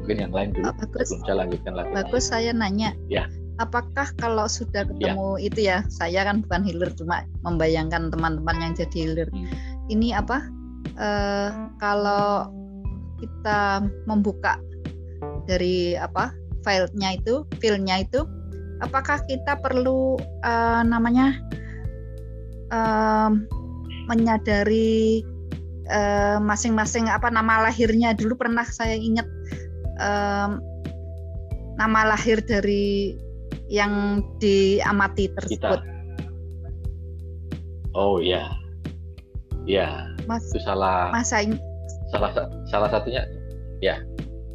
[0.05, 0.73] Mungkin yang lain dulu.
[0.73, 1.91] Bagus saya lanjutkan lagi.
[1.93, 3.29] Bagus saya nanya ya.
[3.61, 5.45] apakah kalau sudah ketemu ya.
[5.45, 9.29] itu ya saya kan bukan healer cuma membayangkan teman-teman yang jadi healer.
[9.29, 9.51] Hmm.
[9.93, 10.49] ini apa
[10.97, 12.49] uh, kalau
[13.21, 14.57] kita membuka
[15.45, 18.25] dari apa filenya itu filenya itu
[18.81, 20.17] apakah kita perlu
[20.47, 21.35] uh, namanya
[22.71, 23.33] uh,
[24.09, 25.23] menyadari
[26.45, 29.25] masing-masing uh, apa nama lahirnya dulu pernah saya ingat
[29.99, 30.61] um,
[31.79, 33.15] nama lahir dari
[33.71, 35.81] yang diamati tersebut.
[35.81, 35.97] Kita.
[37.97, 38.49] Oh ya,
[39.65, 40.09] ya.
[40.29, 41.09] Mas, itu salah.
[41.13, 41.57] Masa ini.
[42.13, 42.33] Salah
[42.69, 43.25] salah satunya,
[43.81, 44.01] ya.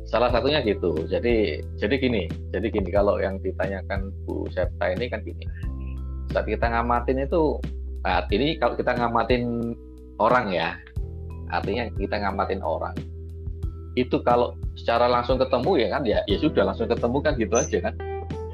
[0.10, 0.94] Salah satunya gitu.
[1.10, 5.46] Jadi jadi gini, jadi gini kalau yang ditanyakan Bu Septa ini kan gini.
[6.30, 7.58] Saat kita ngamatin itu,
[8.06, 9.74] saat ini kalau kita ngamatin
[10.22, 10.78] orang ya,
[11.54, 12.98] artinya kita ngamatin orang.
[13.94, 17.78] Itu kalau secara langsung ketemu ya kan ya ya sudah langsung ketemu kan gitu aja
[17.90, 17.94] kan.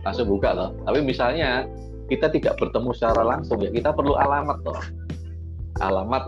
[0.03, 0.75] Langsung buka loh.
[0.83, 1.63] Tapi misalnya
[2.11, 4.83] kita tidak bertemu secara langsung ya kita perlu alamat loh.
[5.79, 6.27] Alamat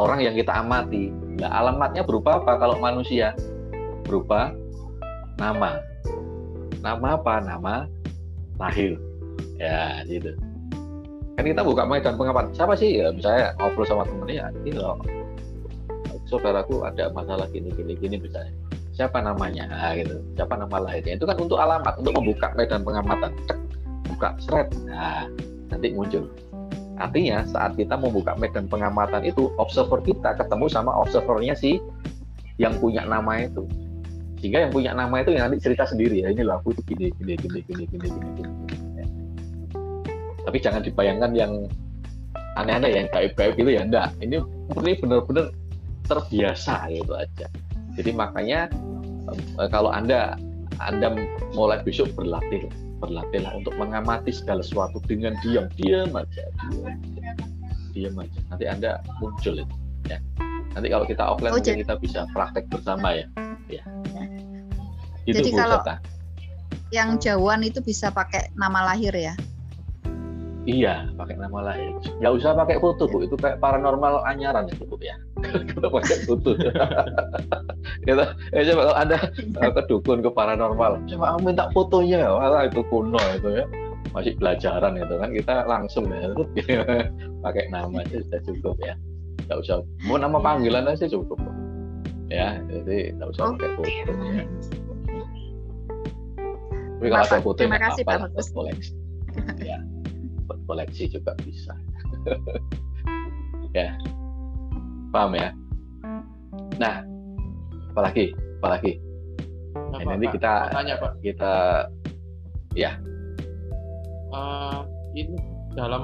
[0.00, 1.12] orang yang kita amati.
[1.38, 3.36] Nah alamatnya berupa apa kalau manusia?
[4.08, 4.56] Berupa
[5.36, 5.84] nama.
[6.80, 7.34] Nama apa?
[7.44, 7.74] Nama
[8.56, 8.96] lahir.
[9.60, 10.32] Ya gitu.
[11.36, 12.96] Kan kita buka dan pengamat siapa sih?
[12.96, 15.17] Ya misalnya ngobrol sama temennya ini loh
[16.28, 18.52] saudaraku ada masalah gini gini gini misalnya.
[18.92, 19.70] Siapa namanya?
[19.70, 20.18] Nah, gitu.
[20.34, 21.16] Siapa nama lahirnya?
[21.16, 23.30] Itu kan untuk alamat untuk membuka medan pengamatan.
[24.10, 24.68] Buka seret.
[24.84, 25.26] Nah
[25.72, 26.28] nanti muncul.
[26.98, 31.78] Artinya saat kita membuka medan pengamatan itu observer kita ketemu sama observernya si
[32.58, 33.62] yang punya nama itu.
[34.42, 37.06] Sehingga yang punya nama itu yang nanti cerita sendiri ya ini loh aku itu gini
[37.22, 38.50] gini gini gini gini gini, gini.
[38.98, 39.06] Ya.
[40.42, 41.52] tapi jangan dibayangkan yang
[42.58, 43.86] aneh-aneh yang gaib-gaib itu ya.
[43.86, 44.42] Enggak ini
[44.74, 45.54] ini benar-benar
[46.08, 47.46] terbiasa gitu aja.
[47.94, 48.72] Jadi makanya
[49.32, 50.34] eh, kalau anda
[50.80, 51.12] anda
[51.52, 56.44] mulai besok berlatih berlatihlah untuk mengamati segala sesuatu dengan diam diam aja
[56.74, 56.96] diam,
[57.94, 58.38] diam aja.
[58.50, 58.90] Nanti anda
[59.22, 59.76] muncul itu
[60.08, 60.18] ya.
[60.74, 63.26] Nanti kalau kita offline oh, mungkin kita bisa praktek bersama ya.
[63.68, 63.82] Ya.
[65.28, 65.80] Itu jadi kalau
[66.88, 69.36] yang jauhan itu bisa pakai nama lahir ya
[70.68, 71.96] Iya, pakai nama lain.
[72.20, 73.24] Nggak usah pakai foto, Bu.
[73.24, 75.16] Itu kayak paranormal anyaran itu, Bu ya.
[75.40, 76.52] Kita pakai foto.
[78.04, 79.16] kita, ya coba kalau Anda
[79.48, 82.20] ke dukun ke paranormal, coba minta fotonya.
[82.28, 83.66] Wah, itu kuno itu ya.
[84.12, 86.36] Masih pelajaran itu kan kita langsung ya.
[87.48, 88.92] pakai nama itu sudah cukup ya.
[89.48, 89.80] Nggak usah.
[90.04, 91.40] Mau nama panggilan aja cukup.
[92.28, 93.88] Ya, jadi nggak usah pakai foto.
[93.88, 94.04] Ya.
[97.00, 98.52] Tapi kalau ada foto, terima kasih Pak Bagus.
[98.52, 98.92] Koleksi.
[99.64, 99.78] Ya
[100.68, 101.72] koleksi juga bisa.
[103.76, 103.92] Ya.
[105.12, 105.52] Paham ya?
[106.80, 107.04] Nah
[107.92, 108.96] apalagi apalagi?
[109.76, 111.12] Nah, nanti kita tanya pak.
[111.20, 111.52] kita
[112.72, 112.96] ya.
[114.32, 115.36] Uh, ini
[115.76, 116.00] dalam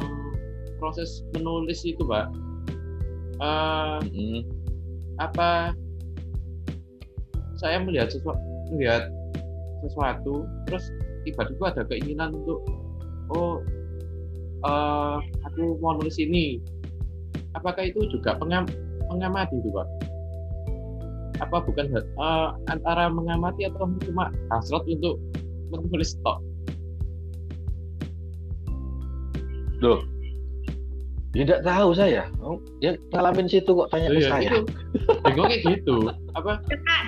[0.77, 2.29] proses menulis itu pak.
[3.41, 4.41] Uh, mm -hmm.
[5.19, 5.73] apa
[7.57, 8.45] saya melihat sesuatu
[8.77, 9.09] melihat
[9.81, 10.85] sesuatu terus
[11.25, 12.61] tiba-tiba ada keinginan untuk
[13.33, 13.65] oh
[14.65, 16.59] uh, aku mau nulis ini.
[17.55, 18.67] Apakah itu juga pengam
[19.13, 19.87] mengamati itu pak?
[21.39, 21.87] Apa bukan
[22.19, 25.23] uh, antara mengamati atau cuma hasrat untuk
[25.71, 26.43] menulis stok
[29.85, 30.01] loh.
[31.35, 32.31] Tidak tahu saya.
[32.39, 34.51] Oh, ya ngalamin situ kok tanya oh, ke iya, saya.
[34.55, 34.61] itu.
[35.35, 35.97] gue kayak gitu.
[36.39, 36.53] Apa?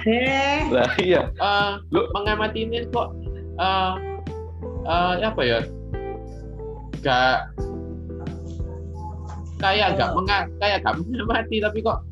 [0.03, 0.61] Deh.
[0.75, 1.31] Lah iya.
[1.39, 3.15] Uh, lu mengamati ini kok
[3.63, 3.95] uh,
[4.83, 5.59] uh, apa ya
[7.07, 7.55] gak
[9.63, 12.03] kayak gak menga kayak gak mengamati tapi kok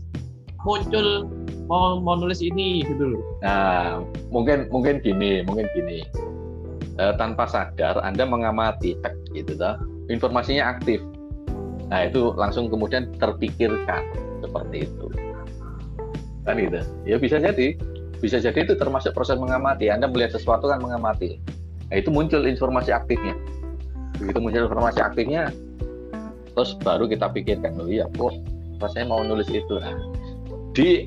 [0.62, 1.26] muncul
[1.66, 3.24] mau mau nulis ini gitu loh.
[3.42, 6.06] Nah mungkin mungkin gini mungkin gini.
[6.94, 8.94] Uh, tanpa sadar anda mengamati
[9.34, 9.74] gitu toh
[10.06, 11.02] informasinya aktif.
[11.90, 15.06] Nah itu langsung kemudian terpikirkan seperti itu.
[16.46, 16.80] Kan gitu?
[17.02, 17.74] Ya bisa jadi.
[18.22, 19.90] Bisa jadi itu termasuk proses mengamati.
[19.90, 21.42] Anda melihat sesuatu kan mengamati.
[21.90, 23.34] Nah itu muncul informasi aktifnya
[24.24, 25.52] begitu muncul informasi aktifnya
[26.56, 28.32] terus baru kita pikirkan oh iya kok
[28.78, 29.76] rasanya mau nulis itu.
[29.76, 29.94] Nah
[30.74, 31.06] di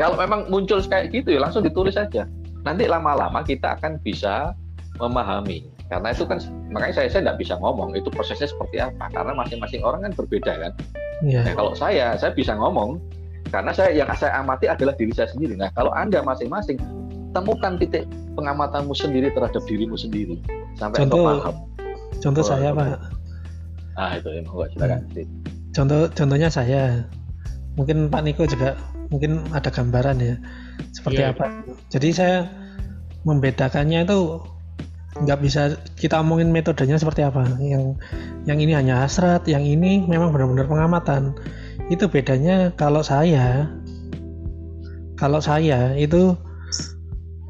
[0.00, 2.24] kalau memang muncul kayak gitu ya langsung ditulis saja
[2.62, 4.54] nanti lama-lama kita akan bisa
[5.00, 5.66] memahami.
[5.90, 6.40] Karena itu kan
[6.72, 9.12] makanya saya saya tidak bisa ngomong itu prosesnya seperti apa.
[9.12, 10.72] Karena masing-masing orang kan berbeda kan?
[11.20, 11.44] Yeah.
[11.44, 13.02] nah, kalau saya saya bisa ngomong
[13.52, 15.56] karena saya yang saya amati adalah diri saya sendiri.
[15.56, 16.80] Nah kalau anda masing-masing
[17.32, 18.04] temukan titik
[18.36, 20.40] pengamatanmu sendiri terhadap dirimu sendiri
[20.76, 21.56] sampai contoh, paham
[22.22, 23.02] contoh oh, saya pak.
[23.98, 25.28] Ah itu ya mau silakan hmm.
[25.74, 27.04] contoh contohnya saya.
[27.72, 28.76] Mungkin Pak Niko juga
[29.08, 30.36] mungkin ada gambaran ya
[30.92, 31.32] seperti yeah.
[31.32, 31.64] apa.
[31.88, 32.36] Jadi saya
[33.24, 34.44] membedakannya itu
[35.12, 37.48] nggak bisa kita omongin metodenya seperti apa.
[37.60, 37.96] Yang
[38.44, 41.32] yang ini hanya hasrat yang ini memang benar-benar pengamatan.
[41.88, 43.72] Itu bedanya kalau saya
[45.16, 46.36] kalau saya itu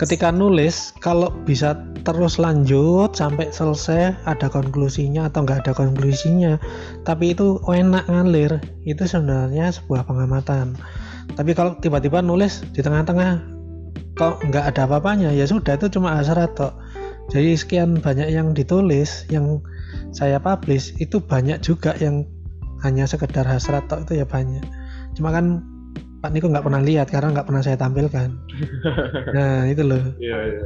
[0.00, 6.56] ketika nulis kalau bisa terus lanjut sampai selesai ada konklusinya atau nggak ada konklusinya
[7.06, 10.74] tapi itu enak ngalir itu sebenarnya sebuah pengamatan.
[11.32, 13.40] Tapi kalau tiba-tiba nulis di tengah-tengah
[14.18, 15.30] kok nggak ada apa-apanya?
[15.32, 16.74] Ya sudah itu cuma hasrat toh
[17.32, 19.64] jadi sekian banyak yang ditulis yang
[20.12, 22.28] saya publish itu banyak juga yang
[22.84, 24.64] hanya sekedar hasrat tok itu ya banyak.
[25.14, 25.64] Cuma kan
[26.22, 28.30] Pak Niko nggak pernah lihat karena nggak pernah saya tampilkan.
[29.36, 29.98] Nah itu loh.
[30.22, 30.64] Iya, iya.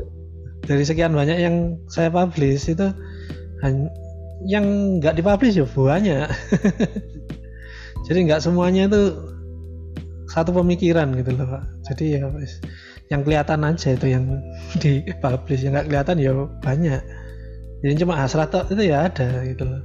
[0.66, 2.90] dari sekian banyak yang saya publish itu
[4.44, 6.28] yang nggak dipublish ya banyak.
[8.07, 9.16] Jadi nggak semuanya itu
[10.28, 11.64] satu pemikiran gitu loh Pak.
[11.88, 12.28] Jadi ya
[13.09, 14.24] yang kelihatan aja itu yang
[14.82, 17.00] di publish yang nggak kelihatan ya banyak.
[17.80, 19.82] Jadi cuma hasrat itu ya ada gitu loh.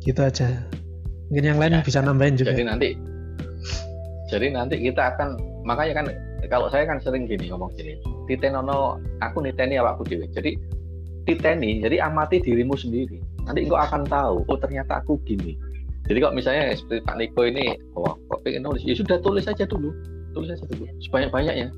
[0.00, 0.48] Gitu aja.
[1.28, 2.52] Mungkin yang lain ya, bisa nambahin juga.
[2.52, 3.11] Jadi nanti
[4.32, 5.36] jadi nanti kita akan
[5.68, 6.06] makanya kan
[6.48, 10.56] kalau saya kan sering gini ngomong gini titenono aku niteni awakku dewi jadi
[11.24, 13.22] titeni jadi amati dirimu sendiri.
[13.46, 15.58] Nanti engkau akan tahu oh ternyata aku gini.
[16.10, 18.82] Jadi kok misalnya seperti Pak Niko ini oh kok pengen nulis?
[18.82, 19.94] Ya sudah tulis saja dulu
[20.34, 21.70] tulis aja dulu sebanyak-banyaknya.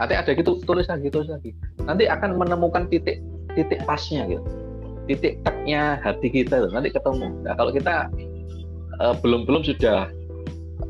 [0.00, 1.52] Nanti ada gitu tulis lagi tulis lagi.
[1.84, 3.20] Nanti akan menemukan titik
[3.56, 4.44] titik pasnya gitu
[5.06, 7.30] titik teknya hati kita nanti ketemu.
[7.46, 8.10] Nah kalau kita
[8.98, 10.10] uh, belum belum sudah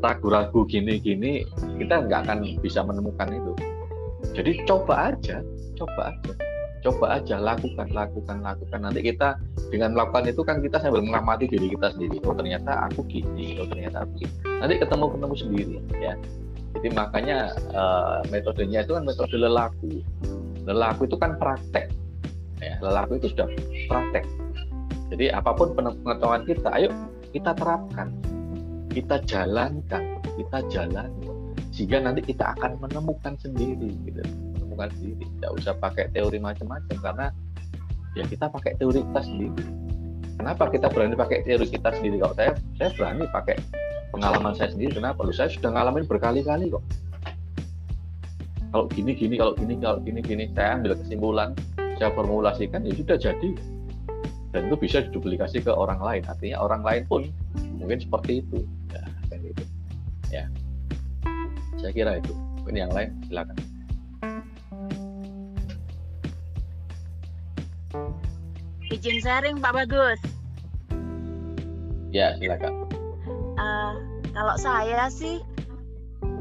[0.03, 1.45] ragu-ragu gini-gini
[1.81, 3.53] kita nggak akan bisa menemukan itu.
[4.33, 5.41] Jadi coba aja
[5.77, 6.33] coba aja.
[6.85, 8.79] Coba aja lakukan lakukan lakukan.
[8.85, 9.37] Nanti kita
[9.73, 12.21] dengan melakukan itu kan kita sambil mengamati diri kita sendiri.
[12.23, 14.33] Oh ternyata aku gini oh ternyata aku gini.
[14.61, 16.13] Nanti ketemu ketemu sendiri ya.
[16.77, 20.05] Jadi makanya uh, metodenya itu kan metode lelaku.
[20.69, 21.89] Lelaku itu kan praktek.
[22.61, 23.49] Ya, lelaku itu sudah
[23.89, 24.25] praktek.
[25.07, 26.91] Jadi apa pun pengetahuan kita, ayo
[27.31, 28.11] kita terapkan,
[28.97, 31.29] kita jalankan, kita jalani,
[31.69, 34.25] sehingga nanti kita akan menemukan sendiri, gitu.
[34.57, 35.23] menemukan sendiri.
[35.37, 37.27] Tidak usah pakai teori macam-macam karena
[38.17, 39.63] ya kita pakai teori kita sendiri.
[40.37, 42.21] Kenapa kita berani pakai teori kita sendiri?
[42.21, 43.57] Kalau saya, saya berani pakai
[44.11, 46.83] pengalaman saya sendiri kenapa lu saya sudah ngalamin berkali-kali kok
[48.71, 51.49] kalau gini gini kalau gini kalau gini gini saya ambil kesimpulan
[52.01, 53.49] saya formulasikan ya sudah jadi
[54.55, 57.21] dan itu bisa diduplikasi ke orang lain artinya orang lain pun
[57.77, 58.63] mungkin seperti itu
[60.33, 60.47] ya.
[61.77, 62.33] Saya kira itu.
[62.67, 63.57] Ini yang lain silakan.
[68.87, 70.19] Izin sharing Pak Bagus.
[72.11, 72.87] Ya silakan.
[73.57, 73.93] Uh,
[74.31, 75.43] kalau saya sih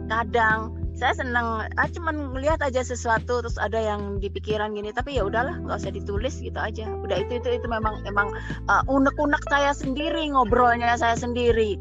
[0.07, 5.21] kadang saya seneng ah, cuman ngelihat aja sesuatu terus ada yang di pikiran gini tapi
[5.21, 6.89] ya udahlah nggak usah ditulis gitu aja.
[7.05, 8.33] Udah itu itu itu memang emang
[8.67, 11.77] uh, unek-unek saya sendiri ngobrolnya saya sendiri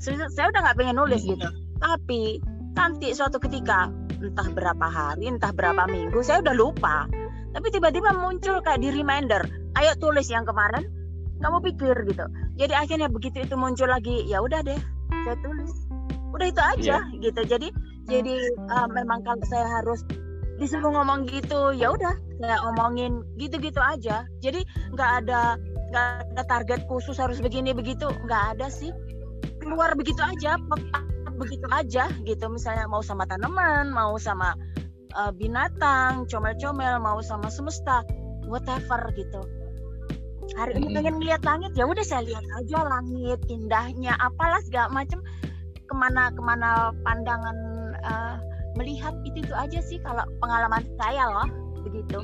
[0.00, 1.30] saya udah nggak pengen nulis hmm.
[1.36, 1.48] gitu.
[1.80, 2.22] Tapi
[2.76, 3.88] nanti suatu ketika
[4.20, 7.08] entah berapa hari entah berapa minggu saya udah lupa.
[7.56, 9.40] Tapi tiba-tiba muncul kayak di reminder
[9.80, 10.88] ayo tulis yang kemarin.
[11.36, 12.24] Kamu pikir gitu.
[12.56, 14.80] Jadi akhirnya begitu itu muncul lagi ya udah deh
[15.28, 15.72] saya tulis.
[16.32, 17.20] Udah itu aja yeah.
[17.20, 17.40] gitu.
[17.44, 17.68] Jadi
[18.08, 18.34] jadi
[18.72, 20.00] uh, memang kalau saya harus
[20.56, 24.24] disuruh ngomong gitu ya udah saya omongin gitu-gitu aja.
[24.40, 24.64] Jadi
[24.96, 25.60] nggak ada
[25.92, 28.90] nggak ada target khusus harus begini begitu nggak ada sih
[29.66, 30.54] keluar begitu aja
[31.36, 32.46] begitu aja gitu.
[32.48, 34.54] Misalnya mau sama tanaman mau sama
[35.18, 38.06] uh, binatang comel-comel mau sama semesta
[38.46, 39.42] whatever gitu.
[40.54, 45.18] Hari ini pengen lihat langit ya udah saya lihat aja langit indahnya apalah segala macam
[45.86, 47.58] ke mana ke mana pandangan
[48.06, 48.36] uh,
[48.78, 51.48] melihat itu itu aja sih kalau pengalaman saya loh
[51.82, 52.18] begitu.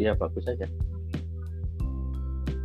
[0.00, 0.64] Iya bagus saja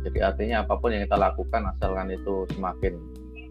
[0.06, 2.94] jadi artinya apa pun yang kita lakukan asalkan itu semakin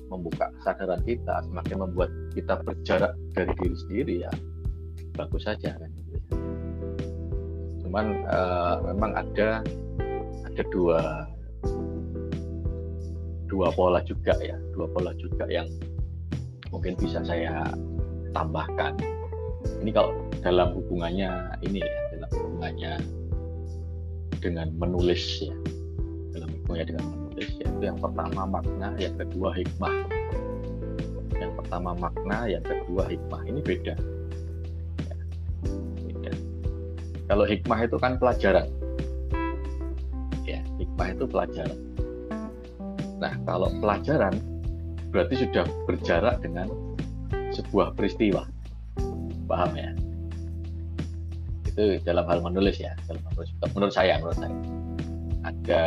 [0.08, 4.32] membuka kesadaran kita, semakin membuat kita berjarak dari diri sendiri ya
[5.20, 5.92] bagus saja kan.
[7.84, 9.60] Cuman uh, memang ada
[10.48, 11.28] ada dua
[13.52, 15.68] dua pola juga ya, dua pola juga yang
[16.72, 17.68] mungkin bisa saya
[18.32, 18.96] tambahkan.
[19.84, 22.94] Ini kalau dalam hubungannya ini ya, dalam hubungannya
[24.40, 25.52] dengan menulis ya
[26.66, 29.96] dalam hikmah dengan menulis yaitu yang pertama makna yang kedua hikmah.
[31.36, 33.42] Yang pertama makna yang kedua hikmah.
[33.46, 33.96] Ini beda.
[35.06, 35.16] Ya,
[36.10, 36.32] beda.
[37.30, 38.68] Kalau hikmah itu kan pelajaran.
[40.46, 41.80] Ya hikmah itu pelajaran.
[43.22, 44.34] Nah kalau pelajaran
[45.14, 46.68] berarti sudah berjarak dengan
[47.54, 48.50] sebuah peristiwa.
[49.46, 49.92] Paham ya?
[51.70, 53.54] Itu dalam hal menulis ya dalam menulis.
[53.76, 54.58] Menurut saya menurut saya.
[55.46, 55.82] Ada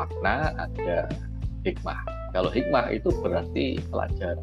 [0.00, 1.12] makna, ada
[1.68, 2.00] hikmah.
[2.32, 4.40] Kalau hikmah itu berarti pelajaran.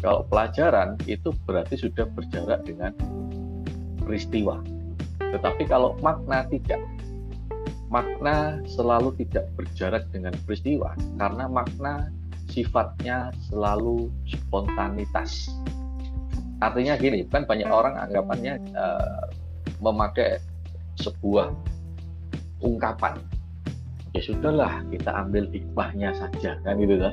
[0.00, 2.92] Kalau pelajaran itu berarti sudah berjarak dengan
[4.00, 4.64] peristiwa.
[5.20, 6.80] Tetapi kalau makna tidak.
[7.86, 12.10] Makna selalu tidak berjarak dengan peristiwa karena makna
[12.50, 15.46] sifatnya selalu spontanitas.
[16.58, 19.30] Artinya gini, kan banyak orang anggapannya uh,
[19.78, 20.42] memakai
[20.98, 21.54] sebuah
[22.58, 23.20] ungkapan
[24.16, 27.12] ya sudahlah kita ambil hikmahnya saja kan gitu kan.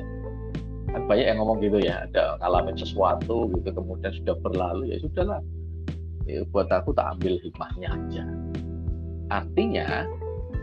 [0.88, 5.40] Kan banyak yang ngomong gitu ya ada ngalamin sesuatu gitu kemudian sudah berlalu ya sudahlah.
[6.24, 8.24] Ya, buat aku tak ambil hikmahnya aja.
[9.28, 10.08] Artinya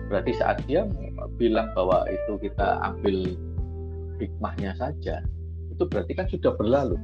[0.10, 0.90] berarti saat dia
[1.38, 3.38] bilang bahwa itu kita ambil
[4.18, 5.22] hikmahnya saja
[5.70, 6.98] itu berarti kan sudah berlalu.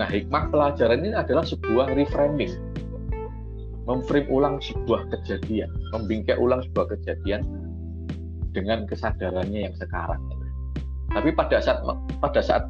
[0.00, 2.56] Nah hikmah pelajaran ini adalah sebuah reframing.
[3.84, 7.42] Memframe ulang sebuah kejadian membingkai ulang sebuah kejadian
[8.52, 10.20] dengan kesadarannya yang sekarang.
[11.12, 11.84] Tapi pada saat
[12.20, 12.64] pada saat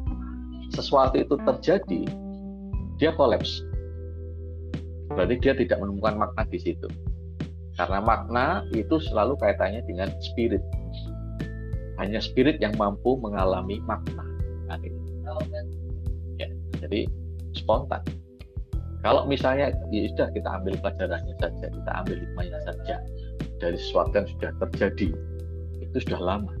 [0.75, 2.01] sesuatu itu terjadi,
[2.99, 3.63] dia kolaps.
[5.13, 6.87] Berarti dia tidak menemukan makna di situ.
[7.77, 10.61] Karena makna itu selalu kaitannya dengan spirit.
[12.01, 14.25] Hanya spirit yang mampu mengalami makna.
[16.41, 16.49] Ya,
[16.81, 17.05] jadi
[17.53, 18.01] spontan.
[19.03, 22.95] Kalau misalnya ya sudah kita ambil pelajarannya saja, kita ambil hikmahnya saja
[23.59, 25.11] dari sesuatu yang sudah terjadi,
[25.93, 26.53] itu sudah lama.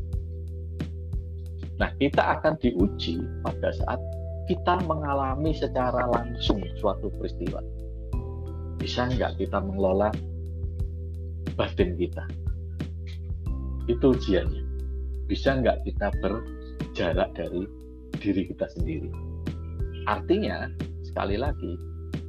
[1.81, 3.97] Nah, kita akan diuji pada saat
[4.45, 7.57] kita mengalami secara langsung suatu peristiwa.
[8.77, 10.13] Bisa nggak kita mengelola
[11.57, 12.29] batin kita?
[13.89, 14.63] Itu ujiannya.
[15.25, 17.65] Bisa nggak kita berjarak dari
[18.21, 19.09] diri kita sendiri?
[20.05, 20.69] Artinya,
[21.01, 21.73] sekali lagi,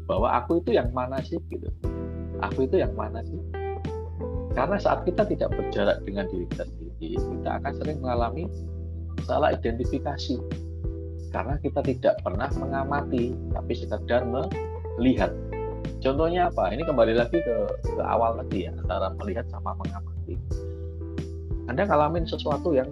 [0.08, 1.68] bahwa aku itu yang mana sih gitu.
[2.40, 3.40] Aku itu yang mana sih?
[4.54, 8.48] Karena saat kita tidak berjarak dengan diri kita sendiri, kita akan sering mengalami
[9.28, 10.40] salah identifikasi.
[11.28, 15.34] Karena kita tidak pernah mengamati, tapi sekedar melihat.
[15.98, 16.70] Contohnya apa?
[16.70, 20.38] Ini kembali lagi ke, ke awal tadi ya, antara melihat sama mengamati.
[21.66, 22.86] Anda ngalamin sesuatu yang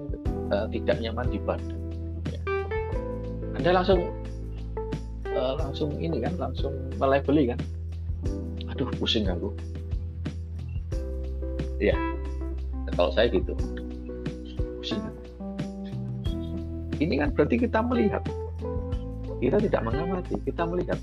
[0.51, 1.80] uh, tidak nyaman di badan.
[2.34, 2.43] Ya.
[3.55, 4.01] Anda langsung
[5.30, 7.60] uh, langsung ini kan, langsung melebeli kan.
[8.74, 9.55] Aduh, pusing aku
[11.82, 11.98] ya
[12.94, 13.59] kalau saya gitu
[14.82, 15.02] pusing
[17.02, 18.22] ini kan berarti kita melihat.
[19.42, 20.38] Kita tidak mengamati.
[20.46, 20.98] Kita melihat.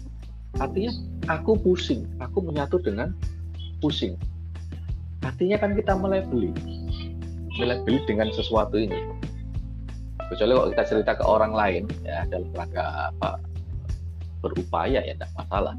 [0.55, 0.95] Artinya
[1.27, 2.07] aku pusing.
[2.23, 3.11] Aku menyatu dengan
[3.83, 4.15] pusing.
[5.19, 6.55] Artinya kan kita melebeli
[7.59, 8.95] melebeli dengan sesuatu ini.
[10.31, 13.43] Kecuali kalau kita cerita ke orang lain ya dalam rangka apa
[14.39, 15.75] berupaya ya tidak masalah.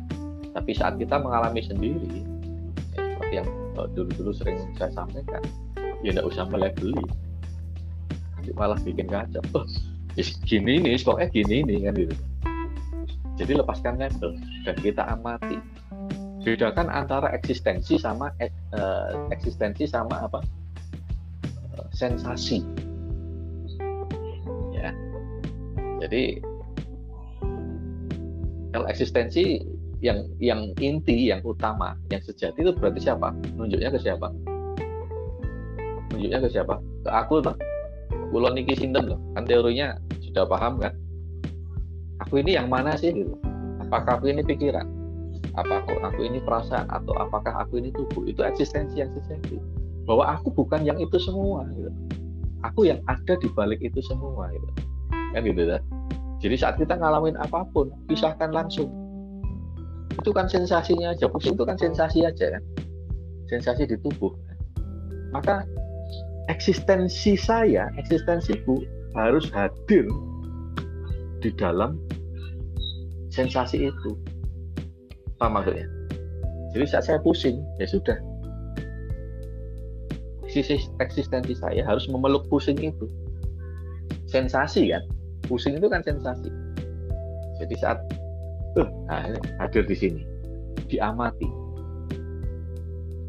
[0.53, 2.21] Tapi saat kita mengalami sendiri
[2.93, 3.49] ya, seperti yang
[3.97, 5.41] dulu-dulu sering saya sampaikan
[6.05, 7.30] ya tidak usah beli nanti
[8.57, 9.67] malah bikin kacau oh,
[10.45, 12.15] gini nih pokoknya gini nih kan gitu
[13.41, 14.37] jadi lepaskan label
[14.69, 15.57] dan kita amati
[16.41, 20.41] bedakan antara eksistensi sama uh, eksistensi sama apa
[21.77, 22.65] uh, sensasi
[24.73, 24.93] ya
[26.01, 26.41] jadi
[28.71, 29.61] kalau eksistensi
[30.01, 33.37] yang yang inti, yang utama, yang sejati itu berarti siapa?
[33.57, 34.33] Nunjuknya ke siapa?
[36.15, 36.75] Nunjuknya ke siapa?
[37.05, 37.57] Ke aku tuh.
[38.31, 39.21] Kulon niki sinten loh.
[39.35, 40.95] Kan teorinya sudah paham kan?
[42.27, 43.35] Aku ini yang mana sih gitu?
[43.83, 44.87] Apakah aku ini pikiran?
[45.59, 46.87] Apakah aku ini perasaan?
[46.91, 48.23] Atau apakah aku ini tubuh?
[48.25, 49.59] Itu eksistensi eksistensi.
[50.07, 51.91] Bahwa aku bukan yang itu semua gitu.
[52.61, 54.69] aku yang ada di balik itu semua gitu.
[55.33, 55.81] Kan gitu kan
[56.41, 58.89] jadi saat kita ngalamin apa pun pisahkan langsung.
[60.17, 61.29] Itu kan sensasinya aja.
[61.29, 62.63] Pusing itu kan sensasi aja kan?
[63.53, 64.33] Sensasi di tubuh
[65.31, 65.63] maka
[66.51, 68.83] eksistensi saya eksistensiku
[69.15, 70.11] harus hadir
[71.39, 71.95] di dalam
[73.31, 74.11] sensasi itu.
[75.39, 75.87] Apa maksudnya?
[76.75, 78.19] Jadi saat saya pusing ya sudah.
[80.99, 83.07] Eksistensi saya harus memeluk pusing itu.
[84.27, 85.07] Sensasi kan?
[85.47, 86.51] Pusing itu kan sensasi.
[87.63, 87.99] Jadi saat
[88.75, 88.91] uh,
[89.63, 90.23] hadir di sini.
[90.91, 91.47] Diamati.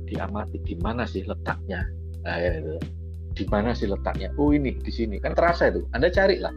[0.10, 1.86] Diamati di mana sih letaknya?
[2.26, 3.01] Nah, ya, itu.
[3.42, 4.30] Di mana sih letaknya?
[4.38, 5.18] Oh ini di sini.
[5.18, 5.82] Kan terasa itu.
[5.98, 6.54] Anda cari lah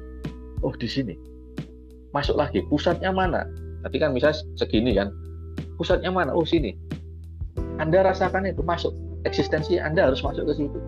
[0.60, 1.16] oh di sini.
[2.12, 2.60] Masuk lagi.
[2.68, 3.48] Pusatnya mana?
[3.80, 5.08] Tapi kan misalnya segini kan.
[5.80, 6.36] Pusatnya mana?
[6.36, 6.76] Oh sini.
[7.80, 8.92] Anda rasakan itu masuk.
[9.24, 10.78] Eksistensi anda harus masuk ke situ.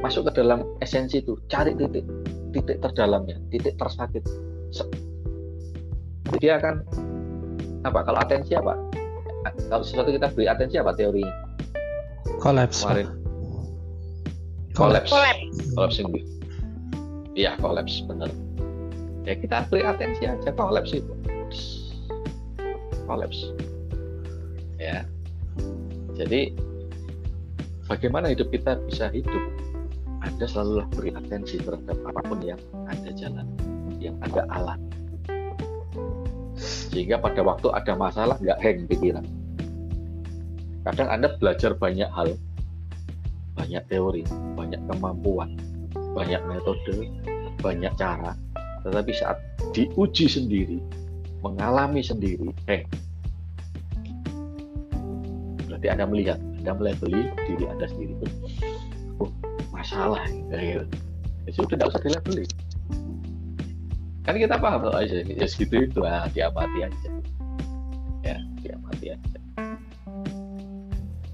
[0.00, 1.36] Masuk ke dalam esensi itu.
[1.52, 2.08] Cari titik
[2.56, 3.36] titik terdalamnya.
[3.52, 4.24] Titik tersakit.
[6.40, 6.80] Dia akan
[7.84, 8.00] apa?
[8.08, 8.72] Kalau atensi apa?
[9.68, 10.96] Kalau sesuatu kita beri atensi apa?
[10.96, 11.34] Teorinya.
[12.40, 13.21] Kolaps kemarin
[14.72, 15.12] kolaps
[15.76, 16.08] collapsing
[17.36, 18.28] iya kolaps benar
[19.22, 21.12] ya kita beri atensi aja kolaps itu.
[23.06, 23.54] Kolaps
[24.78, 25.06] ya.
[26.18, 26.54] Jadi
[27.86, 29.42] bagaimana hidup kita bisa hidup?
[30.22, 33.46] Anda selalu beri atensi terhadap apa pun yang Anda jalan,
[33.98, 34.90] yang Anda alami.
[36.92, 39.26] Sehingga pada waktu ada masalah nggak hang pikiran.
[40.86, 42.38] Kadang Anda belajar banyak hal,
[43.56, 44.22] banyak teori,
[44.56, 45.56] banyak kemampuan,
[46.16, 47.08] banyak metode,
[47.60, 48.32] banyak cara,
[48.82, 49.38] tetapi saat
[49.76, 50.78] diuji sendiri,
[51.44, 52.84] mengalami sendiri, hang.
[55.68, 58.14] Berarti Anda melihat, Anda melebeli diri Anda sendiri.
[59.20, 59.30] Oh,
[59.70, 60.86] masalah gitu.
[61.42, 62.44] Ya sudah tidak usah dilabeli.
[64.22, 67.08] Kan kita paham loh aja, ya segitu itu ah, diamati aja.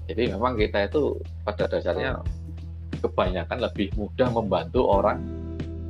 [0.09, 2.17] Jadi memang kita itu pada dasarnya
[3.05, 5.21] kebanyakan lebih mudah membantu orang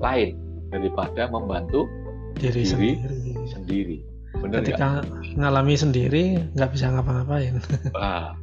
[0.04, 0.36] lain
[0.76, 1.88] daripada membantu
[2.36, 2.96] diri, diri sendiri.
[3.48, 3.98] sendiri.
[4.44, 5.02] Bener Ketika
[5.40, 7.64] ngalami sendiri nggak bisa ngapa-ngapain.
[7.96, 8.36] Wah,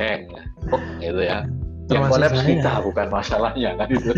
[0.00, 0.32] heng,
[0.72, 1.44] oh, gitu ya?
[1.92, 4.10] Yang kolaps kita bukan masalahnya kan itu.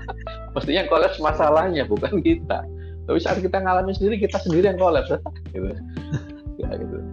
[0.54, 2.62] Mestinya kolaps masalahnya bukan kita.
[3.06, 5.10] Tapi saat kita ngalamin sendiri kita sendiri yang kolaps
[5.54, 5.74] gitu.
[6.56, 7.05] Ya, gitu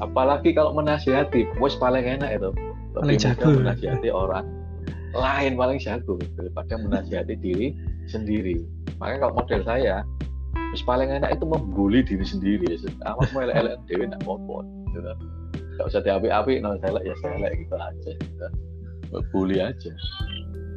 [0.00, 2.50] apalagi kalau menasihati bos paling enak itu.
[2.96, 3.46] Paling jago.
[3.62, 4.46] menasihati orang
[5.10, 7.76] lain paling jago daripada menasihati diri
[8.10, 8.62] sendiri.
[8.98, 9.96] Makanya kalau model saya
[10.74, 12.66] bos paling enak itu membuli diri sendiri.
[13.06, 14.56] Amat mau elek-elek dewi nak apa
[14.96, 15.12] gitu.
[15.78, 18.46] Nggak usah diapi-api no selek ya selek gitu aja gitu.
[19.30, 19.92] Bully aja.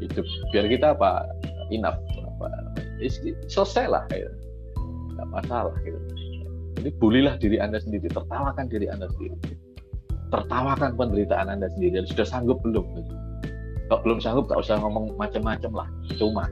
[0.02, 1.28] Hidup biar kita apa
[1.72, 2.48] inap apa
[3.48, 4.30] selesai lah gitu.
[5.14, 6.13] nggak masalah gitu
[6.78, 9.38] jadi bulilah diri anda sendiri tertawakan diri anda sendiri.
[10.34, 12.02] Tertawakan penderitaan anda sendiri.
[12.02, 12.86] Dan sudah sanggup belum?
[13.90, 15.88] Kalau belum sanggup tak usah ngomong macam-macam lah.
[16.18, 16.50] Cuma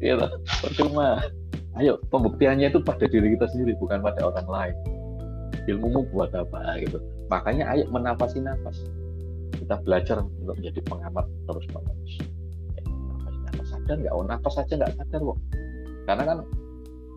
[0.00, 0.26] gitu
[0.62, 1.20] percuma.
[1.76, 4.76] Ayo pembuktiannya itu pada diri kita sendiri bukan pada orang lain.
[5.68, 6.96] Ilmumu buat apa gitu.
[7.28, 8.80] Makanya ayo menafasi nafas
[9.56, 12.14] kita belajar untuk menjadi pengamat terus menerus
[13.12, 14.14] nafas nafas sadar nggak?
[14.14, 15.38] Oh nafas saja nggak sadar kok.
[16.06, 16.38] Karena kan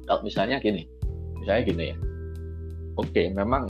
[0.10, 0.90] kalau misalnya gini
[1.38, 1.98] misalnya gini ya
[2.98, 3.70] oke memang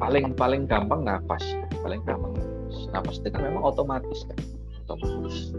[0.00, 1.44] paling paling gampang nafas
[1.84, 4.38] paling gampang nafas nafas itu kan memang otomatis kan
[4.88, 5.52] otomatis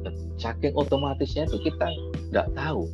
[0.00, 1.92] Dan saking otomatisnya itu kita
[2.32, 2.88] nggak tahu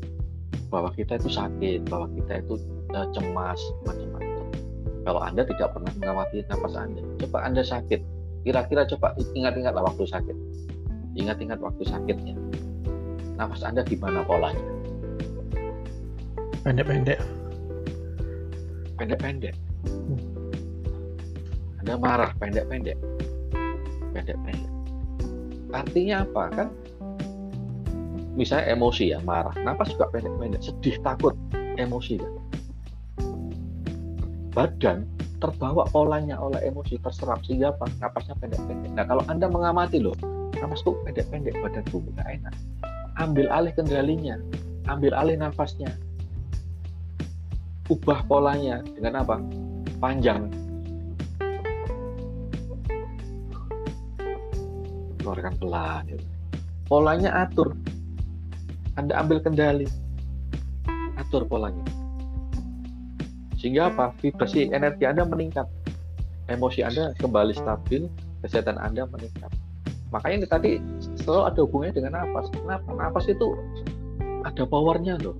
[0.74, 2.58] bahwa kita itu sakit bahwa kita itu
[2.90, 4.26] eh, cemas macam-macam
[5.06, 8.02] kalau Anda tidak pernah mengamati nafas Anda, coba Anda sakit.
[8.42, 10.34] Kira-kira coba ingat-ingatlah waktu sakit.
[11.14, 12.34] Ingat-ingat waktu sakitnya.
[13.36, 14.64] Nafas Anda gimana polanya?
[16.64, 17.20] Pendek-pendek.
[18.96, 19.54] Pendek-pendek.
[21.84, 22.96] Anda marah, pendek-pendek.
[24.16, 24.72] Pendek-pendek.
[25.70, 26.68] Artinya apa kan?
[28.36, 29.52] Misalnya emosi ya, marah.
[29.60, 30.64] Nafas juga pendek-pendek.
[30.64, 31.36] Sedih, takut,
[31.76, 32.32] emosi kan.
[34.56, 34.98] Badan
[35.36, 37.84] terbawa polanya oleh emosi terserap sehingga apa?
[38.00, 38.90] Napasnya pendek-pendek.
[38.96, 40.16] Nah kalau Anda mengamati loh,
[40.56, 42.54] napasku pendek-pendek, badanku nggak enak.
[43.16, 44.36] Ambil alih kendalinya,
[44.92, 45.88] ambil alih nafasnya.
[47.88, 49.40] Ubah polanya dengan apa?
[49.96, 50.52] Panjang.
[55.22, 56.02] Keluarkan pelan.
[56.12, 56.26] gitu.
[56.86, 57.72] Polanya atur.
[59.00, 59.88] Anda ambil kendali.
[61.16, 61.82] Atur polanya.
[63.56, 64.12] Sehingga apa?
[64.20, 65.64] Vibrasi energi Anda meningkat.
[66.46, 68.06] Emosi Anda kembali stabil,
[68.44, 69.50] kesehatan Anda meningkat.
[70.14, 70.78] Makanya tadi
[71.20, 72.46] selalu ada hubungannya dengan nafas.
[72.52, 72.88] Kenapa?
[72.92, 73.46] Nafas itu
[74.44, 75.36] ada powernya loh.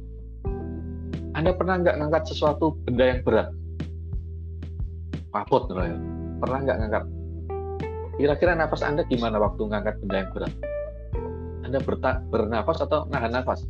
[1.36, 3.48] Anda pernah nggak ngangkat sesuatu benda yang berat?
[5.30, 5.96] Mabot loh ya.
[6.40, 7.04] Pernah nggak ngangkat?
[8.16, 10.52] Kira-kira nafas Anda gimana waktu ngangkat benda yang berat?
[11.68, 13.66] Anda berta bernafas atau nahan nafas?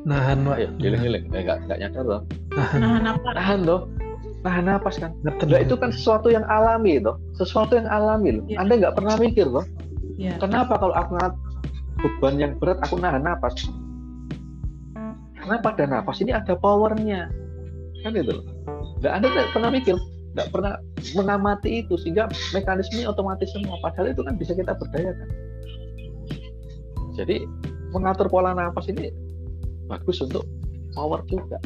[0.00, 0.56] Nahan, Pak.
[0.56, 1.28] Ayo, giling-giling.
[1.28, 2.20] Eh, nggak, nggak nyadar loh.
[2.56, 2.78] Nahan.
[2.80, 3.28] Nahan apa?
[3.36, 3.80] Nahan loh.
[4.40, 5.12] Nahan nafas kan.
[5.20, 7.20] Nah, itu kan sesuatu yang alami loh.
[7.36, 8.44] Sesuatu yang alami loh.
[8.48, 8.56] Iya.
[8.64, 9.64] Anda nggak pernah mikir loh.
[10.16, 10.36] Ya.
[10.40, 11.34] Kenapa kalau aku ngangkat
[12.00, 13.68] beban yang berat aku nahan nafas?
[15.36, 17.28] Karena pada nafas ini ada powernya.
[18.00, 18.44] Kan itu loh.
[19.00, 19.96] Nggak Anda tidak pernah mikir,
[20.36, 20.72] nggak pernah
[21.16, 23.76] mengamati itu sehingga mekanisme otomatis semua.
[23.84, 25.28] Padahal itu kan bisa kita berdayakan.
[27.16, 27.44] Jadi
[27.92, 29.12] mengatur pola nafas ini
[29.88, 30.48] bagus untuk
[30.96, 31.60] power juga.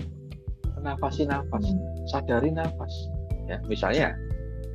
[0.84, 1.64] Menafasi nafas,
[2.12, 2.92] sadari nafas.
[3.48, 4.12] Ya, misalnya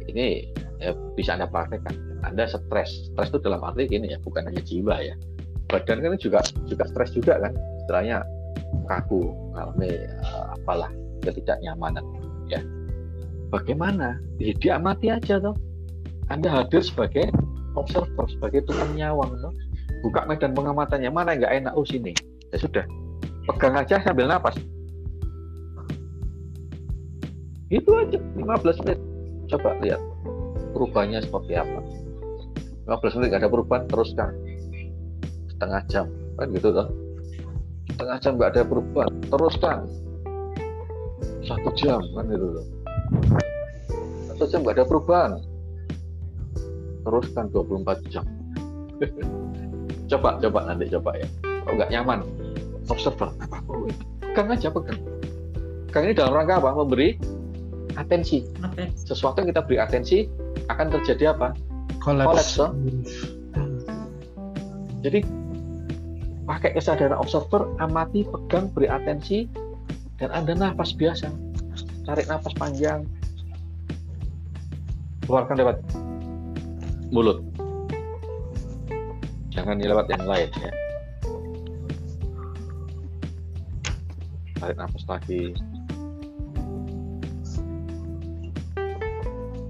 [0.10, 0.50] ini
[0.82, 1.94] ya, bisa anda praktekkan.
[2.26, 5.14] Anda stres, stres itu dalam arti gini ya, bukan hanya jiwa ya.
[5.70, 7.54] Badan kan juga juga stres juga kan,
[7.86, 8.26] istilahnya
[8.90, 10.90] kaku, mengalami eh, apalah
[11.22, 12.02] ketidaknyamanan.
[12.50, 12.60] Ya,
[13.54, 14.18] bagaimana?
[14.42, 15.54] Ya, diamati aja toh.
[16.34, 17.30] Anda hadir sebagai
[17.78, 19.54] observer, sebagai tukang nyawang toh.
[20.02, 22.18] Buka medan pengamatannya mana nggak enak, oh sini.
[22.50, 22.86] Ya sudah,
[23.46, 24.58] pegang aja sambil nafas.
[27.70, 29.00] Itu aja 15 menit.
[29.50, 30.02] Coba lihat
[30.74, 31.80] perubahannya seperti apa.
[32.90, 34.32] 15 menit nggak ada perubahan, teruskan.
[35.54, 36.08] Setengah jam
[36.40, 36.88] kan gitu kan
[38.00, 39.78] setengah jam nggak ada perubahan teruskan.
[41.44, 42.66] Satu jam kan gitu loh
[44.40, 45.32] satu jam nggak ada perubahan.
[47.04, 48.26] Teruskan 24 jam.
[50.10, 51.28] Coba coba nanti coba ya.
[51.44, 52.20] Kalau nggak nyaman
[52.90, 53.62] observer apa
[54.24, 54.98] pegang aja pegang.
[55.92, 56.74] Pegang ini dalam rangka apa?
[56.74, 57.20] Memberi
[58.00, 58.48] atensi.
[58.64, 58.88] Oke.
[58.96, 60.26] sesuatu yang kita beri atensi
[60.72, 61.52] akan terjadi apa?
[62.00, 62.72] Toh.
[65.04, 65.20] jadi
[66.48, 69.46] pakai kesadaran observer amati pegang beri atensi
[70.18, 71.28] dan anda nafas biasa.
[72.08, 73.04] Tarik nafas panjang.
[75.28, 75.78] Keluarkan lewat
[77.14, 77.44] mulut.
[79.54, 80.72] Jangan lewat yang lain ya.
[84.60, 85.54] Tarik nafas lagi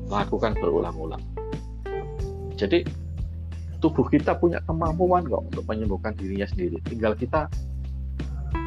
[0.10, 1.22] lakukan berulang-ulang.
[2.57, 2.84] Jadi
[3.80, 6.81] tubuh kita punya kemampuan kok untuk menyembuhkan dirinya sendiri.
[6.84, 7.48] Tinggal kita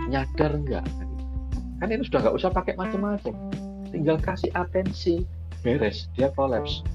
[0.09, 0.86] nyadar enggak
[1.82, 3.35] kan ini sudah nggak usah pakai macam-macam.
[3.90, 5.27] Tinggal kasih atensi.
[5.66, 6.86] Beres dia kolaps.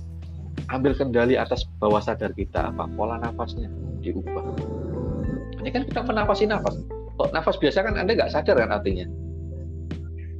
[0.71, 3.67] Ambil kendali atas bawah sadar kita apa pola nafasnya
[3.99, 4.47] diubah.
[5.59, 6.79] Ini kan kita menafasi nafas
[7.19, 9.03] kok nafas biasa kan anda nggak sadar kan artinya?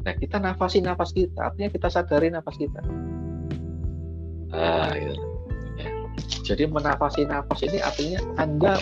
[0.08, 2.80] Nah kita nafasi nafas kita artinya kita sadari nafas kita
[4.58, 5.22] ah, gitu.
[5.78, 5.90] Ya.
[6.42, 8.82] jadi menafasi nafas ini artinya anda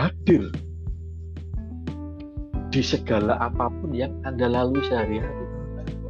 [0.00, 0.48] hadir
[2.70, 5.44] di segala apa pun yang anda lalui sehari-hari.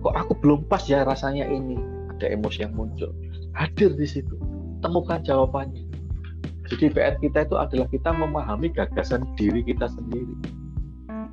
[0.01, 1.77] Kok aku belum pas ya rasanya ini?
[2.17, 3.13] Ada emosi yang muncul.
[3.57, 4.37] Hadir di situ.
[4.85, 5.89] Temukan jawabannya.
[6.71, 10.37] Jadi PR kita itu adalah kita memahami gagasan diri kita sendiri.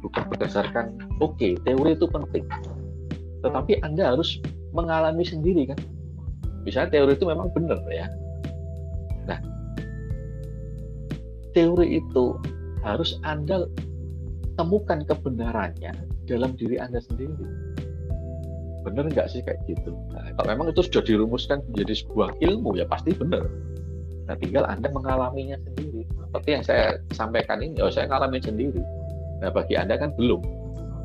[0.01, 2.47] Bukan berdasarkan oke okay, teori itu penting.
[3.43, 4.39] Tetapi anda harus
[4.73, 5.79] mengalami sendiri kan
[6.67, 8.11] misalnya teori itu memang benar ya.
[9.23, 9.39] Nah
[11.55, 12.35] teori itu
[12.83, 13.63] harus anda
[14.59, 15.95] temukan kebenarannya
[16.27, 17.47] dalam diri anda sendiri.
[18.83, 19.95] Benar nggak sih kayak gitu?
[20.11, 23.47] Nah, kalau memang itu sudah dirumuskan menjadi sebuah ilmu ya pasti benar.
[24.27, 26.03] Nah tinggal anda mengalaminya sendiri.
[26.03, 28.83] Seperti yang saya sampaikan ini oh saya ngalamin sendiri.
[29.39, 30.43] Nah bagi anda kan belum.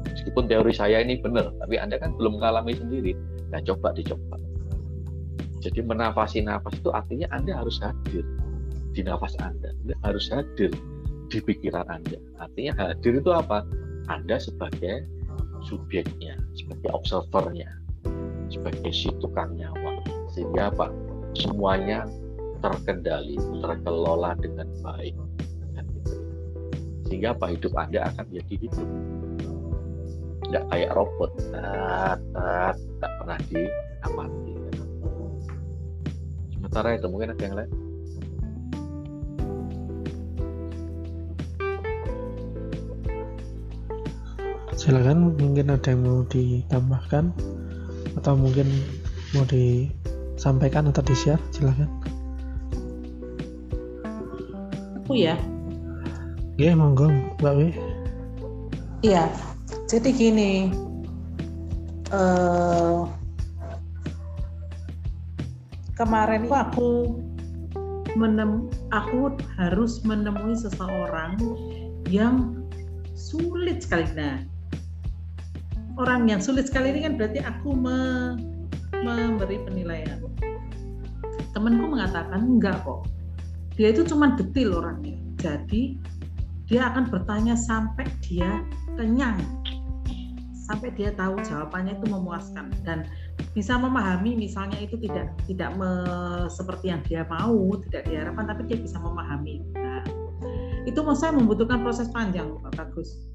[0.02, 3.14] Meskipun teori saya ini benar tapi anda kan belum mengalami sendiri.
[3.54, 4.41] Nah coba dicoba
[5.62, 8.26] jadi menafasi nafas itu artinya anda harus hadir
[8.92, 10.74] di nafas anda anda harus hadir
[11.30, 13.62] di pikiran anda artinya hadir itu apa
[14.10, 15.06] anda sebagai
[15.62, 17.70] subjeknya, sebagai observernya,
[18.50, 20.02] sebagai si tukang nyawa.
[20.34, 20.90] Sehingga apa?
[21.38, 22.04] Semuanya
[22.60, 25.14] terkendali, terkelola dengan baik.
[27.06, 27.52] Sehingga apa?
[27.52, 28.88] Hidup Anda akan menjadi hidup.
[30.48, 31.30] Tidak kayak robot,
[33.00, 34.51] tak pernah diamati.
[36.72, 37.72] Sementara itu mungkin ada yang lain.
[44.72, 47.28] silakan mungkin ada yang mau ditambahkan
[48.16, 48.72] atau mungkin
[49.36, 51.92] mau disampaikan atau di share silakan
[55.04, 55.36] Aku ya.
[56.56, 57.68] Iya, monggo, Mbak Wi.
[59.04, 59.28] Iya,
[59.84, 60.72] jadi gini,
[62.08, 62.98] eh,
[65.96, 66.88] kemarin itu aku
[68.16, 71.36] menem, aku harus menemui seseorang
[72.08, 72.60] yang
[73.16, 74.04] sulit sekali.
[74.16, 74.44] Nah,
[75.96, 78.36] orang yang sulit sekali ini kan berarti aku me,
[79.00, 80.20] memberi penilaian.
[81.52, 83.04] Temanku mengatakan enggak kok.
[83.76, 85.16] Dia itu cuma detil orangnya.
[85.40, 85.96] Jadi
[86.68, 88.64] dia akan bertanya sampai dia
[88.96, 89.40] kenyang
[90.72, 93.04] sampai dia tahu jawabannya itu memuaskan dan
[93.52, 95.90] bisa memahami misalnya itu tidak tidak me,
[96.48, 100.04] seperti yang dia mau tidak diharapkan tapi dia bisa memahami nah,
[100.88, 103.28] itu saya membutuhkan proses panjang Pak Bagus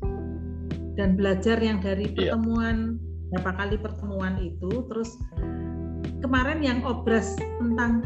[0.98, 2.34] dan belajar yang dari iya.
[2.34, 3.38] pertemuan yeah.
[3.38, 5.22] berapa kali pertemuan itu terus
[6.26, 8.02] kemarin yang obras tentang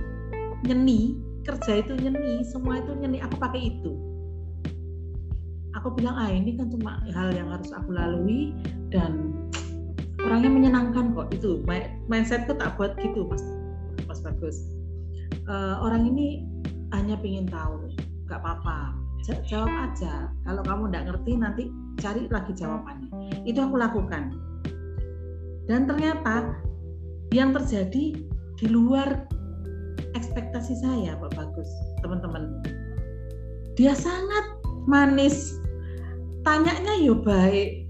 [0.68, 1.16] nyeni
[1.48, 3.96] kerja itu nyeni semua itu nyeni aku pakai itu
[5.80, 8.52] aku bilang ah ini kan cuma hal yang harus aku lalui
[8.92, 9.34] dan
[10.26, 11.28] orangnya menyenangkan kok.
[11.34, 11.62] Itu
[12.10, 13.44] mindsetku tak buat gitu mas.
[14.06, 14.68] Mas bagus.
[15.50, 16.46] Uh, orang ini
[16.92, 17.90] hanya ingin tahu
[18.28, 18.96] nggak apa-apa.
[19.46, 20.34] Jawab aja.
[20.48, 21.64] Kalau kamu nggak ngerti nanti
[22.02, 23.10] cari lagi jawabannya.
[23.46, 24.34] Itu aku lakukan.
[25.70, 26.58] Dan ternyata
[27.32, 28.18] yang terjadi
[28.60, 29.30] di luar
[30.18, 31.70] ekspektasi saya Pak Bagus
[32.04, 32.60] teman-teman.
[33.80, 35.56] Dia sangat manis.
[36.42, 37.88] Tanyanya yo baik.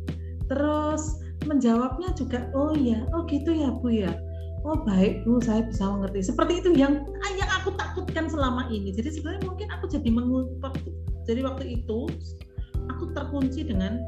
[0.52, 4.14] Terus menjawabnya juga oh ya oh gitu ya bu ya.
[4.62, 6.30] Oh baik bu saya bisa mengerti.
[6.30, 7.02] Seperti itu yang
[7.38, 8.94] yang aku takutkan selama ini.
[8.94, 10.74] Jadi sebenarnya mungkin aku jadi mengutuk
[11.26, 12.10] jadi waktu itu
[12.90, 14.02] aku terkunci dengan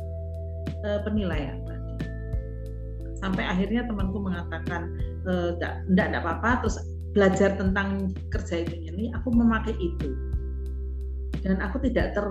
[0.85, 1.63] uh, penilaian
[3.23, 4.91] sampai akhirnya temanku mengatakan
[5.23, 6.77] tidak uh, tidak apa-apa terus
[7.15, 10.11] belajar tentang kerja itu ini aku memakai itu.
[11.39, 12.25] Dan aku tidak ter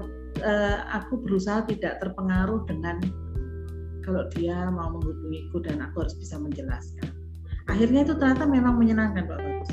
[0.45, 3.01] uh, aku berusaha tidak terpengaruh dengan
[4.03, 7.09] kalau dia mau menghubungiku dan aku harus bisa menjelaskan.
[7.71, 9.71] Akhirnya itu ternyata memang menyenangkan Pak Bagus.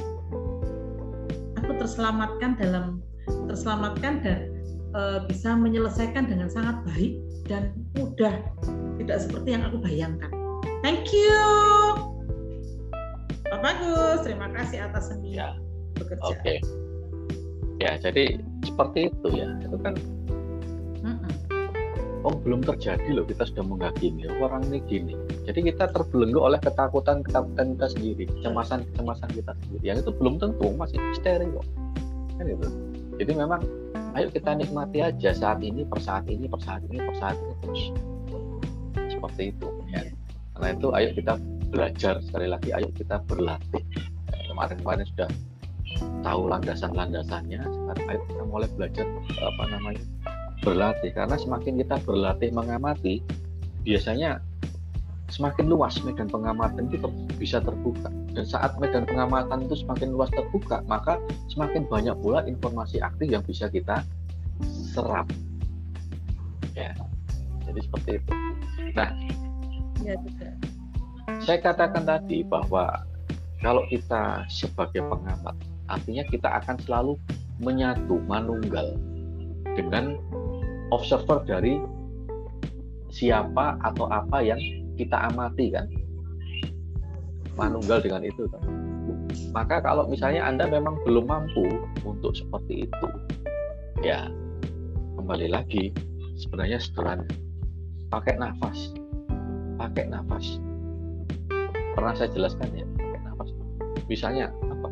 [1.61, 3.01] Aku terselamatkan dalam
[3.49, 4.39] terselamatkan dan
[4.93, 7.17] uh, bisa menyelesaikan dengan sangat baik
[7.49, 8.45] dan mudah,
[9.01, 10.29] tidak seperti yang aku bayangkan.
[10.85, 11.41] Thank you,
[13.49, 14.21] Pak Bagus.
[14.23, 15.57] Terima kasih atas seni ya.
[15.97, 16.23] bekerja.
[16.23, 16.37] Oke.
[16.39, 16.57] Okay.
[17.79, 19.49] Ya, jadi seperti itu ya.
[19.65, 19.97] Itu kan
[22.23, 24.27] oh belum terjadi loh kita sudah menghakimi.
[24.27, 25.13] Oh, orang ini gini.
[25.47, 29.83] Jadi kita terbelenggu oleh ketakutan ketakutan kita sendiri kecemasan kecemasan kita sendiri.
[29.83, 31.65] Yang itu belum tentu masih misteri kok.
[32.39, 32.67] Kan itu
[33.19, 33.61] jadi memang
[34.15, 37.53] ayo kita nikmati aja saat ini per saat ini per saat ini per saat ini.
[37.63, 37.83] Terus
[39.15, 40.01] seperti itu ya.
[40.55, 41.33] Karena itu ayo kita
[41.69, 43.83] belajar sekali lagi ayo kita berlatih.
[44.49, 45.29] Kemarin-kemarin sudah
[46.23, 49.07] tahu landasan-landasannya sekarang ayo kita mulai belajar
[49.39, 50.03] apa namanya
[50.63, 51.11] berlatih.
[51.15, 53.23] Karena semakin kita berlatih mengamati
[53.83, 54.43] biasanya
[55.29, 57.07] semakin luas medan pengamatan itu
[57.37, 58.09] bisa terbuka.
[58.33, 61.21] Dan saat medan pengamatan itu semakin luas terbuka maka
[61.53, 64.03] semakin banyak pula informasi aktif yang bisa kita
[64.93, 65.29] serap.
[66.73, 66.93] Ya
[67.69, 68.33] jadi seperti itu.
[68.97, 69.09] Nah
[70.01, 70.15] ya,
[71.45, 73.05] saya katakan tadi bahwa
[73.61, 75.55] kalau kita sebagai pengamat
[75.89, 77.13] artinya kita akan selalu
[77.59, 78.95] menyatu manunggal
[79.75, 80.17] dengan
[80.89, 81.81] observer dari
[83.09, 84.59] siapa atau apa yang
[84.97, 85.89] kita amati kan?
[87.57, 88.63] Manunggal dengan itu kan?
[89.51, 91.65] Maka kalau misalnya anda memang belum mampu
[92.05, 93.07] untuk seperti itu
[93.99, 94.31] ya
[95.19, 95.91] kembali lagi
[96.39, 97.25] sebenarnya sederhana
[98.09, 98.93] pakai nafas.
[99.79, 100.59] Pakai nafas.
[101.95, 103.49] Pernah saya jelaskan ya pakai nafas.
[104.07, 104.89] Misalnya apa?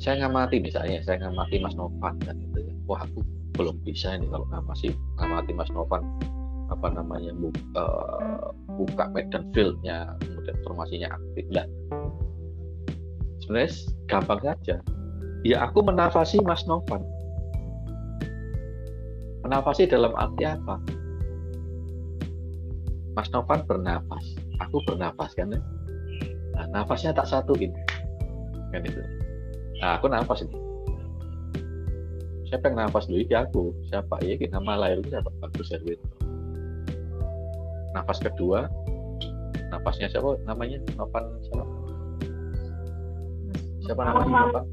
[0.00, 2.74] Saya ngamati misalnya saya ngamati Mas Novan kan itu ya.
[2.88, 3.20] Wah aku
[3.54, 6.02] belum bisa ini kalau masih ngamati Mas Novan.
[6.72, 8.50] Apa namanya buka, uh,
[8.80, 11.44] buka medan fieldnya kemudian informasinya aktif.
[11.54, 11.66] Lah
[13.44, 13.70] sebenarnya
[14.10, 14.76] gampang saja.
[15.44, 17.04] Ya aku menafasi Mas Novan.
[19.44, 20.80] Menafasi dalam arti apa?
[23.14, 24.24] Mas Novan bernafas.
[24.64, 25.52] Aku bernafas kan?
[25.52, 25.60] Ya
[26.56, 27.70] nah, nafasnya tak satuin.
[28.72, 28.98] Kan itu.
[29.84, 30.63] Nah aku nafas ini
[32.48, 33.24] siapa yang nafas dulu?
[33.26, 33.74] Ya aku.
[33.88, 34.20] Siapa?
[34.24, 35.30] Ya kita nama lahir siapa?
[35.40, 36.00] Bagus Erwin.
[37.94, 38.70] Nafas kedua.
[39.70, 40.38] Nafasnya siapa?
[40.46, 40.78] Namanya?
[40.98, 41.64] Novan siapa?
[43.84, 44.64] Siapa namanya Novan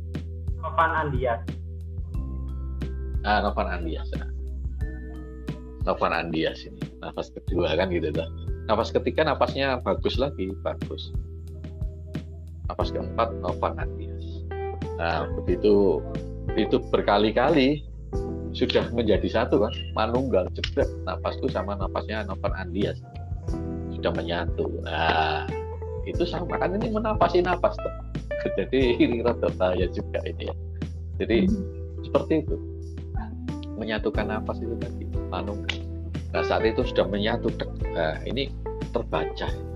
[0.61, 1.41] Novan Andias.
[3.27, 4.25] Ah Novan Andias ya.
[6.15, 6.79] Andias ini.
[7.01, 8.29] Nafas kedua kan gitu tuh
[8.71, 10.55] nafas ketiga nafasnya bagus lagi.
[10.63, 11.11] Bagus.
[12.71, 14.47] Nafas keempat Novan Andias.
[14.95, 15.99] Nah begitu
[16.59, 17.85] itu berkali-kali
[18.51, 19.73] sudah menjadi satu kan?
[19.95, 22.99] Manunggal jebret napasku sama napasnya Novan Andias.
[23.95, 24.67] Sudah menyatu.
[24.83, 25.47] Nah
[26.03, 27.93] itu sama kan ini menapasi napas tuh.
[28.57, 30.55] Jadi ini rada bahaya juga ini ya.
[31.23, 31.63] Jadi hmm.
[32.03, 32.55] seperti itu.
[33.79, 35.79] Menyatukan napas itu tadi manunggal.
[36.35, 37.49] Nah saat itu sudah menyatu
[37.95, 38.51] nah, ini
[38.91, 39.70] terbaca terbaca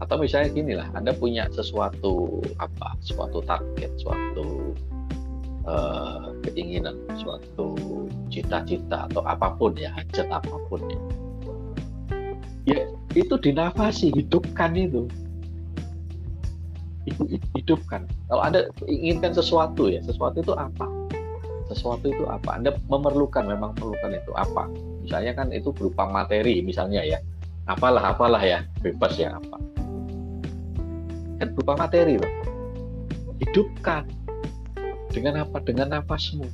[0.00, 2.96] atau misalnya gini lah Anda punya sesuatu apa?
[3.04, 4.72] Suatu target suatu
[5.68, 7.76] uh, keinginan suatu
[8.32, 11.00] cita-cita atau apa pun ya hajat apa pun ya.
[12.64, 12.80] Ya
[13.12, 15.04] itu dinafasi hidupkan itu.
[17.56, 18.08] Hidupkan.
[18.32, 20.88] Kalau anda inginkan sesuatu ya sesuatu itu apa?
[21.68, 22.56] Sesuatu itu apa?
[22.56, 24.64] Anda memerlukan memang memerlukan itu apa?
[25.04, 27.20] Misalnya kan itu berupa materi misalnya ya.
[27.68, 29.79] Apalah apalah ya bebas ya apa
[31.40, 32.32] kan berupa materi loh
[33.40, 34.04] hidupkan
[35.10, 35.58] dengan apa?
[35.64, 36.46] Dengan nafasmu.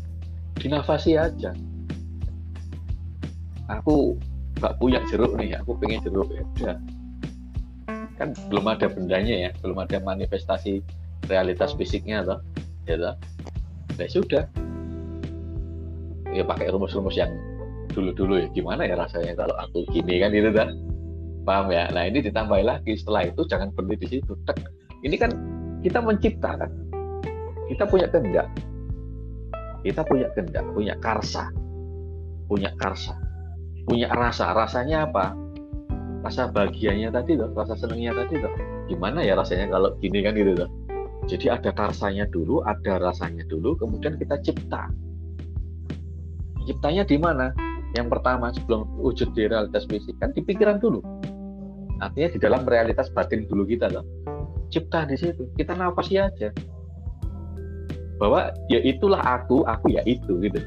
[0.57, 1.53] Dinafasi aja.
[3.69, 4.17] Aku
[4.57, 6.43] nggak punya jeruk nih, aku pengen jeruk ya.
[6.57, 6.77] Udah.
[8.17, 10.81] Kan belum ada bendanya ya, belum ada manifestasi
[11.29, 12.41] realitas fisiknya toh.
[12.89, 13.15] Ya toh.
[14.01, 14.45] Ya sudah.
[16.33, 17.33] Ya pakai rumus-rumus yang
[17.93, 20.69] dulu-dulu ya gimana ya rasanya kalau aku gini kan itu dah
[21.47, 21.87] paham ya?
[21.95, 22.99] Nah ini ditambah lagi.
[22.99, 24.35] Setelah itu jangan berhenti di situ.
[24.43, 24.59] Tek.
[25.07, 25.31] ini kan
[25.87, 26.71] kita menciptakan.
[27.71, 28.51] Kita punya kehendak.
[29.87, 31.55] Kita punya kehendak punya karsa.
[32.51, 33.15] Punya karsa.
[33.87, 34.51] Punya rasa.
[34.51, 35.39] Rasanya apa?
[36.27, 38.51] Rasa bahagianya tadi tuh rasa senangnya tadi tuh
[38.91, 40.71] gimana ya rasanya kalau gini kan gitu tuh
[41.27, 44.91] jadi ada karsanya dulu ada rasanya dulu kemudian kita cipta.
[46.67, 47.55] Ciptanya di mana?
[47.95, 50.99] Yang pertama sebelum wujud di realitas fisik kan di pikiran dulu
[52.03, 54.05] artinya di dalam realitas batin dulu kita loh.
[54.69, 55.49] Cipta di situ.
[55.57, 56.51] Kita nafasi aja.
[58.17, 60.61] Bahwa ya itulah aku aku ya itu gitu.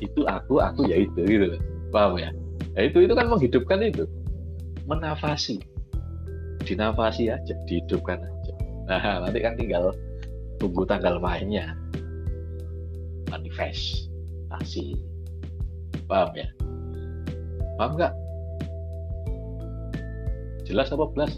[0.00, 1.60] Itu aku aku ya itu gitu
[1.90, 2.30] paham ya?
[2.78, 4.06] Nah, itu itu kan menghidupkan itu.
[4.86, 5.58] Menafasi.
[6.64, 8.52] Dinafasi aja dihidupkan aja.
[8.86, 9.92] Nah nanti kan tinggal
[10.62, 11.74] tunggu tanggal mainnya.
[13.28, 14.96] Manifestasi.
[16.06, 16.48] Paham ya?
[17.78, 18.12] Paham nggak
[20.70, 21.32] jelas apa belas?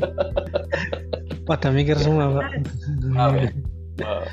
[1.48, 2.64] Pada mikir semua pak.
[4.00, 4.24] Ya?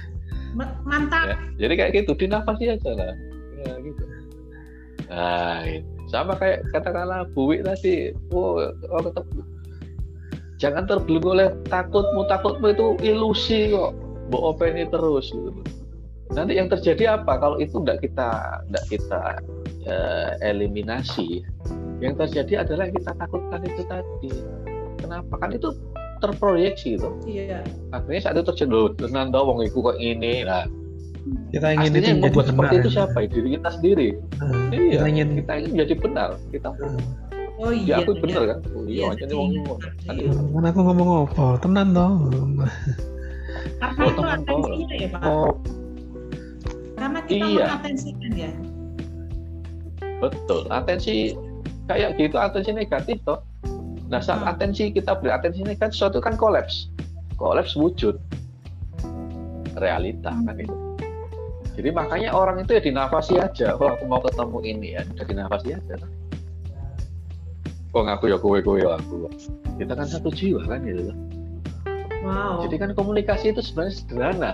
[0.87, 1.35] mantap.
[1.35, 1.35] Ya,
[1.67, 3.11] jadi kayak gitu dinafasi aja lah.
[3.59, 4.03] Ya, gitu.
[5.11, 5.91] Nah itu.
[6.05, 8.61] sama kayak katakanlah buwi tadi oh,
[8.93, 9.25] oh tetap
[10.61, 13.91] jangan terbelenggu oleh takutmu takutmu itu ilusi kok.
[14.31, 15.61] Mbok openi terus gitu.
[16.33, 17.37] Nanti yang terjadi apa?
[17.37, 18.29] Kalau itu tidak kita
[18.65, 19.21] tidak kita
[19.85, 21.45] uh, eliminasi
[22.05, 24.29] yang terjadi adalah yang kita takutkan itu tadi.
[25.01, 25.33] Kenapa?
[25.37, 25.69] Kan itu
[26.15, 27.59] terproyeksi gitu iya.
[27.91, 30.63] Akhirnya saat itu terjadi tenan wong iku kok ini nah
[31.49, 32.81] kita ingin Aslinya itu yang membuat seperti benar.
[32.85, 33.17] itu siapa?
[33.17, 33.27] Ya?
[33.33, 34.07] diri kita sendiri.
[34.37, 36.29] Hmm, iya kita ingin kita ingin menjadi benar.
[36.53, 36.67] Kita
[37.55, 38.47] oh iya diakui benar iya.
[38.47, 38.59] kan?
[38.71, 39.61] Oh, iya Iya, wong iya.
[40.29, 40.45] itu.
[40.53, 41.45] kan aku ngomong apa?
[41.59, 42.09] Tenan toh.
[43.75, 45.21] Karena Oh, itu atensinya ya pak.
[45.25, 45.51] Oh.
[46.95, 47.65] Karena kita Iya.
[47.67, 48.51] mengatensikan ya.
[50.23, 50.61] Betul.
[50.69, 51.35] Atensi
[51.85, 53.41] kayak gitu atensi negatif toh.
[54.09, 54.51] Nah saat Hmm.
[54.53, 56.89] atensi kita beri atensi negatif sesuatu kan kolaps.
[57.35, 58.17] Kolaps wujud.
[59.75, 60.75] Realita kan itu.
[61.75, 63.75] Jadi makanya orang itu ya dinafasi aja.
[63.75, 65.01] Oh aku mau ketemu ini ya.
[65.03, 65.95] Udah dinafasi aja
[67.95, 69.31] oh ngaku ya kowe kowe ya aku.
[69.79, 71.15] Kita kan satu jiwa kan gitu
[72.27, 72.59] wow.
[72.67, 74.53] Jadi kan komunikasi itu sebenarnya sederhana.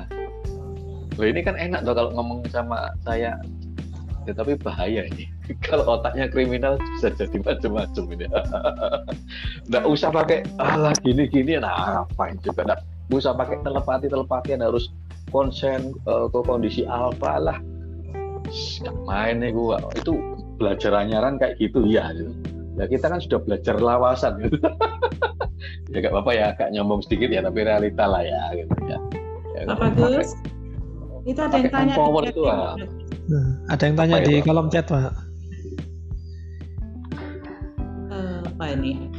[1.17, 3.41] Loh ini kan enak tuh kalau ngomong sama saya.
[4.29, 5.25] Tetapi bahaya ini
[5.67, 8.25] kalau otaknya kriminal bisa jadi macam-macam ini
[9.69, 12.79] nggak usah pakai alah gini gini nah ngapain juga nggak
[13.11, 14.91] usah pakai telepati telepatian harus
[15.31, 17.57] konsen eh, ke kondisi alfa lah
[18.51, 20.17] nggak main nih gua itu
[20.59, 22.29] belajar anyaran kayak gitu ya gitu.
[22.71, 24.57] Nah, kita kan sudah belajar lawasan gitu.
[25.91, 28.97] ya nggak apa-apa ya agak nyombong sedikit ya tapi realita lah ya gitu ya.
[29.59, 30.33] ya Pak Bagus
[31.21, 32.73] itu ada yang tanya di itu, ah.
[32.73, 32.73] Pak.
[33.29, 34.45] Nah, ada yang tanya Apa di itu?
[34.45, 35.13] kolom chat pak
[38.61, 39.09] Apa ini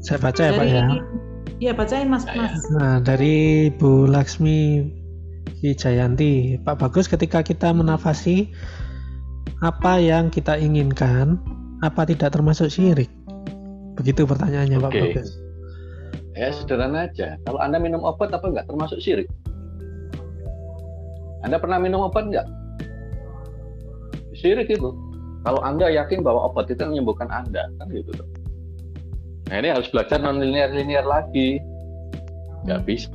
[0.00, 0.84] saya baca ya pak ya
[1.60, 4.88] Iya bacain mas mas Nah, dari Bu Laksmi
[5.60, 8.48] Wijayanti, Pak Bagus ketika kita menafasi
[9.60, 11.36] apa yang kita inginkan,
[11.84, 13.12] apa tidak termasuk syirik?
[14.00, 14.92] Begitu pertanyaannya Pak.
[14.96, 15.28] Bagus.
[16.32, 17.36] Ya sederhana aja.
[17.44, 19.28] Kalau Anda minum obat apa enggak termasuk syirik?
[21.44, 22.48] Anda pernah minum obat enggak?
[24.36, 24.92] Syirik itu.
[25.44, 28.12] Kalau Anda yakin bahwa obat itu menyembuhkan Anda, kan gitu.
[28.12, 28.28] tuh.
[29.46, 31.62] Nah ini harus belajar non linear linear lagi.
[32.66, 33.08] Nggak bisa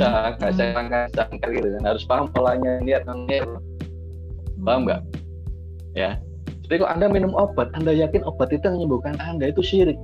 [0.00, 0.36] bisa.
[0.36, 0.72] Nggak saya
[1.12, 1.82] sangka gitu kan.
[1.84, 3.48] Harus paham polanya niat niat
[4.64, 5.02] paham nggak?
[5.96, 6.20] Ya.
[6.64, 9.98] Jadi kalau anda minum obat anda yakin obat itu yang menyembuhkan anda itu syirik.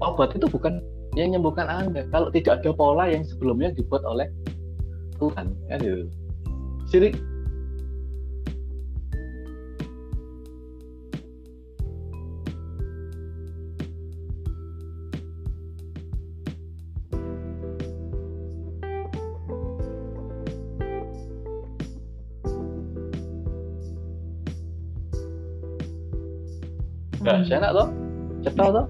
[0.00, 0.80] Obat itu bukan
[1.14, 2.06] yang menyembuhkan anda.
[2.10, 4.30] Kalau tidak ada pola yang sebelumnya dibuat oleh
[5.20, 6.08] Tuhan kan gitu.
[6.88, 7.14] Syirik
[27.26, 27.58] Gak hmm.
[27.58, 27.88] enak toh,
[28.46, 28.86] cetok toh.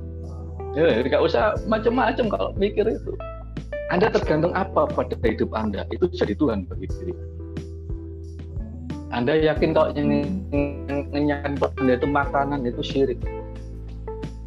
[0.77, 3.17] Ya, nggak usah macam-macam kalau mikir itu.
[3.89, 7.15] Anda tergantung apa pada hidup Anda itu jadi Tuhan bagi diri.
[9.09, 10.45] Anda yakin kalau yang
[11.17, 13.17] ngenyakan Anda itu makanan itu syirik.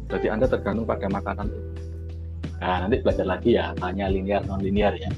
[0.06, 1.60] Berarti Anda tergantung pada makanan itu.
[2.62, 5.10] Nah, nanti belajar lagi ya, tanya linear non linear ya.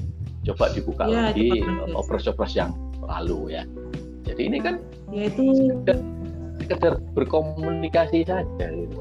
[0.49, 1.61] Coba dibuka ya, lagi
[1.93, 2.73] operasi-operasi yang
[3.05, 3.63] lalu ya.
[4.25, 4.81] Jadi ini kan
[5.13, 5.43] ya itu
[6.63, 8.99] sekedar berkomunikasi saja gitu.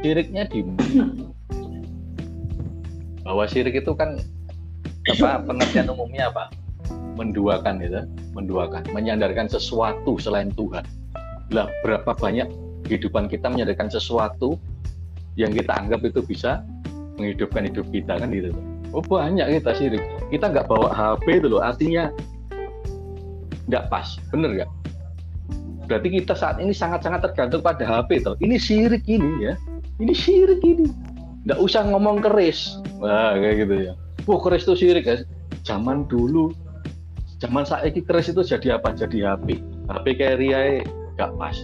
[0.00, 0.64] Siriknya di
[3.28, 4.16] bahwa sirik itu kan
[5.08, 6.48] apa pengertian umumnya apa?
[7.20, 8.00] Menduakan itu,
[8.32, 10.86] menduakan, menyandarkan sesuatu selain Tuhan.
[11.52, 12.48] Lah berapa banyak
[12.88, 14.56] kehidupan kita menyandarkan sesuatu
[15.36, 16.64] yang kita anggap itu bisa
[17.20, 18.54] menghidupkan hidup kita kan gitu.
[18.96, 20.00] Oh banyak kita sirik.
[20.32, 22.08] Kita nggak bawa HP itu loh, artinya
[23.68, 24.70] nggak pas, bener nggak?
[25.88, 28.36] Berarti kita saat ini sangat-sangat tergantung pada HP toh.
[28.44, 29.54] Ini sirik ini ya.
[29.96, 30.92] Ini sirik ini.
[31.48, 32.76] Nggak usah ngomong keris.
[33.00, 33.92] Wah kayak gitu ya.
[34.28, 35.24] Wah keris itu sirik guys.
[35.64, 36.52] Zaman dulu,
[37.40, 38.92] zaman saat ini keris itu jadi apa?
[38.92, 39.64] Jadi HP.
[39.88, 40.06] HP
[40.36, 40.84] Ria
[41.16, 41.56] nggak pas.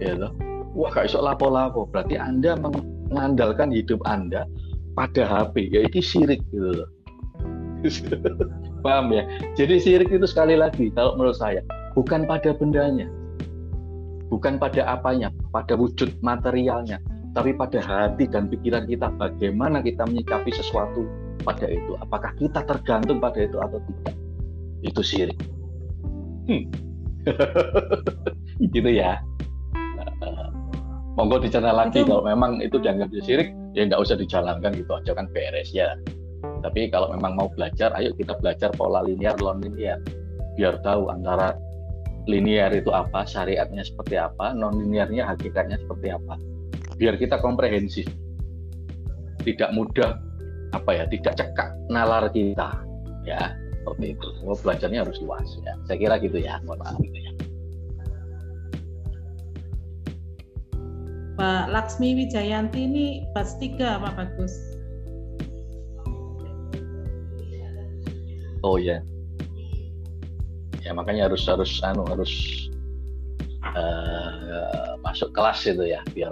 [0.00, 0.32] Ya toh.
[0.72, 1.84] Wah gak iso lapo-lapo.
[1.92, 4.48] Berarti Anda mengandalkan hidup Anda
[4.96, 5.68] pada HP.
[5.68, 6.88] Ya ini sirik gitu loh.
[8.84, 9.28] Paham ya?
[9.52, 11.60] Jadi sirik itu sekali lagi kalau menurut saya
[11.92, 13.08] bukan pada bendanya,
[14.36, 17.00] bukan pada apanya, pada wujud materialnya,
[17.32, 21.08] tapi pada hati dan pikiran kita bagaimana kita menyikapi sesuatu
[21.40, 21.96] pada itu.
[22.04, 24.14] Apakah kita tergantung pada itu atau tidak?
[24.84, 25.40] Itu syirik.
[26.52, 26.68] Hmm.
[28.76, 29.24] gitu ya.
[31.16, 32.12] Monggo dicerna lagi itu.
[32.12, 35.96] kalau memang itu dianggap syirik, ya nggak usah dijalankan gitu aja kan beres ya.
[36.60, 39.96] Tapi kalau memang mau belajar, ayo kita belajar pola linear, non linear,
[40.60, 41.56] biar tahu antara
[42.26, 46.34] linear itu apa, syariatnya seperti apa, non linearnya hakikatnya seperti apa.
[46.98, 48.06] Biar kita komprehensif.
[49.46, 50.18] Tidak mudah
[50.74, 52.82] apa ya, tidak cekak nalar kita.
[53.22, 54.28] Ya, seperti itu.
[54.42, 55.78] Oh, belajarnya harus luas ya.
[55.86, 56.58] Saya kira gitu ya.
[56.66, 57.32] Mohon maaf gitu ya.
[61.36, 64.54] Pak Laksmi Wijayanti ini pas tiga Pak Bagus.
[68.64, 68.98] Oh ya,
[70.86, 72.30] ya makanya harus harus anu harus
[73.74, 76.30] uh, masuk kelas itu ya biar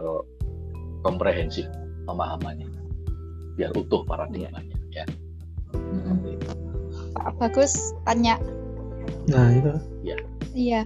[1.02, 1.66] komprehensif
[2.06, 2.70] pemahamannya.
[3.58, 5.02] Biar utuh paradigmanya ya.
[7.18, 7.74] Pak Bagus
[8.06, 8.38] tanya
[9.26, 9.74] nah itu.
[10.06, 10.16] Ya
[10.54, 10.82] iya.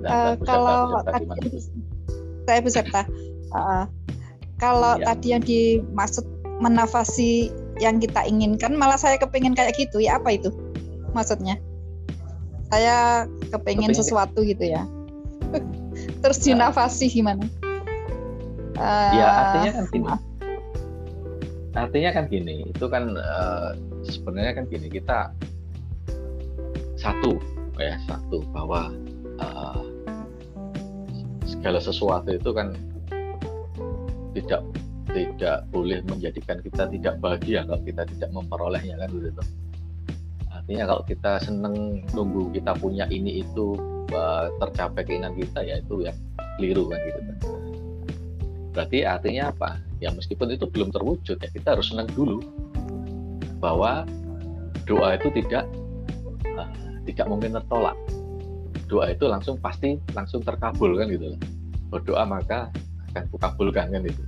[0.00, 1.60] Nah, uh, kalau tadi
[2.48, 3.02] saya beserta
[3.52, 3.84] uh,
[4.56, 5.12] kalau ya.
[5.12, 6.24] tadi yang dimaksud
[6.64, 10.00] menafasi yang kita inginkan malah saya kepingin kayak gitu.
[10.00, 10.48] Ya apa itu
[11.12, 11.60] maksudnya
[12.68, 14.84] saya kepengen sesuatu gitu ya.
[16.22, 17.44] Terus dinafasi gimana?
[18.78, 20.06] Uh, ya artinya kan gini.
[21.78, 23.70] artinya kan gini itu kan uh,
[24.02, 25.30] sebenarnya kan gini kita
[26.98, 27.38] satu
[27.78, 28.90] ya satu bahwa
[29.38, 29.82] uh,
[31.46, 32.74] segala sesuatu itu kan
[34.34, 34.62] tidak
[35.14, 39.42] tidak boleh menjadikan kita tidak bahagia kalau kita tidak memperolehnya kan gitu
[40.68, 43.72] artinya kalau kita seneng nunggu kita punya ini itu
[44.60, 46.12] tercapai keinginan kita ya itu yang
[46.60, 47.36] keliru kan gitu kan.
[48.76, 49.80] Berarti artinya apa?
[50.04, 52.44] Ya meskipun itu belum terwujud ya kita harus senang dulu
[53.64, 54.04] bahwa
[54.84, 55.64] doa itu tidak
[56.60, 56.68] uh,
[57.08, 57.96] tidak mungkin tertolak.
[58.92, 61.32] Doa itu langsung pasti langsung terkabul kan gitu
[61.88, 62.68] berdoa maka
[63.16, 64.20] akan kukabulkan kan itu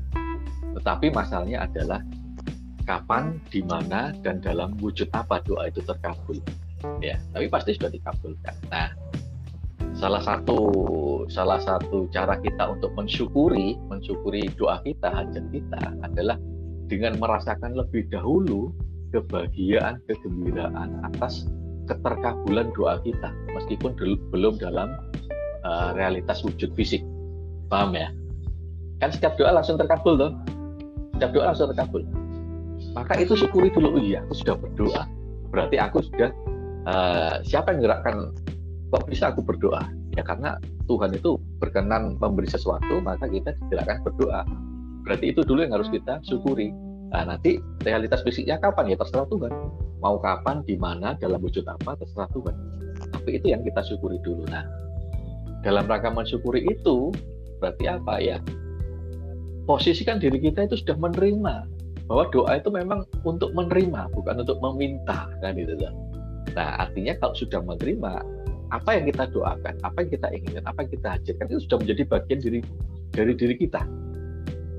[0.81, 2.01] tetapi masalahnya adalah
[2.91, 6.43] kapan, di mana, dan dalam wujud apa doa itu terkabul.
[6.99, 8.55] Ya, tapi pasti sudah dikabulkan.
[8.67, 8.91] Nah,
[9.95, 10.59] salah satu
[11.31, 16.35] salah satu cara kita untuk mensyukuri mensyukuri doa kita, hajat kita adalah
[16.91, 18.75] dengan merasakan lebih dahulu
[19.15, 21.47] kebahagiaan, kegembiraan atas
[21.87, 23.95] keterkabulan doa kita, meskipun
[24.35, 24.99] belum dalam
[25.63, 27.07] uh, realitas wujud fisik.
[27.71, 28.11] Paham ya?
[28.99, 30.33] Kan setiap doa langsung terkabul tuh.
[31.15, 32.03] Setiap doa langsung terkabul
[32.95, 33.99] maka itu syukuri dulu.
[33.99, 35.03] Iya aku sudah berdoa.
[35.51, 36.31] Berarti aku sudah
[36.87, 38.35] uh, siapa yang gerakkan
[38.91, 39.83] kok bisa aku berdoa?
[40.19, 40.59] Ya karena
[40.91, 44.43] Tuhan itu berkenan memberi sesuatu maka kita digerakkan berdoa.
[45.07, 46.75] Berarti itu dulu yang harus kita syukuri.
[47.11, 48.91] Nah nanti realitas fisiknya kapan?
[48.91, 49.53] Ya terserah Tuhan.
[50.01, 52.55] Mau kapan di mana dalam wujud apa terserah Tuhan.
[53.15, 54.47] Tapi itu yang kita syukuri dulu.
[54.51, 54.67] Nah
[55.63, 57.15] dalam rangka mensyukuri itu
[57.63, 58.15] berarti apa?
[58.19, 58.39] Ya
[59.71, 61.80] posisikan diri kita itu sudah menerima
[62.11, 65.79] bahwa doa itu memang untuk menerima bukan untuk meminta kan itu
[66.59, 68.27] nah artinya kalau sudah menerima
[68.71, 72.03] apa yang kita doakan, apa yang kita inginkan, apa yang kita hadirkan itu sudah menjadi
[72.07, 72.61] bagian diri
[73.11, 73.83] dari diri kita.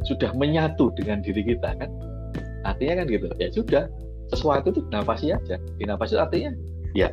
[0.08, 1.92] Sudah menyatu dengan diri kita kan.
[2.64, 3.28] Artinya kan gitu.
[3.38, 3.84] Ya sudah,
[4.32, 5.60] sesuatu itu dinafasi aja.
[5.78, 6.56] Dinafasi artinya
[6.96, 7.12] ya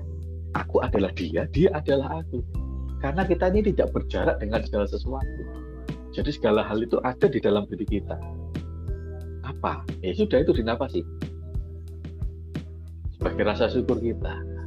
[0.55, 2.40] aku adalah dia, dia adalah aku.
[3.03, 5.43] Karena kita ini tidak berjarak dengan segala sesuatu.
[6.15, 8.16] Jadi segala hal itu ada di dalam diri kita.
[9.59, 9.82] Apa?
[10.01, 11.02] Ya sudah itu dinafasi.
[13.18, 14.59] Sebagai rasa syukur kita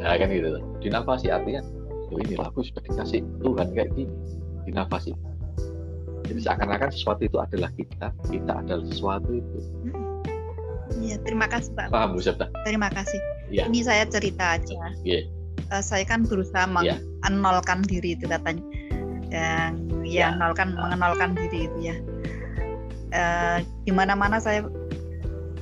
[0.00, 1.62] ya kan gitu dinafasi artinya
[2.10, 4.14] oh ini lagu sudah dikasih Tuhan kayak gini
[4.66, 5.14] dinafasi
[6.24, 9.58] jadi seakan-akan sesuatu itu adalah kita kita adalah sesuatu itu
[11.00, 11.90] Iya, terima kasih Pak.
[11.90, 12.52] Paham Bu Septa?
[12.62, 13.16] Terima kasih.
[13.48, 13.66] Ya.
[13.66, 14.78] Ini saya cerita aja.
[15.02, 15.26] Iya.
[15.72, 17.00] Uh, saya kan berusaha ya.
[17.24, 18.62] menolkan diri itu katanya.
[19.32, 21.96] Dan ya, ya nolkan mengenalkan diri itu ya.
[23.14, 24.66] Uh, di mana-mana saya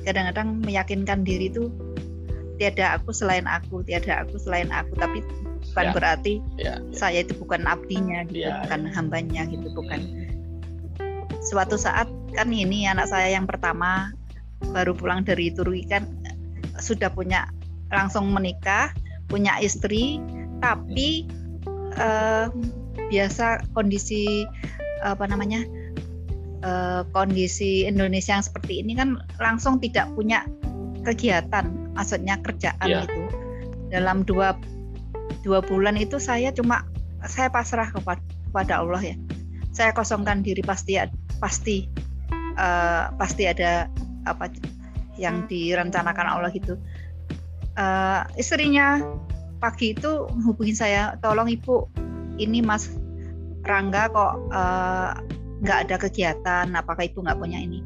[0.03, 1.69] kadang-kadang meyakinkan diri itu
[2.57, 5.21] tiada aku selain aku, tiada aku selain aku, tapi
[5.73, 5.93] bukan ya.
[5.93, 6.93] berarti ya, ya.
[6.93, 8.91] saya itu bukan abdinya gitu, ya, bukan ya.
[8.93, 9.99] hambanya gitu, bukan.
[11.43, 14.13] Suatu saat kan ini anak saya yang pertama
[14.71, 16.07] baru pulang dari Turki kan
[16.79, 17.49] sudah punya
[17.91, 18.89] langsung menikah,
[19.27, 20.17] punya istri,
[20.63, 21.27] tapi
[21.99, 22.49] uh,
[23.11, 24.47] biasa kondisi
[25.03, 25.67] apa namanya
[26.63, 30.47] uh, kondisi Indonesia yang seperti ini kan langsung tidak punya
[31.03, 33.05] kegiatan, maksudnya kerjaan yeah.
[33.05, 33.21] itu.
[33.93, 34.57] Dalam dua
[35.45, 36.87] dua bulan itu saya cuma
[37.27, 39.15] saya pasrah kepada, kepada Allah ya.
[39.75, 40.97] Saya kosongkan diri pasti
[41.37, 41.85] pasti
[42.57, 43.91] uh, pasti ada
[44.23, 44.49] apa
[45.19, 46.79] yang direncanakan Allah itu.
[47.73, 49.01] Uh, istrinya
[49.63, 51.87] pagi itu hubungin saya, tolong ibu,
[52.35, 52.91] ini Mas
[53.63, 55.11] Rangga kok eh,
[55.63, 57.79] nggak ada kegiatan, apakah ibu nggak punya ini?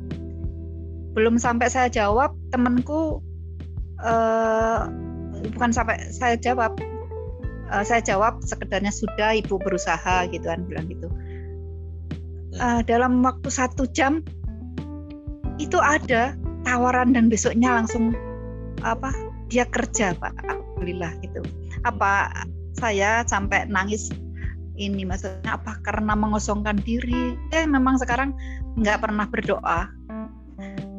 [1.17, 3.25] belum sampai saya jawab temanku
[4.05, 4.85] uh,
[5.57, 6.77] bukan sampai saya jawab
[7.73, 11.09] uh, saya jawab sekedarnya sudah ibu berusaha gitu kan bilang gitu.
[12.61, 14.21] Uh, dalam waktu satu jam
[15.57, 16.37] itu ada
[16.69, 18.13] tawaran dan besoknya langsung
[18.85, 19.09] apa
[19.49, 20.37] dia kerja pak.
[20.45, 21.41] Alhamdulillah gitu.
[21.81, 22.29] Apa
[22.77, 24.13] saya sampai nangis
[24.77, 28.33] ini maksudnya apa karena mengosongkan diri eh memang sekarang
[28.77, 29.89] nggak pernah berdoa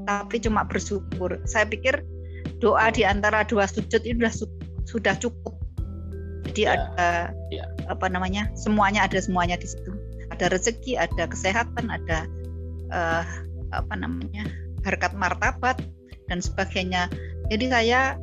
[0.08, 1.36] tapi cuma bersyukur.
[1.44, 2.00] Saya pikir
[2.64, 4.32] doa di antara dua sujud itu sudah
[4.88, 5.52] sudah cukup.
[6.48, 7.08] Jadi ya, ada
[7.52, 7.68] ya.
[7.92, 8.48] apa namanya?
[8.56, 9.92] Semuanya ada semuanya di situ.
[10.32, 12.24] Ada rezeki, ada kesehatan, ada
[12.88, 13.24] uh,
[13.76, 14.48] apa namanya?
[14.86, 15.76] harkat martabat
[16.32, 17.12] dan sebagainya.
[17.52, 18.16] Jadi saya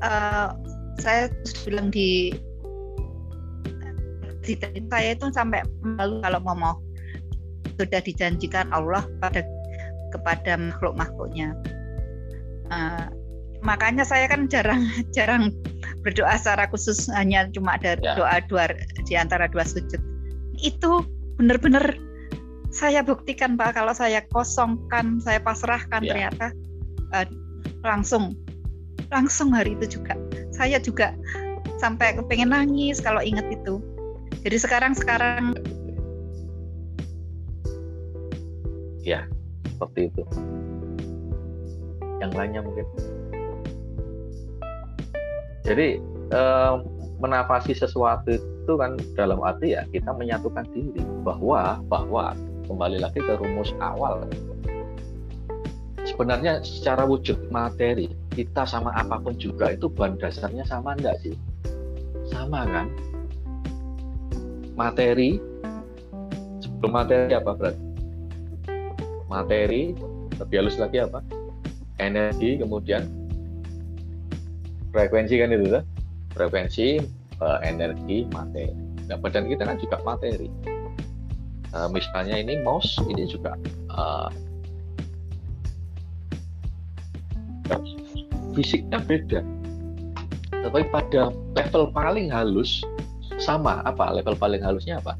[0.00, 0.56] uh,
[0.96, 1.28] saya
[1.68, 2.32] bilang di
[4.88, 6.76] saya itu sampai malu kalau ngomong
[7.78, 9.44] sudah dijanjikan Allah pada
[10.10, 11.54] kepada makhluk-makhluknya.
[12.68, 13.08] Uh,
[13.64, 15.54] makanya saya kan jarang jarang
[16.02, 18.14] berdoa secara khusus hanya cuma ada ya.
[18.18, 18.70] doa dua
[19.06, 20.00] di antara dua sujud.
[20.58, 21.06] Itu
[21.38, 21.94] benar-benar
[22.68, 26.10] saya buktikan Pak kalau saya kosongkan, saya pasrahkan ya.
[26.12, 26.52] ternyata
[27.16, 27.26] uh,
[27.86, 28.36] langsung
[29.08, 30.12] langsung hari itu juga
[30.52, 31.16] saya juga
[31.80, 33.80] sampai kepengen nangis kalau ingat itu.
[34.48, 35.60] Jadi sekarang sekarang.
[39.04, 39.28] Ya
[39.68, 40.24] seperti itu.
[42.24, 42.88] Yang lainnya mungkin.
[45.68, 46.00] Jadi
[46.32, 46.74] eh,
[47.20, 52.32] menafasi sesuatu itu kan dalam arti ya kita menyatukan diri bahwa bahwa
[52.72, 54.24] kembali lagi ke rumus awal.
[56.08, 61.36] Sebenarnya secara wujud materi kita sama apa pun juga itu bahan dasarnya sama enggak sih?
[62.32, 62.88] Sama kan
[64.78, 65.42] materi.
[66.62, 67.82] Sebelum materi apa berarti
[69.26, 69.82] materi
[70.38, 71.18] lebih halus lagi apa?
[71.98, 73.10] Energi kemudian
[74.94, 75.84] frekuensi kan itu kan
[76.38, 77.02] frekuensi
[77.42, 78.70] uh, energi materi.
[79.10, 80.46] Nah badan kita kan juga materi.
[81.74, 83.58] Uh, misalnya ini mouse ini juga
[83.92, 84.30] uh,
[88.56, 89.42] fisiknya beda.
[90.58, 92.82] Tapi pada level paling halus
[93.38, 95.14] sama apa level paling halusnya apa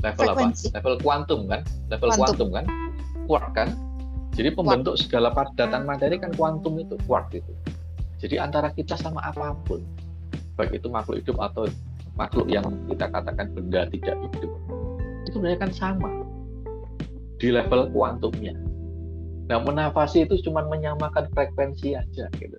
[0.00, 0.70] level Frekuensi.
[0.70, 1.60] apa level kuantum kan
[1.90, 2.64] level kuantum kan
[3.26, 3.70] quark kan
[4.36, 7.52] Jadi pembentuk segala padatan materi kan kuantum itu, kuart itu.
[8.20, 9.80] Jadi antara kita sama apa pun,
[10.60, 11.64] baik itu makhluk hidup atau
[12.20, 14.52] makhluk yang kita katakan benda tidak hidup,
[15.24, 16.10] itu sebenarnya kan sama
[17.40, 18.52] di level kuantumnya.
[19.48, 22.58] Nah, menafasi itu cuma menyamakan frekuensi aja gitu.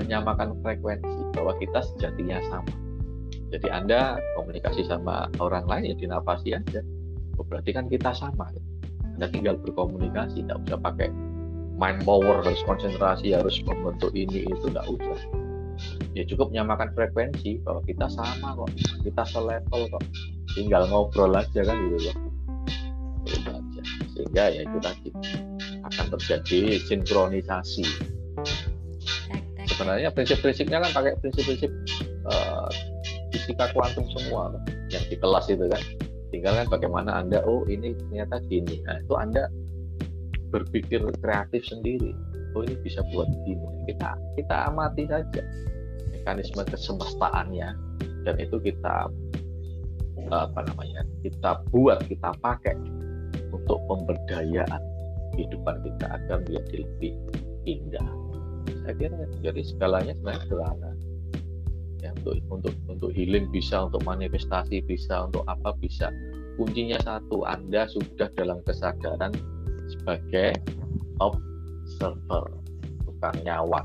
[0.00, 2.72] Menyamakan frekuensi bahwa kita sejatinya sama.
[3.50, 6.80] Jadi Anda komunikasi sama orang lain ya dinafasi aja.
[7.36, 8.48] Oh, berarti kan kita sama.
[9.18, 11.12] Anda tinggal berkomunikasi, tidak usah pakai
[11.76, 15.20] mind power, harus konsentrasi, harus membentuk ini itu, tidak usah.
[16.12, 18.70] Ya cukup nyamakan frekuensi bahwa kita sama kok,
[19.04, 20.04] kita selevel kok,
[20.52, 22.16] tinggal ngobrol aja kan gitu loh.
[24.12, 25.08] Sehingga ya itu tadi
[25.80, 27.86] akan terjadi sinkronisasi.
[29.68, 31.70] Sebenarnya prinsip-prinsipnya kan pakai prinsip-prinsip
[32.28, 32.68] uh,
[33.32, 34.62] fisika kuantum semua kan,
[34.92, 35.82] yang di kelas itu kan.
[36.30, 38.80] Tinggal kan bagaimana anda oh ini ternyata gini.
[38.86, 39.50] Nah itu anda
[40.54, 42.14] berpikir kreatif sendiri.
[42.54, 43.66] Oh ini bisa buat gini.
[43.90, 45.42] Kita kita amati saja
[46.14, 47.68] mekanisme kesemestaannya.
[48.20, 49.08] Dan itu kita
[50.30, 52.76] apa namanya kita buat kita pakai
[53.50, 54.82] untuk pemberdayaan
[55.34, 57.12] kehidupan kita agar menjadi lebih
[57.64, 58.19] indah
[58.84, 60.90] saya kira jadi segalanya sebenarnya sederhana.
[62.00, 66.08] Ya untuk untuk untuk healing bisa untuk manifestasi bisa untuk apa bisa.
[66.56, 69.32] Kuncinya satu Anda sudah dalam kesadaran
[69.90, 70.56] sebagai
[71.20, 72.44] observer
[73.04, 73.84] bukan nyawa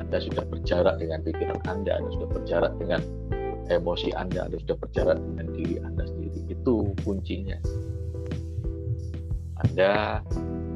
[0.00, 3.00] Anda sudah berjarak dengan pikiran Anda Anda sudah berjarak dengan
[3.72, 6.40] emosi Anda Anda sudah berjarak dengan diri Anda sendiri.
[6.52, 7.56] Itu kuncinya.
[9.64, 10.20] Anda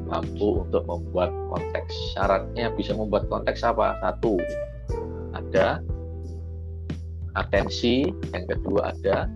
[0.09, 4.41] mampu untuk membuat konteks syaratnya bisa membuat konteks apa satu
[5.37, 5.79] ada
[7.37, 9.29] atensi, yang kedua ada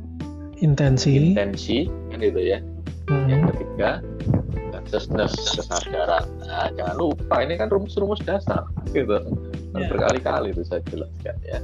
[0.59, 2.59] intensi, intensi, kan itu ya.
[3.07, 3.29] Hmm.
[3.29, 4.01] Yang ketiga
[4.93, 6.25] consciousness, kesadaran.
[6.45, 9.23] Nah, jangan lupa ini kan rumus-rumus dasar gitu.
[9.73, 9.89] Yeah.
[9.89, 11.59] Berkali-kali itu saya jelaskan ya.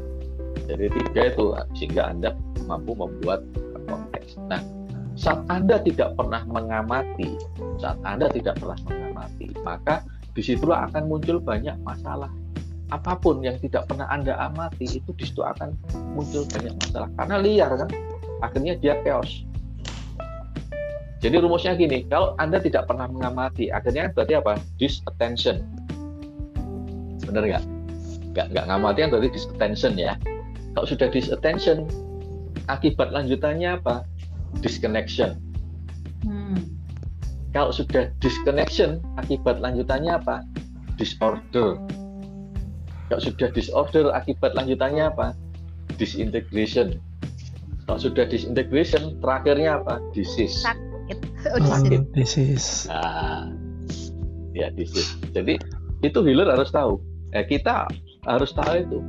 [0.65, 1.45] Jadi tiga itu
[1.77, 2.33] sehingga anda
[2.65, 3.45] mampu membuat
[3.85, 4.37] konteks.
[4.49, 4.61] Nah,
[5.13, 7.37] saat anda tidak pernah mengamati,
[7.77, 8.77] saat anda tidak pernah
[9.39, 10.03] mengamati, maka
[10.35, 12.29] di situlah akan muncul banyak masalah.
[12.89, 15.77] Apa pun yang tidak pernah Anda amati itu di situ akan
[16.17, 17.09] muncul banyak masalah.
[17.15, 17.89] Karena liar kan?
[18.41, 19.45] Akhirnya dia chaos.
[21.19, 24.57] Jadi rumusnya gini kalau Anda tidak pernah mengamati akhirnya berarti apa?
[24.79, 25.61] Disattention.
[27.27, 27.63] Bener nggak?
[28.33, 30.13] Nggak nggak ngamati kan berarti disattention ya.
[30.73, 31.85] Kalau sudah disattention
[32.71, 34.07] akibat lanjutannya apa?
[34.63, 35.37] Disconnection.
[37.55, 40.45] Kalau sudah disconnection akibat lanjutannya apa
[40.99, 41.79] disorder
[43.09, 45.33] kalau sudah disorder, akibat lanjutannya apa?
[45.97, 47.01] Disintegration.
[47.89, 49.97] Kalau sudah disintegration, terakhirnya apa?
[50.13, 50.61] Disease.
[50.61, 51.17] Sakit.
[51.49, 52.13] Oh, Sakit.
[52.13, 52.85] Disease.
[52.85, 53.49] Nah,
[54.53, 55.17] ya disease.
[55.33, 55.57] Jadi
[56.05, 57.01] itu healer harus tahu.
[57.33, 57.89] Eh, kita
[58.29, 59.01] harus tahu itu.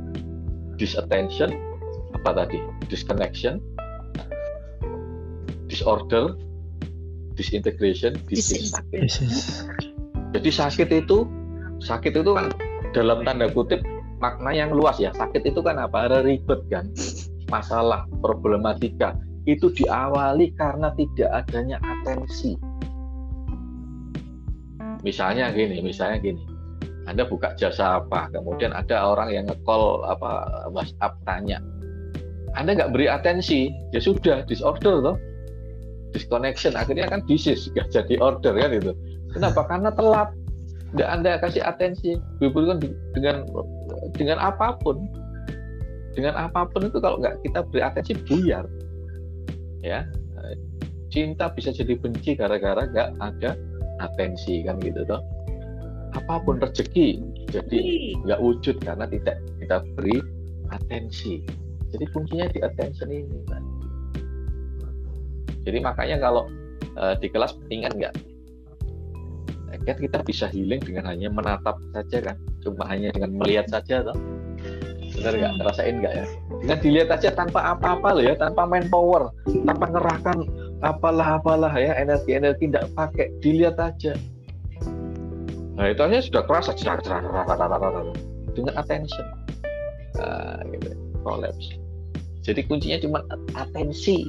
[0.81, 1.53] Disattention,
[2.17, 2.57] apa tadi?
[2.89, 3.61] Disconnection,
[5.69, 6.33] disorder,
[7.41, 8.77] disintegration, disease.
[10.37, 11.25] Jadi sakit itu,
[11.81, 12.53] sakit itu kan
[12.93, 13.81] dalam tanda kutip
[14.21, 15.09] makna yang luas ya.
[15.17, 16.05] Sakit itu kan apa?
[16.05, 16.93] Ada ribet kan?
[17.49, 19.17] Masalah problematika.
[19.49, 22.53] Itu diawali karena tidak adanya atensi.
[25.01, 26.45] Misalnya gini misalnya gini.
[27.09, 28.29] Anda buka jasa apa?
[28.29, 31.57] Kemudian ada orang yang ngecall apa WhatsApp tanya.
[32.53, 35.17] Anda nggak beri atensi ya sudah disorder loh
[36.11, 36.75] disconnection.
[36.75, 38.91] Akhirnya kan disease nggak jadi order kan itu.
[39.31, 39.65] Kenapa?
[39.67, 40.29] Karena telat.
[40.91, 42.19] Tidak anda kasih atensi.
[42.43, 42.83] Hubungan
[43.15, 43.47] dengan
[44.15, 45.07] dengan apa pun
[46.11, 48.67] dengan apa pun itu kalau nggak kita beri atensi buyar.
[49.81, 50.05] Ya.
[51.11, 53.55] Cinta bisa jadi benci gara-gara nggak ada
[53.99, 55.19] atensi kan gitu toh.
[56.11, 57.81] Apa pun rezeki jadi
[58.27, 60.19] nggak wujud karena tidak kita beri
[60.71, 61.43] atensi.
[61.91, 63.63] Jadi kuncinya di attention ini kan
[65.65, 66.49] jadi makanya kalau
[66.97, 68.13] uh, di kelas ingat nggak?
[69.81, 72.37] Kan kita bisa healing dengan hanya menatap saja kan?
[72.61, 74.17] Cuma hanya dengan melihat saja toh.
[75.17, 75.53] Benar nggak?
[75.57, 76.25] Ngerasain nggak ya?
[76.61, 79.33] Dengan dilihat aja tanpa apa-apa loh ya tanpa main power
[79.65, 80.37] tanpa ngerahkan
[80.85, 84.13] apalah apalah ya energi energi tidak pakai dilihat aja.
[85.77, 86.77] Nah itu aja sudah kerasa
[88.51, 89.25] dengan attention.
[90.21, 90.93] Nah, gitu.
[91.21, 91.81] Collapse
[92.41, 93.19] jadi kuncinya cuma
[93.53, 94.25] atensi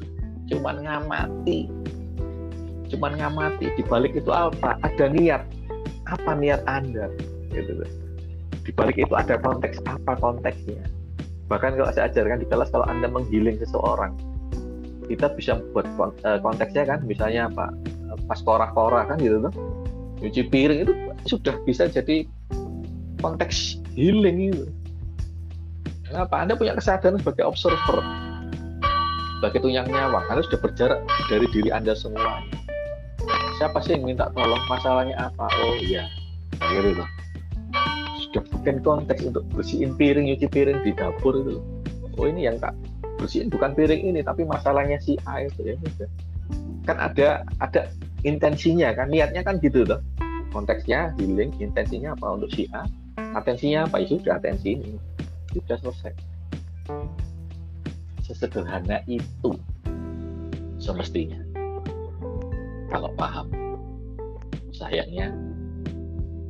[0.52, 1.72] cuma ngamati.
[2.92, 4.76] Cuman ngamati di balik itu apa?
[4.84, 5.42] Ada niat.
[6.12, 7.08] Apa niat anda?
[7.48, 7.80] Gitu.
[8.68, 10.84] Di balik itu ada konteks apa konteksnya?
[11.48, 14.12] Bahkan kalau saya ajarkan di kelas kalau anda menggiling seseorang
[15.08, 15.88] kita bisa buat
[16.28, 17.00] eh, konteksnya kan?
[17.08, 17.72] Misalnya apa?
[18.28, 19.54] Pas kora-kora kan gitu tuh.
[20.20, 20.92] Nyuci piring itu
[21.26, 22.28] sudah bisa jadi
[23.18, 24.64] konteks healing itu.
[26.06, 26.44] Kenapa?
[26.44, 28.04] Anda punya kesadaran sebagai observer
[29.42, 32.46] sebagai tunyang nyawang anda sudah berjarak dari diri anda semua.
[33.58, 34.62] Siapa sih yang minta tolong?
[34.70, 35.50] Masalahnya apa?
[35.66, 36.06] Oh iya.
[36.62, 37.02] Itu.
[38.22, 41.58] Sudah bukan konteks untuk bersihin piring nyuci piring di dapur itu.
[42.14, 42.70] Oh ini yang tak
[43.18, 45.76] bersihin bukan piring ini tapi masalahnya si A itu ya.
[46.86, 47.90] Kan ada ada
[48.22, 49.10] intensinya kan?
[49.10, 49.98] Niatnya kan gitu tuh
[50.54, 52.86] konteksnya healing intensinya apa untuk si A?
[53.34, 54.06] Atensinya apa?
[54.06, 54.94] Ya sudah atensi ini.
[55.50, 56.14] Sudah selesai
[58.22, 59.50] sesederhana itu
[60.78, 61.38] semestinya
[62.90, 63.46] kalau paham
[64.74, 65.30] sayangnya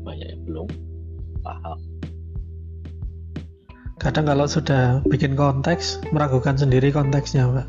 [0.05, 0.69] banyak yang belum
[1.40, 1.78] paham
[4.03, 7.69] kadang kalau sudah bikin konteks meragukan sendiri konteksnya pak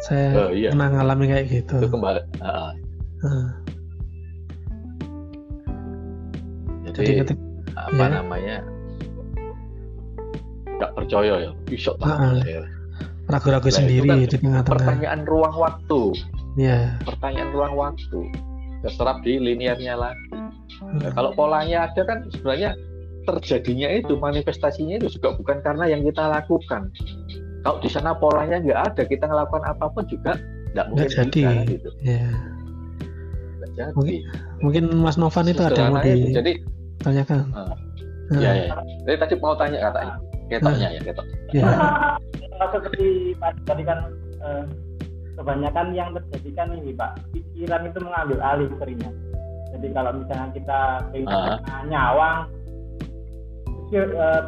[0.00, 0.72] saya oh, iya.
[0.72, 2.72] pernah ngalami kayak gitu itu kembali uh,
[3.24, 3.46] uh.
[6.88, 7.42] jadi, jadi ketika,
[7.76, 8.08] apa ya.
[8.20, 8.56] namanya
[10.80, 11.50] nggak percaya ya.
[11.68, 12.40] Bisa uh,
[13.28, 16.00] ragu-ragu nah, sendiri kan di tengah-tengah pertanyaan ruang waktu.
[16.56, 18.20] Ya pertanyaan ruang waktu.
[18.80, 20.40] Terserap di linearnya lagi
[20.80, 22.72] nah, kalau polanya ada kan sebenarnya
[23.28, 26.88] terjadinya itu manifestasinya itu juga bukan karena yang kita lakukan.
[27.60, 30.40] Kalau di sana polanya nggak ada kita ngelakukan apa pun juga
[30.72, 31.40] nggak mungkin nggak jadi.
[31.44, 31.90] bisa, gitu.
[32.00, 32.24] ya.
[33.60, 33.90] Nggak jadi.
[33.92, 34.16] mungkin
[34.64, 36.52] mungkin Mas Novan itu ada yang mau di jadi
[37.04, 37.38] tanyakan.
[37.52, 38.40] Uh, uh.
[38.40, 38.74] ya ya
[39.04, 40.14] jadi tadi mau tanya katanya
[40.50, 40.94] ketoknya uh.
[40.94, 41.64] ya ketok ya.
[42.60, 43.08] seperti
[43.64, 43.98] tadi kan
[44.42, 44.64] eh,
[45.38, 49.10] kebanyakan yang terjadi kan ini pak pikiran itu mengambil alih seringnya
[49.70, 50.80] jadi kalau misalnya kita
[51.14, 51.82] pengen uh.
[51.86, 52.50] nyawang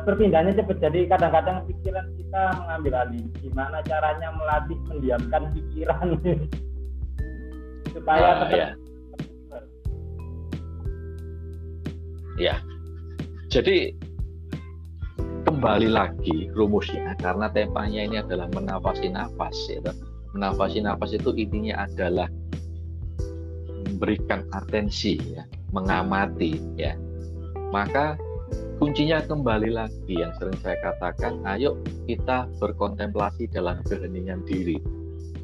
[0.07, 6.07] perpindahannya cepat jadi kadang-kadang pikiran kita mengambil alih gimana caranya melatih mendiamkan pikiran
[7.95, 8.69] supaya uh, tetap ya.
[12.39, 12.55] ya
[13.53, 13.93] jadi
[15.53, 19.85] kembali lagi rumusnya karena temanya ini adalah menafasi nafas ya
[20.33, 22.25] menafasi nafas itu intinya adalah
[23.85, 25.45] memberikan atensi ya
[25.77, 26.97] mengamati ya
[27.69, 28.17] maka
[28.81, 31.79] kuncinya kembali lagi yang sering saya katakan, ayo
[32.11, 34.83] kita berkontemplasi dalam keheningan diri.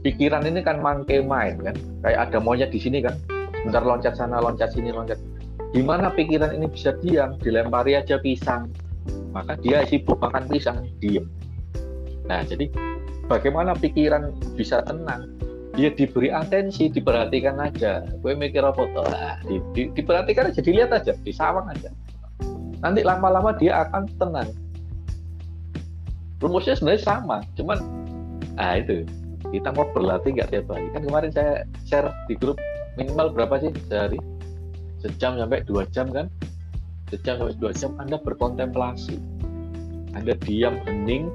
[0.02, 3.14] Pikiran ini kan mangke main kan, kayak ada monyet di sini kan,
[3.62, 5.16] sebentar loncat sana, loncat sini, loncat.
[5.70, 7.39] Gimana pikiran ini bisa diam?
[7.39, 8.74] Dilempari aja pisang,
[9.32, 11.26] maka dia sibuk makan pisang, diem.
[12.28, 12.68] Nah, jadi
[13.26, 15.32] bagaimana pikiran bisa tenang?
[15.76, 18.02] Dia diberi atensi, diperhatikan aja.
[18.24, 19.06] Gue mikir apa tuh?
[19.47, 21.93] Di, di, diperhatikan aja, dilihat aja, disawang aja
[22.82, 24.51] nanti lama-lama dia akan tenang
[26.39, 27.78] rumusnya sebenarnya sama cuman
[28.59, 29.02] ah itu
[29.51, 31.52] kita mau berlatih nggak tiap hari kan kemarin saya
[31.82, 32.59] share di grup
[32.94, 34.18] minimal berapa sih sehari
[35.02, 36.30] sejam sampai dua jam kan
[37.09, 39.16] sejam sampai dua jam anda berkontemplasi.
[40.16, 41.28] Anda diam hening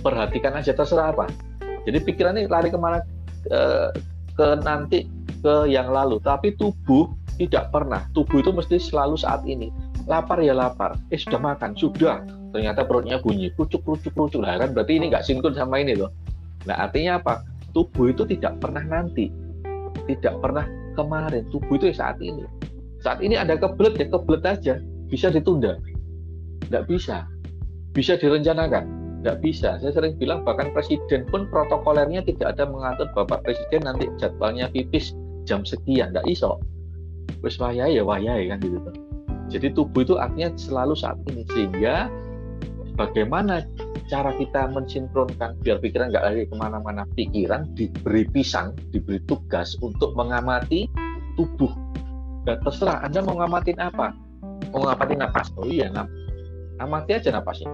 [0.00, 1.28] perhatikan aja terserah apa.
[1.88, 3.00] Jadi pikiran ini lari ke mana
[3.44, 3.60] ke,
[4.36, 5.08] ke nanti
[5.40, 6.20] ke yang lalu.
[6.20, 7.08] Tapi tubuh
[7.40, 8.04] tidak pernah.
[8.12, 9.72] Tubuh itu mesti selalu saat ini.
[10.04, 10.96] Lapar ya lapar.
[11.12, 11.76] Eh sudah makan?
[11.76, 12.24] Sudah.
[12.52, 13.52] Ternyata perutnya bunyi.
[13.56, 16.12] Kucuk kucuk kucuk lah kan berarti ini nggak sinkron sama ini loh.
[16.68, 17.44] Nah artinya apa?
[17.72, 19.28] Tubuh itu tidak pernah nanti.
[20.08, 20.64] Tidak pernah
[20.96, 21.44] kemarin.
[21.52, 22.44] Tubuh itu ya saat ini.
[22.98, 24.74] Saat ini ada kebelet ya kebelet aja
[25.08, 25.80] bisa ditunda.
[26.68, 27.24] Nggak bisa.
[27.96, 28.84] Bisa direncanakan.
[29.24, 29.80] Nggak bisa.
[29.80, 35.16] Saya sering bilang bahkan presiden pun protokolernya tidak ada mengatur bapak presiden nanti jadwalnya pipis
[35.48, 36.12] jam sekian.
[36.14, 36.60] Nggak iso.
[37.40, 38.78] Wes wayai ya wayai kan gitu.
[39.48, 41.42] Jadi tubuh itu artinya selalu saat ini.
[41.48, 42.12] Sehingga
[43.00, 43.64] bagaimana
[44.12, 47.08] cara kita mensinkronkan biar pikiran nggak lagi ke mana-mana.
[47.16, 50.84] Pikiran diberi pisang diberi tugas untuk mengamati
[51.34, 51.72] tubuh.
[52.44, 54.27] Dan terserah anda mau ngamatin apa
[54.70, 55.48] mau ngamatin napas.
[55.56, 56.08] Oh iya nam
[56.78, 57.70] amati aja napasnya.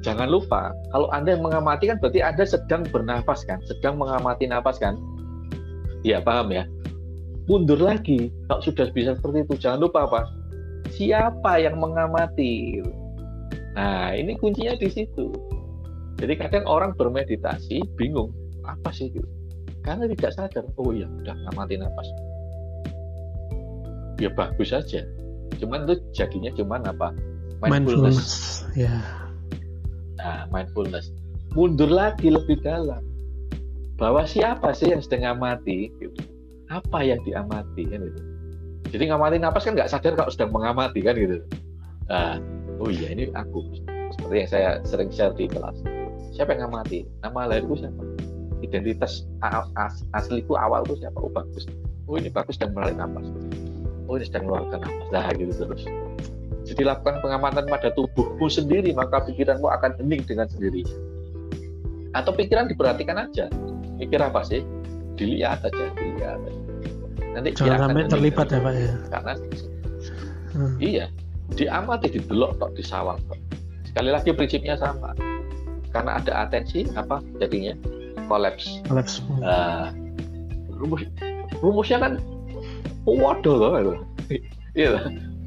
[0.00, 3.60] Jangan lupa kalau anda yang mengamati kan berarti anda sedang bernafas kan?
[3.68, 4.96] Sedang mengamati napas kan?
[6.06, 6.64] Iya paham ya?
[7.48, 10.20] Mundur lagi kalau sudah bisa seperti itu jangan lupa apa
[10.94, 12.80] siapa yang mengamati?
[13.76, 15.28] Nah ini kuncinya di situ.
[16.18, 18.32] Jadi kadang orang bermeditasi bingung
[18.66, 19.22] apa sih itu?
[19.84, 22.08] Karena tidak sadar oh iya udah ngamati nafas
[24.18, 25.06] ya bagus saja
[25.58, 27.14] cuman itu jadinya cuman apa
[27.64, 28.30] mindfulness, mindfulness.
[28.76, 28.94] ya
[30.18, 31.10] nah mindfulness
[31.54, 33.02] mundur lagi lebih dalam
[33.98, 36.14] bahwa siapa sih yang sedang ngamati gitu
[36.68, 38.20] apa yang diamati kan gitu.
[38.92, 41.40] Jadi ngamati napas kan nggak sadar kalau sedang mengamati kan gitu.
[42.12, 42.36] Nah,
[42.76, 43.64] oh iya ini aku
[44.12, 45.80] seperti yang saya sering share di kelas.
[46.36, 47.08] Siapa yang ngamati?
[47.24, 48.04] Nama lahirku siapa?
[48.62, 51.64] identitas as, asliku awal tuh siapa oh bagus
[52.10, 53.26] oh ini bagus dan menarik nafas
[54.08, 55.84] oh ini sedang mengeluarkan nafas nah gitu terus.
[56.68, 60.92] Jadi lakukan pengamatan pada tubuhmu sendiri maka pikiranmu akan hening dengan sendirinya
[62.16, 63.46] atau pikiran diperhatikan aja.
[63.98, 64.64] Mikir apa sih?
[65.18, 66.38] Dilihat aja dilihat.
[66.40, 66.60] Aja.
[67.28, 68.92] nanti jangan sampai terlibat ya pak ya?
[69.12, 69.32] Karena
[70.56, 70.74] hmm.
[70.80, 71.06] iya
[71.54, 73.38] diamati didelok tok disawang tok.
[73.84, 75.12] Sekali lagi prinsipnya sama.
[75.92, 77.76] Karena ada atensi apa jadinya?
[78.26, 78.80] Kolaps.
[78.88, 79.20] Kolaps.
[79.44, 79.92] Uh,
[80.78, 81.04] rumus
[81.60, 82.12] rumusnya kan
[83.16, 83.96] waduh loh
[84.76, 85.00] iya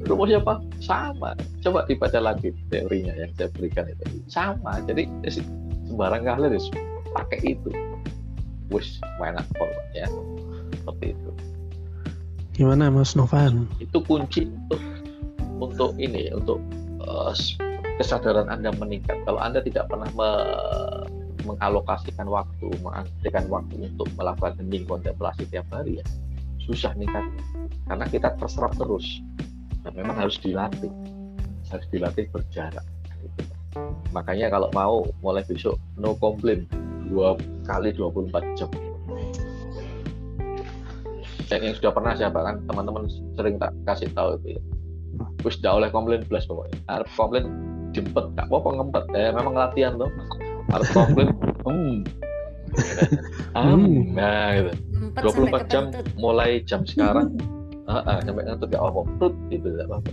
[0.06, 1.38] rumusnya apa sama.
[1.62, 4.04] Coba dibaca lagi teorinya yang saya berikan itu.
[4.26, 4.82] Sama.
[4.86, 5.06] Jadi
[5.86, 6.66] sembarang kali harus
[7.14, 7.70] pakai itu.
[8.72, 9.46] Wis enak
[9.92, 10.08] ya
[10.72, 11.30] seperti itu.
[12.56, 13.68] Gimana Mas Novan?
[13.78, 14.80] Itu kunci untuk
[15.62, 16.58] untuk ini untuk
[17.04, 17.32] uh,
[18.00, 19.22] kesadaran Anda meningkat.
[19.28, 20.30] Kalau Anda tidak pernah me
[21.42, 26.06] mengalokasikan waktu mengalokasikan waktu untuk melakukan hening kontemplasi tiap hari ya
[26.66, 27.24] susah meningkat
[27.90, 29.04] karena kita terserap terus.
[29.82, 30.90] Dan memang harus dilatih.
[31.70, 32.86] Harus dilatih berjarak.
[34.12, 36.68] Makanya kalau mau mulai besok no complain
[37.08, 37.34] dua
[37.66, 38.70] kali 24 jam.
[41.48, 42.64] Dan yang sudah pernah siapa kan?
[42.64, 44.62] Teman-teman sering tak kasih tahu itu ya.
[45.44, 46.78] Terus tidak oleh komplain plus pokoknya.
[46.88, 47.44] Harus komplain
[47.92, 49.04] jempet tak apa ngempet.
[49.12, 50.08] Eh memang latihan tuh.
[50.70, 51.28] Harus komplain
[51.66, 52.06] hmm
[53.56, 54.72] hmm nah gitu
[55.20, 55.84] 24 jam
[56.16, 57.36] mulai jam sekarang
[57.84, 60.10] uh, uh, sampai ngantuk ya oh tut itu tidak apa-apa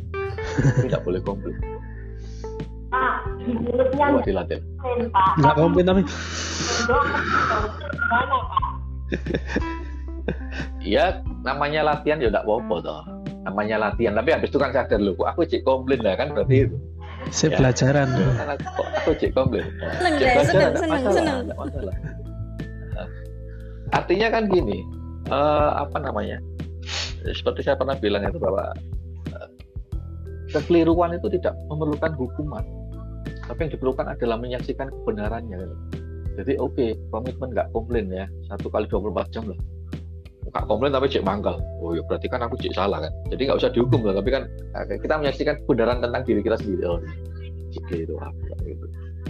[0.84, 1.56] tidak boleh komplain
[2.90, 4.60] Pak, di mulutnya Coba dilatih.
[5.14, 5.30] Pak.
[5.38, 6.02] Enggak komplain tapi.
[10.81, 13.02] Iya, namanya latihan ya enggak apa-apa toh.
[13.45, 16.77] Namanya latihan, tapi habis itu kan sadar loh, aku cek komplain lah kan berarti itu.
[17.30, 18.10] Saya pelajaran.
[18.10, 19.69] Kan aku, cek komplain.
[19.77, 21.02] Nah, Seneng deh, seneng, seneng,
[21.53, 22.28] seneng.
[23.95, 24.86] Artinya kan gini,
[25.30, 26.38] eh, apa namanya?
[27.26, 28.74] Seperti saya pernah bilang itu bahwa
[29.34, 29.49] eh,
[30.53, 32.64] kekeliruan itu tidak memerlukan hukuman.
[33.49, 35.57] Tapi yang diperlukan adalah menyaksikan kebenarannya.
[36.38, 39.60] Jadi oke okay, komitmen nggak komplain ya satu kali 24 jam lah.
[40.49, 43.11] Nggak komplain tapi cek mangkal oh ya berarti kan aku cek salah kan.
[43.34, 44.44] Jadi nggak usah dihukum lah tapi kan
[44.78, 46.84] eh, kita menyaksikan kebenaran tentang diri kita sendiri.
[46.86, 47.02] Oh
[47.70, 48.86] gitu apa gitu.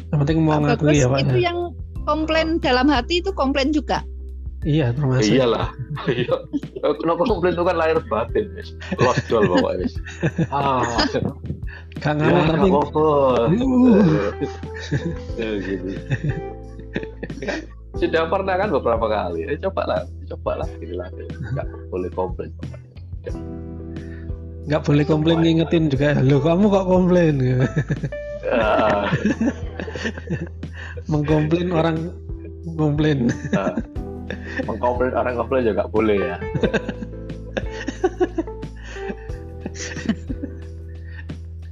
[0.09, 1.51] Yang penting mau ngakui ya pak itu ya.
[1.51, 1.59] yang
[2.07, 4.03] komplain dalam hati itu komplain juga.
[4.63, 5.33] Iya termasuk.
[5.33, 5.67] Iyalah.
[6.09, 6.35] Iya.
[6.79, 8.71] Kenapa komplain itu kan lahir batin wis?
[9.03, 9.93] Lost doll bapak wis.
[10.47, 10.79] Ah.
[11.99, 12.69] Gak ya tapi.
[15.35, 15.87] Ya, gitu.
[17.99, 19.43] Sudah pernah kan beberapa kali?
[19.43, 19.99] Eh, coba lah
[20.31, 21.11] coba lah gitu lah.
[21.51, 22.51] Nggak boleh komplain.
[24.71, 26.15] Nggak boleh komplain ngingetin juga.
[26.23, 27.35] Lo kamu kok komplain?
[28.49, 29.11] Ah,
[31.11, 31.97] mengkomplain orang
[32.77, 33.75] komplain ah.
[34.65, 36.37] Mengkomplain orang komplain juga boleh ya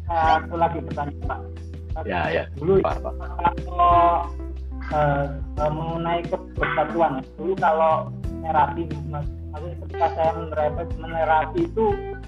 [0.07, 1.39] Satu lagi pertanyaan Pak.
[2.05, 3.13] ya ya Dulu Pak, Pak.
[3.65, 4.23] kalau
[4.87, 5.25] eh,
[5.59, 8.07] eh, mengenai kebersatuan, dulu kalau
[8.39, 11.85] terapi, maksudnya ketika saya menerapi, menerapi itu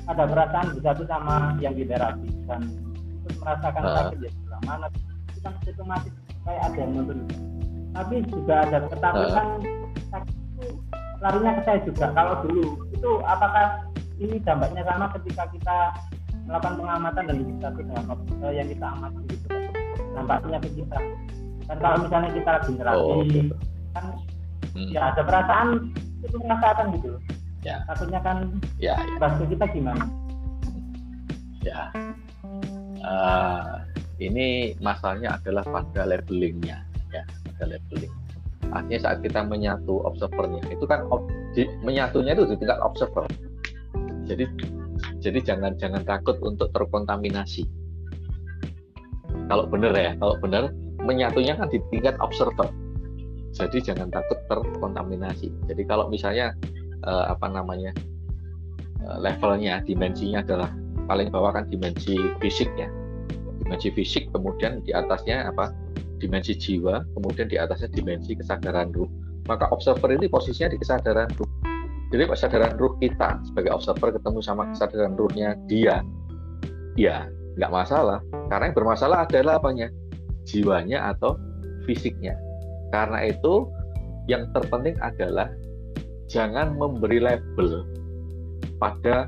[0.10, 2.66] ada perasaan bersatu sama yang diterapi dan
[3.24, 3.94] terus merasakan Ah.
[4.10, 4.86] sakit ya sebelah mana
[5.30, 7.20] itu kan otomatis kayak ada yang nuntun
[7.90, 9.70] tapi juga ada ketakutan itu
[11.20, 12.06] larinya ke saya juga.
[12.16, 13.84] Kalau dulu itu apakah
[14.20, 14.84] ini dampaknya?
[14.88, 15.78] Sama ketika kita
[16.48, 18.04] melakukan pengamatan dan bersatu dengan
[18.48, 19.48] eh, yang kita amati gitu
[20.16, 20.98] dampaknya ke kita.
[21.70, 23.56] Dan kalau misalnya kita lagi terapi Oh, gitu.
[23.94, 24.06] kan
[24.70, 24.90] Hmm.
[24.94, 25.68] ya ada perasaan
[26.22, 27.10] itu merasakan gitu.
[27.60, 27.84] Ya.
[27.92, 28.38] takutnya kan
[28.80, 29.18] ya ya.
[29.20, 30.06] bahasa kita gimana?
[31.60, 31.92] Ya.
[33.00, 33.64] Eh,
[34.24, 36.80] ini masalahnya adalah pada labelingnya
[37.12, 37.24] ya.
[37.52, 38.14] Pada labeling
[38.70, 43.26] artinya saat kita menyatu observernya itu kan ob- di- menyatunya itu di tingkat observer.
[44.30, 44.46] Jadi
[45.24, 47.66] jadi jangan jangan takut untuk terkontaminasi.
[49.50, 50.70] Kalau benar ya kalau benar
[51.02, 52.70] menyatunya kan di tingkat observer.
[53.50, 55.50] Jadi jangan takut terkontaminasi.
[55.66, 56.54] Jadi kalau misalnya
[57.04, 57.92] eh, apa namanya
[59.02, 60.70] eh, levelnya dimensinya adalah
[61.10, 62.88] paling bawah kan dimensi fisik ya.
[63.66, 65.74] Dimensi fisik kemudian di atasnya apa
[66.20, 69.10] dimensi jiwa kemudian di atasnya dimensi kesadaran ruh.
[69.48, 71.50] Maka observer ini posisinya di kesadaran ruh.
[72.14, 76.06] Jadi kesadaran ruh kita sebagai observer ketemu sama kesadaran ruhnya dia
[77.00, 77.26] ya
[77.58, 78.20] nggak masalah.
[78.52, 79.88] Karena yang bermasalah adalah apanya?
[80.46, 81.40] Jiwanya atau
[81.88, 82.38] fisiknya.
[82.90, 83.70] Karena itu
[84.30, 85.50] yang terpenting adalah
[86.30, 87.86] jangan memberi label
[88.78, 89.26] pada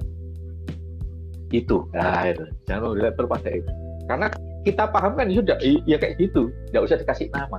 [1.52, 1.86] itu.
[1.92, 2.46] Nah itu.
[2.66, 3.72] Jangan memberi label pada itu.
[4.10, 4.28] Karena
[4.62, 7.58] kita paham kan ya sudah i- ya kayak gitu nggak usah dikasih nama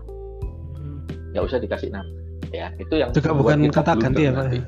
[1.33, 2.11] nggak usah dikasih nama
[2.53, 4.59] ya itu yang juga bukan kata ganti ya pak nanti.
[4.61, 4.67] ya?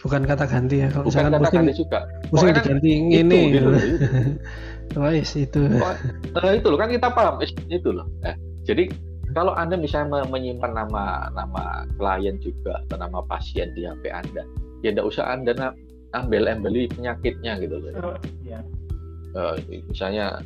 [0.00, 1.98] bukan kata ganti ya kalau bukan misalkan kata pusing ganti juga
[2.28, 4.06] pusing kan diganti itu, ini gitu loh, itu.
[4.90, 5.62] Wais itu
[6.34, 8.06] Nah, itu loh kan kita paham eh, itu loh.
[8.26, 8.34] Eh,
[8.66, 8.90] jadi
[9.30, 14.42] kalau anda misalnya me- menyimpan nama nama klien juga atau nama pasien di HP anda,
[14.82, 15.78] ya tidak usah anda na-
[16.10, 18.18] ambil embeli penyakitnya gitu loh.
[18.42, 18.58] ya.
[19.30, 19.54] Eh,
[19.86, 20.42] misalnya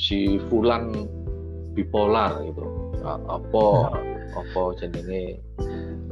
[0.00, 1.04] si Fulan
[1.76, 2.64] bipolar gitu,
[3.00, 3.64] Ah, apa
[4.36, 5.40] apa jenenge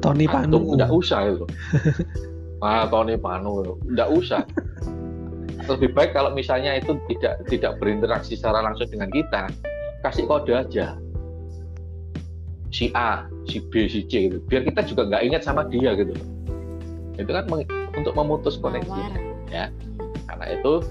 [0.00, 1.44] Tony Panu nggak usah itu.
[2.64, 4.44] ah Tony Panu nggak usah.
[5.68, 9.52] Lebih baik kalau misalnya itu tidak tidak berinteraksi secara langsung dengan kita,
[10.00, 10.96] kasih kode aja.
[12.72, 14.40] Si A, si B, si C gitu.
[14.48, 16.16] Biar kita juga nggak ingat sama dia gitu.
[17.20, 19.02] Itu kan meng- untuk memutus koneksi
[19.52, 19.68] ya.
[20.24, 20.84] Karena itu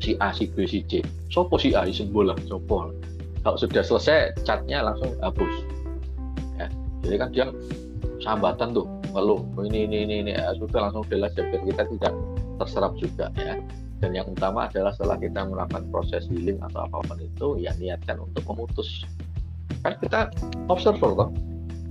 [0.00, 1.04] si A, si B, si C.
[1.28, 2.90] Sopo si A, simbol lah, sopo.
[3.40, 5.54] Kalau sudah selesai chatnya langsung hapus.
[6.60, 6.66] Ya.
[7.04, 7.46] Jadi kan dia
[8.20, 8.84] sambatan tuh
[9.16, 9.40] lalu
[9.70, 10.32] ini ini ini, ini.
[10.36, 12.12] Ya, sudah langsung jelas biar kita tidak
[12.60, 13.56] terserap juga ya
[14.00, 18.16] dan yang utama adalah setelah kita melakukan proses healing atau apa pun itu ya niatkan
[18.16, 19.04] untuk memutus
[19.84, 20.32] kan kita
[20.72, 21.30] observer toh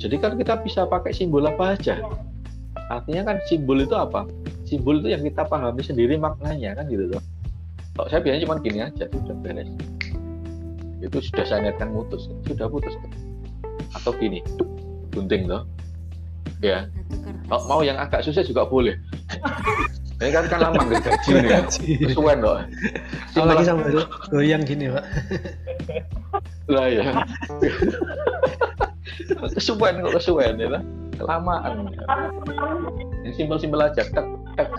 [0.02, 2.02] jadi kan kita bisa pakai simbol apa aja
[2.90, 4.26] artinya kan simbol itu apa
[4.66, 7.24] simbol itu yang kita pahami sendiri maknanya kan gitu toh
[8.00, 9.68] kalau saya biasanya cuma gini aja sudah beres.
[11.04, 12.96] Itu sudah saya niatkan putus sudah putus.
[13.92, 14.40] Atau gini
[15.12, 15.68] gunting toh.
[16.64, 16.88] Ya.
[17.52, 18.96] Kalau mau yang agak susah juga boleh.
[20.24, 21.60] Ini kan kan lama nggak gaji nih ya.
[22.08, 22.64] Kesuwen loh
[23.36, 25.04] apalagi sambil goyang gini pak.
[26.72, 27.04] Lah ya.
[29.60, 30.84] Kesuwen kok kesuwen ya lah.
[31.20, 31.92] kelamaan.
[33.28, 34.24] Yang simpel-simpel aja tek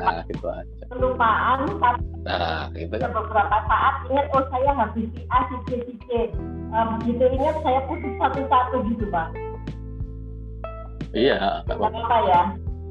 [0.01, 0.85] nah gitu aja.
[0.91, 2.95] Kelupaan tapi nah gitu.
[3.01, 6.09] kan beberapa saat ingat oh saya habis si A si B si C.
[6.71, 9.29] Eh, begitu ingat saya putus satu-satu gitu pak.
[11.11, 11.91] Iya apa-apa.
[11.91, 12.43] apa ya?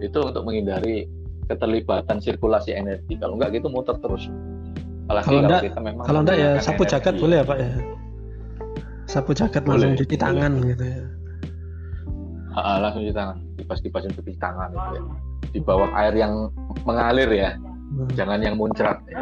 [0.04, 1.08] Itu untuk menghindari
[1.48, 3.16] keterlibatan sirkulasi energi.
[3.16, 4.28] Kalau enggak gitu muter terus.
[5.08, 6.94] Apalagi kalau enggak kita memang kalau enggak ya sapu energi.
[6.98, 7.72] jagat boleh ya pak ya?
[9.10, 10.22] Sapu jagat Boleh, langsung cuci boleh.
[10.22, 11.02] tangan gitu ya.
[12.54, 13.38] Ah, ah, langsung cuci tangan.
[13.58, 15.02] Kipas-kipasin cuci tangan itu ya.
[15.50, 16.52] Di bawah air yang
[16.86, 17.52] mengalir ya.
[17.90, 18.06] Hmm.
[18.14, 19.02] jangan yang muncrat.
[19.10, 19.18] Ya.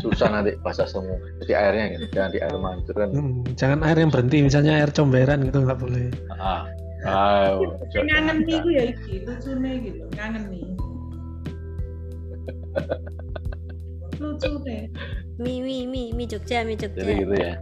[0.00, 1.12] susah nanti basah semua.
[1.44, 4.90] Jadi airnya gitu jangan di air mancur kan Hmm, jangan air yang berhenti misalnya air
[4.90, 6.08] comberan gitu nggak boleh.
[6.40, 6.64] Ah
[7.04, 7.60] ah
[7.92, 9.14] ngangen nih gue ya iki.
[9.28, 10.64] Lucune gitu ngangen nih.
[14.22, 14.88] Lucu deh.
[15.36, 16.96] Mi mi mi mi Jogja mi Jogja.
[16.96, 17.54] jadi gitu ya.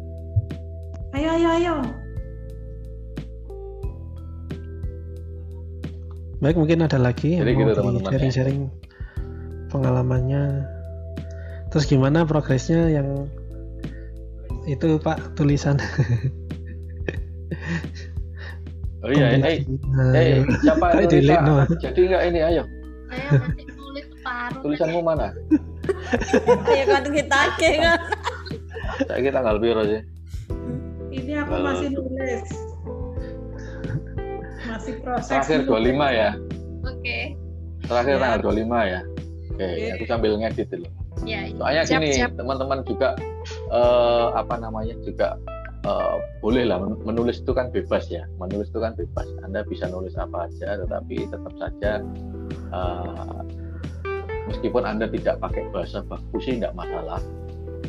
[1.10, 1.74] Ayo ayo ayo
[6.40, 8.08] baik mungkin ada lagi yang Jadi mau gitu, ya.
[8.08, 8.60] sharing-sharing
[9.68, 10.64] pengalamannya
[11.68, 13.28] terus gimana progresnya yang
[14.66, 15.76] itu pak tulisan
[19.04, 19.58] oh iya eh
[19.90, 21.40] Nah, eh siapa delete, Rita?
[21.40, 21.54] no.
[21.78, 22.62] jadi enggak ini ayo
[23.08, 24.60] Saya masih tulis separuh.
[24.62, 25.28] tulisanmu mana
[26.70, 27.98] Ayo kan kita kan.
[29.02, 30.00] saya kita tanggal biru sih
[31.10, 32.44] ini aku masih nulis
[34.80, 35.76] masih proses terakhir dulu.
[35.76, 36.30] 25 ya
[36.82, 37.18] Oke.
[37.84, 38.18] terakhir Ya.
[38.18, 39.00] tanggal 25 ya
[39.50, 39.88] oke Oke.
[39.92, 40.88] aku sambil ngedit dulu
[41.20, 41.40] Ya.
[41.52, 43.08] soalnya Siap, gini teman-teman juga
[43.68, 45.36] eh, apa namanya juga
[45.82, 49.84] eh, boleh lah men- menulis itu kan bebas ya menulis itu kan bebas anda bisa
[49.86, 51.92] nulis apa aja tetapi tetap saja
[52.72, 53.38] eh,
[54.48, 57.20] meskipun anda tidak pakai bahasa baku sih tidak masalah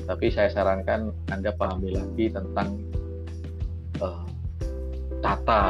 [0.03, 2.83] tapi saya sarankan anda pahami lagi tentang
[3.97, 4.23] eh,
[5.21, 5.61] tata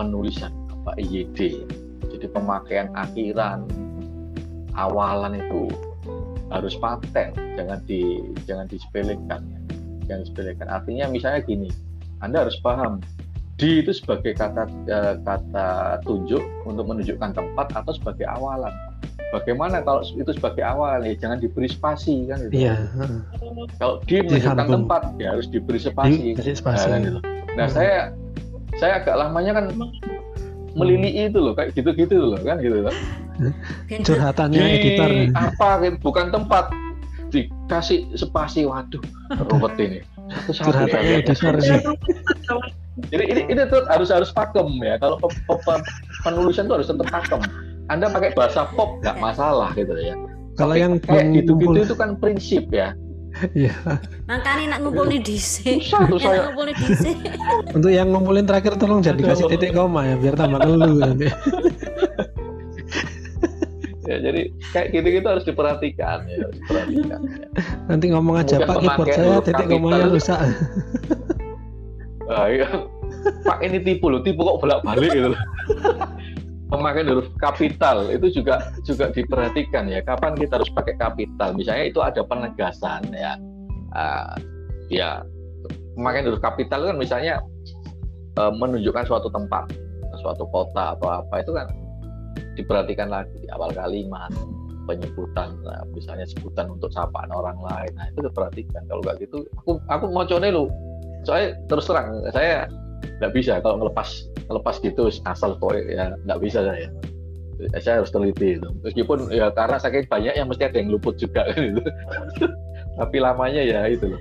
[0.00, 0.52] penulisan
[0.82, 1.64] apa IYD
[2.10, 3.68] jadi pemakaian akhiran
[4.76, 5.72] awalan itu
[6.50, 9.60] harus paten jangan di jangan disepelekan ya.
[10.06, 11.68] jangan disepelekan artinya misalnya gini
[12.22, 13.02] anda harus paham
[13.56, 18.70] di itu sebagai kata eh, kata tunjuk untuk menunjukkan tempat atau sebagai awalan
[19.34, 22.52] bagaimana kalau itu sebagai awalan ya jangan diberi spasi kan gitu.
[22.62, 22.86] iya
[23.80, 26.86] kalau di menunjukkan tempat ya harus diberi spasi Diberi spasi.
[26.86, 27.20] Nah, kan gitu.
[27.56, 27.74] nah Hmm.
[27.74, 27.98] saya
[28.76, 29.64] saya agak lamanya kan
[30.76, 32.94] melili itu loh kayak gitu-gitu loh kan gitu loh.
[33.88, 35.68] Curhatannya di editor apa
[36.00, 36.68] bukan tempat.
[37.26, 39.02] Dikasih spasi waduh
[39.50, 39.98] ruwet ini.
[40.52, 41.80] Curhatannya editor sih
[43.12, 44.96] jadi ini ini tuh harus harus pakem ya.
[44.96, 45.84] Kalau pe- pe- pe-
[46.24, 47.40] penulisan tuh harus tetap pakem.
[47.92, 50.16] Anda pakai bahasa pop nggak masalah gitu ya.
[50.56, 52.96] Kalau yang kayak gitu-gitu itu kan prinsip ya
[53.52, 53.74] iya
[54.26, 55.84] Makanya nak ngumpul di DC.
[55.84, 56.50] Susah tuh saya.
[56.50, 57.04] ngumpul di DC.
[57.76, 61.26] untuk yang ngumpulin terakhir tolong jangan dikasih titik koma ya biar tambah ngeluh nanti
[64.06, 64.40] ya jadi
[64.70, 67.46] kayak gitu-gitu harus diperhatikan ya harus diperhatikan ya.
[67.90, 70.40] nanti ngomong aja Kemudian pak keyboard saya titik komanya rusak
[72.26, 72.66] Ah, iya.
[73.46, 75.40] Pak ini tipu loh, tipu kok bolak balik gitu loh.
[76.70, 78.10] Pemakaian huruf kapital.
[78.10, 80.02] Itu juga juga diperhatikan ya.
[80.02, 81.54] Kapan kita harus pakai kapital?
[81.54, 83.38] Misalnya itu ada penegasan ya.
[83.96, 84.34] Uh,
[84.92, 85.24] ya
[85.96, 87.40] pemakaian huruf kapital kan misalnya
[88.36, 89.66] uh, menunjukkan suatu tempat
[90.20, 91.68] suatu kota atau apa itu kan
[92.56, 94.32] diperhatikan lagi di awal kalimat
[94.86, 97.92] penyebutan nah, misalnya sebutan untuk sapaan orang lain.
[97.98, 98.86] Nah itu diperhatikan.
[98.86, 100.70] Kalau nggak gitu aku aku mau coba lu.
[101.26, 102.70] Soalnya terus terang saya
[103.18, 104.08] nggak bisa kalau ngelepas
[104.46, 106.88] ngelepas gitu asal kok ya nggak bisa saya
[107.80, 108.68] saya harus teliti itu.
[108.84, 111.82] Meskipun ya karena sakit banyak yang mesti ada yang luput juga kan itu.
[113.00, 114.20] Tapi lamanya ya itu loh.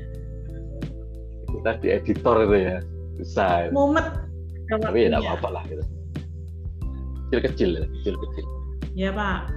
[1.51, 2.77] Itu tadi editor itu ya
[3.19, 4.07] susah mumet.
[4.71, 5.83] Tapi ya nggak apa-apa lah gitu.
[7.27, 8.45] Kecil-kecil ya kecil-kecil.
[8.95, 9.51] Ya pak.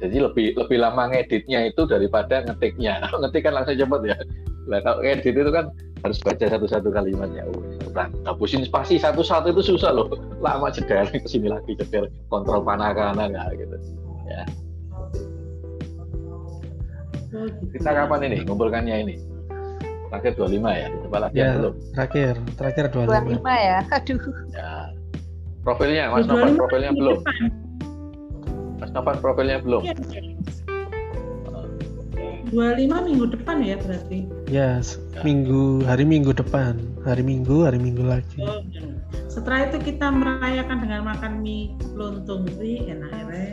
[0.00, 3.04] Jadi lebih lebih lama ngeditnya itu daripada ngetiknya.
[3.20, 4.16] Ngetik kan langsung cepet ya
[4.70, 7.44] nah kalau ngedit itu kan harus baca satu-satu kalimatnya.
[7.52, 7.60] Oh,
[7.92, 10.08] nah, hapusin spasi satu-satu itu susah loh.
[10.40, 13.76] Lama jeda ke sini lagi jeda kontrol panah kanan nggak gitu.
[14.30, 14.42] Ya.
[17.74, 18.38] Kita kapan ini?
[18.46, 19.14] Ngumpulkannya ini?
[20.10, 20.88] Terakhir 25 ya?
[21.06, 22.34] Coba latihan ya, belum terakhir.
[22.58, 23.78] Terakhir 25 25 ya?
[23.94, 24.20] Aduh.
[24.50, 24.70] Ya.
[25.60, 27.18] Profilnya mas Novan profilnya belum?
[28.80, 29.82] mas Novan profilnya belum
[32.48, 34.18] 25 minggu depan ya berarti?
[34.48, 34.80] Ya
[35.20, 36.80] minggu hari minggu depan.
[37.04, 38.40] Hari minggu hari minggu lagi.
[38.40, 38.84] Oh, iya.
[39.30, 43.46] setelah itu kita merayakan dengan makan mie lontong sih enak enak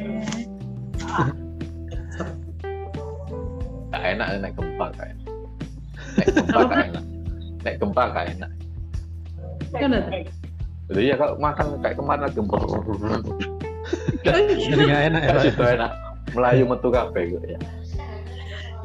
[3.87, 5.15] Gak enak naik gempa kayak
[6.17, 7.03] naik gempa kayak enak.
[7.63, 8.51] Naik gempa kayak enak.
[9.75, 10.09] Kan ada
[10.87, 12.57] jadi ya kalau makan kayak ke mana gempa.
[14.23, 15.91] Jadi nggak enak ya itu enak.
[16.35, 17.59] Melayu metu kafe gitu ya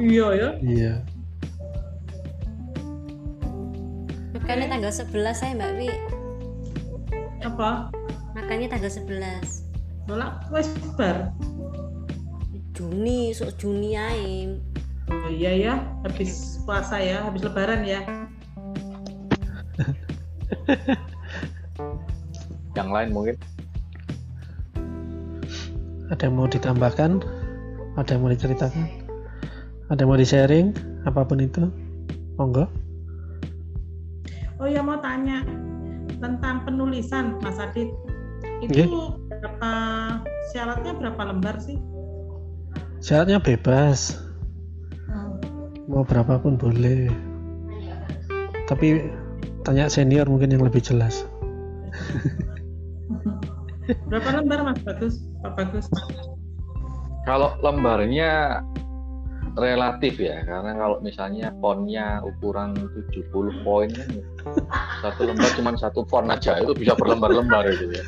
[0.00, 0.48] iya ya.
[0.62, 0.92] Iya.
[4.32, 5.90] Makannya tanggal 11 saya Mbak Wi.
[7.42, 7.90] apa?
[8.32, 9.66] Makannya tanggal 11.
[10.06, 11.30] nolak wes bar.
[12.72, 14.58] Juni, sok Juni ae.
[15.10, 15.74] oh iya ya.
[16.02, 17.22] Habis puasa ya.
[17.28, 18.00] Habis lebaran ya.
[22.78, 23.36] Yang lain mungkin.
[26.08, 27.24] Ada yang mau ditambahkan?
[27.96, 29.01] Ada yang mau diceritakan
[29.92, 30.72] ada yang mau di sharing
[31.04, 31.68] apa pun itu?
[32.40, 32.64] Monggo.
[34.56, 35.44] Oh ya mau tanya
[36.16, 37.92] tentang penulisan Mas Adit.
[38.64, 38.88] Itu Nggih.
[39.28, 39.72] berapa
[40.56, 41.76] syaratnya berapa lembar sih?
[43.04, 44.16] Syaratnya bebas.
[45.12, 45.36] Hmm.
[45.92, 47.12] mau berapapun boleh.
[48.64, 49.12] Tapi
[49.60, 51.28] tanya senior mungkin yang lebih jelas.
[54.08, 54.80] Berapa lembar Mas?
[54.88, 55.84] Bagus Pak Bagus?
[57.28, 58.62] Kalau lembarnya
[59.52, 62.72] relatif ya karena kalau misalnya fontnya ukuran
[63.12, 63.28] 70
[63.66, 64.08] poin kan
[65.04, 68.04] satu lembar cuma satu font aja itu bisa berlembar-lembar itu ya.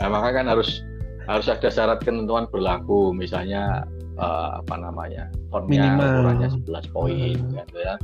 [0.00, 0.82] Nah, maka kan harus
[1.24, 3.84] harus ada syarat ketentuan berlaku misalnya
[4.16, 6.08] eh, apa namanya fontnya Minimal.
[6.08, 6.48] ukurannya
[6.88, 7.94] 11 poin gitu ya.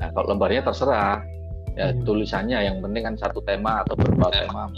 [0.00, 1.20] Nah kalau lembarnya terserah
[1.74, 2.06] ya Hmm.
[2.06, 4.70] tulisannya yang penting kan satu tema atau beberapa tema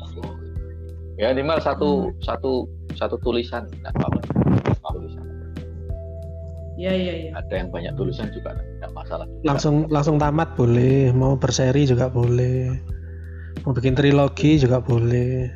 [1.20, 2.64] ya minimal satu satu
[2.96, 4.20] satu tulisan nggak apa-apa.
[4.24, 4.75] tulisan
[6.76, 9.24] ya ya ya ada yang banyak tulisan juga nggak masalah.
[9.24, 9.44] Juga.
[9.48, 12.76] langsung langsung tamat boleh mau berseri juga boleh
[13.64, 15.50] mau bikin trilogi juga boleh.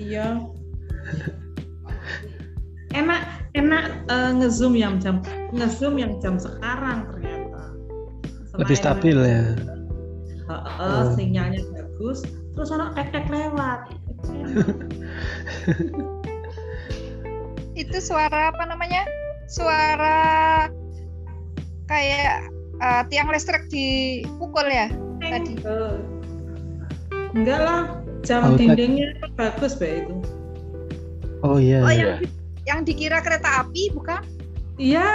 [0.00, 0.42] Iya.
[2.90, 3.20] Enak
[3.54, 5.22] enak eh, ngezoom yang jam
[5.54, 7.62] ngezoom yang jam sekarang ternyata.
[8.58, 9.44] Lebih Selain- stabil ya.
[10.50, 11.14] Heeh, Hmm.
[11.14, 13.94] sinyalnya bagus terus orang tek lewat
[17.80, 19.06] itu suara apa namanya?
[19.50, 20.68] Suara
[21.90, 24.88] kayak eh, tiang listrik dipukul ya
[25.20, 25.54] tadi?
[25.62, 25.96] Eh,
[27.34, 27.82] enggak lah.
[28.20, 30.14] Jam tak- dindingnya bagus Mbak itu.
[31.40, 32.20] Oh iya oh iya.
[32.20, 32.20] yang
[32.68, 34.20] yang dikira kereta api bukan?
[34.76, 35.08] Iya.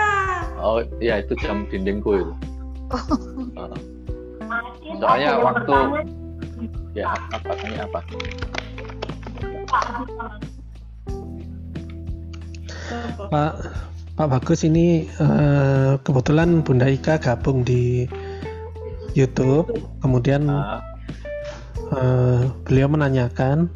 [0.58, 2.34] Oh ya itu jam dindingku itu.
[2.90, 3.02] Oh.
[3.58, 3.78] Uh,
[5.02, 5.78] soalnya waktu
[6.94, 8.00] ya apa tanya apa
[13.32, 13.54] Pak
[14.16, 18.06] Pak Bagus ini eh, kebetulan Bunda Ika gabung di
[19.18, 19.68] YouTube.
[20.00, 20.80] Kemudian Ah,
[21.92, 23.68] eh, beliau menanyakan.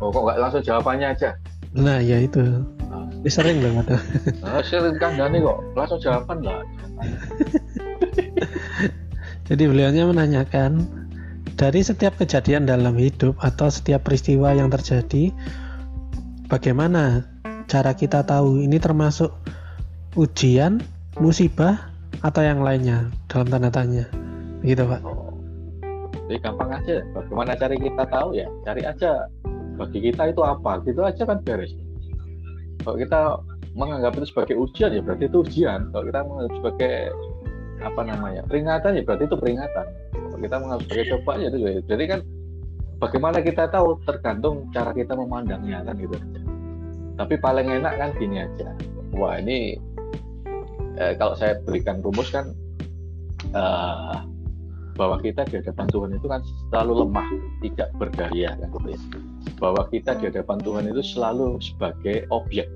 [0.00, 1.36] Oh kok nggak langsung jawabannya aja?
[1.76, 2.64] Nah ya itu.
[2.86, 3.02] Ah.
[3.18, 3.98] ini sering banget
[4.46, 6.62] nah, sering kandani kok langsung jawaban lah.
[9.50, 10.86] Jadi beliaunya menanyakan
[11.56, 15.32] dari setiap kejadian dalam hidup atau setiap peristiwa yang terjadi,
[16.52, 17.24] bagaimana
[17.64, 19.32] cara kita tahu ini termasuk
[20.20, 20.84] ujian,
[21.16, 21.88] musibah,
[22.20, 24.04] atau yang lainnya dalam tanda tanya?
[24.60, 25.00] Begitu pak.
[26.28, 26.96] Jadi gampang aja.
[27.16, 28.46] Bagaimana cari kita tahu ya?
[28.68, 29.12] Cari aja.
[29.80, 30.84] Bagi kita itu apa?
[30.84, 31.72] Gitu aja kan beres.
[32.84, 33.20] Kalau kita
[33.76, 35.88] menganggap itu sebagai ujian ya berarti itu ujian.
[35.92, 36.96] Kalau kita menganggap sebagai
[37.76, 39.86] apa namanya peringatan ya berarti itu peringatan
[40.40, 41.58] kita menganggap sebagai cobaan ya itu
[41.88, 42.20] jadi kan
[43.02, 46.16] bagaimana kita tahu tergantung cara kita memandangnya kan gitu
[47.16, 48.72] tapi paling enak kan gini aja
[49.16, 49.76] wah ini
[51.00, 52.52] eh, kalau saya berikan rumus kan
[53.52, 54.18] eh,
[54.96, 56.40] bahwa kita di hadapan Tuhan itu kan
[56.72, 57.28] selalu lemah,
[57.60, 59.00] tidak berdaya kan gitu ya.
[59.60, 62.66] Bahwa kita di hadapan Tuhan itu selalu sebagai objek,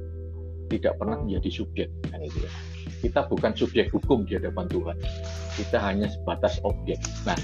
[0.69, 2.53] tidak pernah menjadi subjek kan itu ya.
[3.01, 4.97] Kita bukan subjek hukum di hadapan Tuhan.
[5.57, 7.01] Kita hanya sebatas objek.
[7.25, 7.37] Nah,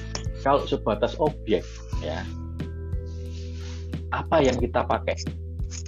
[0.44, 1.64] kalau sebatas objek
[2.04, 2.20] ya
[4.12, 5.16] apa yang kita pakai?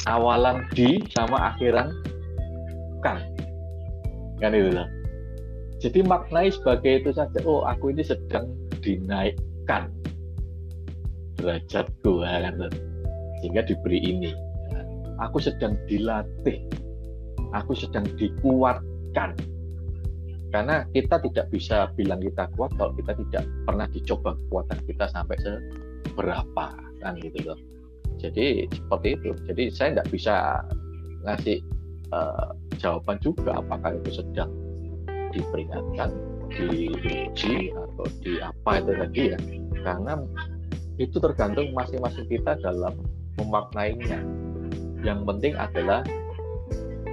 [0.09, 1.93] Awalan di sama akhiran
[3.03, 3.23] kan
[4.39, 4.89] kan itu lah
[5.79, 8.51] jadi maknai sebagai itu saja oh aku ini sedang
[8.83, 9.91] dinaikkan
[11.39, 12.71] derajatku kan
[13.39, 14.35] sehingga diberi ini
[15.23, 16.59] aku sedang dilatih
[17.55, 19.35] aku sedang dikuatkan
[20.49, 25.37] karena kita tidak bisa bilang kita kuat kalau kita tidak pernah dicoba kekuatan kita sampai
[25.41, 26.67] seberapa
[27.05, 27.59] kan gitu loh
[28.17, 30.35] jadi seperti itu jadi saya tidak bisa
[31.27, 31.59] ngasih
[32.15, 34.51] uh, jawaban juga apakah itu sedang
[35.33, 36.11] diperingatkan,
[36.53, 39.39] diuji atau di apa itu tadi ya.
[39.85, 40.13] Karena
[40.99, 42.97] itu tergantung masing-masing kita dalam
[43.39, 44.21] memaknainya.
[45.05, 46.03] Yang penting adalah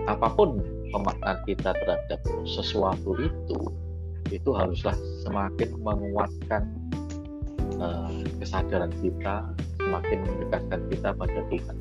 [0.10, 0.62] apa pun
[0.96, 3.60] pemaknaan kita terhadap sesuatu itu,
[4.32, 4.96] itu haruslah
[5.28, 6.64] semakin menguatkan
[7.84, 9.44] uh, kesadaran kita,
[9.76, 11.78] semakin mendekatkan kita pada Tuhan.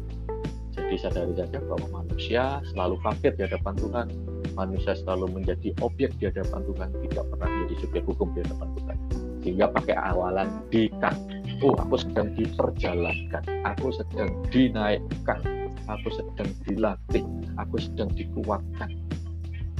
[0.74, 4.06] Jadi sadari saja bahwa manusia selalu kafir di hadapan Tuhan.
[4.54, 8.96] Manusia selalu menjadi objek di hadapan Tuhan, tidak pernah menjadi subjek hukum di hadapan Tuhan.
[9.42, 11.14] Sehingga pakai awalan dikan.
[11.62, 15.40] Oh, aku sedang diperjalankan, aku sedang dinaikkan,
[15.86, 17.24] aku sedang dilatih,
[17.56, 18.90] aku sedang dikuatkan.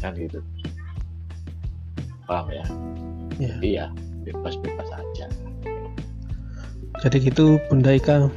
[0.05, 0.45] Kan gitu.
[2.29, 2.65] Paham ya?
[3.41, 3.57] Iya.
[3.65, 3.85] Iya,
[4.29, 5.27] bebas-bebas aja.
[7.01, 8.29] Jadi gitu Bunda Ika.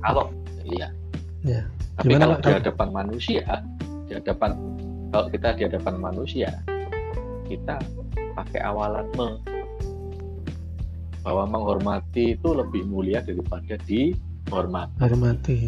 [0.00, 0.32] Kalau
[0.64, 0.88] iya.
[1.44, 1.68] Ya.
[2.00, 3.44] Tapi Gimana, kalau di hadapan manusia,
[4.08, 4.56] di hadapan
[5.12, 6.50] kalau kita di hadapan manusia,
[7.44, 7.76] kita
[8.32, 9.36] pakai awalan me
[11.20, 14.96] bahwa menghormati itu lebih mulia daripada dihormati.
[14.96, 15.60] Hormati.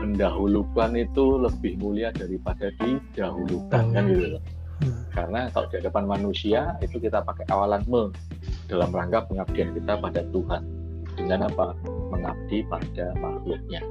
[0.00, 4.42] Mendahulukan itu lebih mulia daripada didahulukan kan gitu loh.
[5.10, 8.14] Karena kalau di hadapan manusia itu kita pakai awalan me
[8.70, 10.62] dalam rangka pengabdian kita pada Tuhan
[11.18, 11.74] dengan apa?
[12.14, 13.82] Mengabdi pada makhluknya.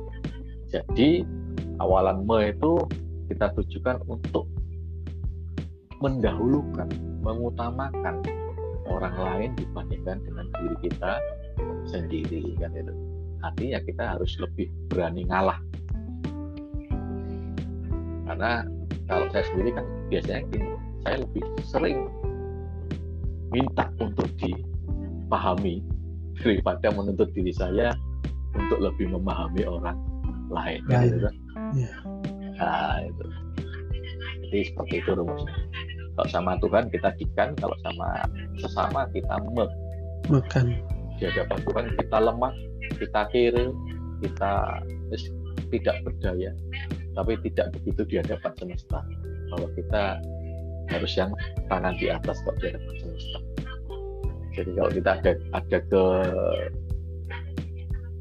[0.72, 1.27] Jadi
[1.84, 2.80] awalan me itu
[3.27, 4.47] kita tujukan untuk
[5.99, 6.88] mendahulukan,
[7.26, 8.23] mengutamakan
[8.88, 11.19] orang lain dibandingkan dengan diri kita
[11.89, 12.93] sendiri kan itu.
[13.43, 15.59] Artinya kita harus lebih berani ngalah.
[18.27, 18.64] Karena
[19.07, 21.97] kalau saya sendiri kan biasanya gini, saya lebih sering
[23.51, 25.81] minta untuk dipahami
[26.41, 27.95] daripada menuntut diri saya
[28.53, 29.97] untuk lebih memahami orang
[30.47, 31.09] lain kan Lain.
[31.11, 31.35] itu kan.
[31.75, 31.91] Iya.
[32.57, 33.25] Nah, itu.
[34.47, 35.55] Jadi seperti itu rumusnya.
[36.17, 38.25] Kalau sama Tuhan kita dikan, kalau sama
[38.57, 39.67] sesama kita me.
[40.31, 40.65] Makan.
[41.19, 42.53] Di hadapan Tuhan kita lemah,
[42.97, 43.67] kita kiri,
[44.25, 44.53] kita
[45.67, 46.51] tidak berdaya,
[47.13, 48.99] tapi tidak begitu di hadapan semesta.
[49.53, 50.03] Bahwa kita
[50.88, 51.31] harus yang
[51.68, 53.39] tangan di atas kok di hadapan semesta.
[54.57, 56.03] Jadi kalau kita ada ada ke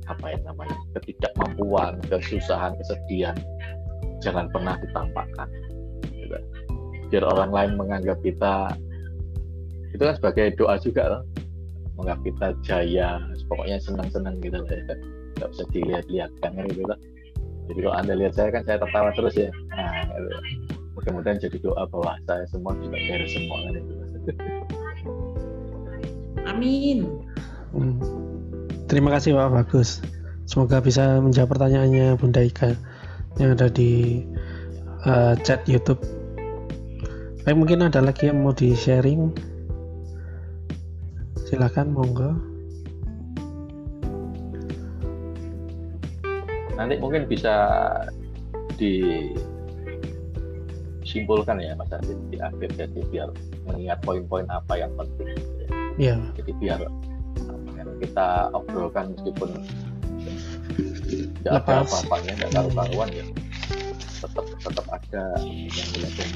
[0.07, 3.37] apa ya namanya ketidakmampuan, kesusahan, kesedihan,
[4.23, 5.49] jangan pernah ditampakkan.
[6.13, 6.39] Gitu.
[7.11, 8.71] Biar orang lain menganggap kita
[9.95, 11.23] itu kan sebagai doa juga loh,
[11.97, 13.17] menganggap kita jaya,
[13.49, 14.95] pokoknya senang-senang gitu lah ya.
[15.41, 16.83] Nggak bisa dilihat-lihatkan gitu.
[17.67, 19.51] Jadi kalau anda lihat saya kan saya tertawa terus ya.
[19.75, 20.76] Nah, gitu.
[20.97, 23.93] Mudah-mudahan jadi doa bahwa saya semua juga beres semua kan itu.
[26.49, 26.99] Amin.
[27.77, 28.01] Hmm.
[28.89, 30.01] Terima kasih Pak Bagus.
[30.49, 32.73] Semoga bisa menjawab pertanyaannya Bunda Ika
[33.37, 34.25] yang ada di
[35.05, 36.01] eh, chat YouTube.
[37.45, 39.31] Baik, mungkin ada lagi yang mau di sharing.
[41.47, 42.57] Silakan, monggo.
[46.77, 47.57] nanti mungkin bisa
[51.17, 53.29] disimpulkan ya Mas Adit di akhir jadi biar
[53.65, 55.33] mengingat poin-poin apa yang penting.
[55.97, 59.65] Ya, jadi biar ya, kita obrolkan meskipun
[61.41, 63.25] tidak ada apa-apanya tidak karu-karuan ya.
[64.21, 66.29] Tetap tetap ada yang dilakukan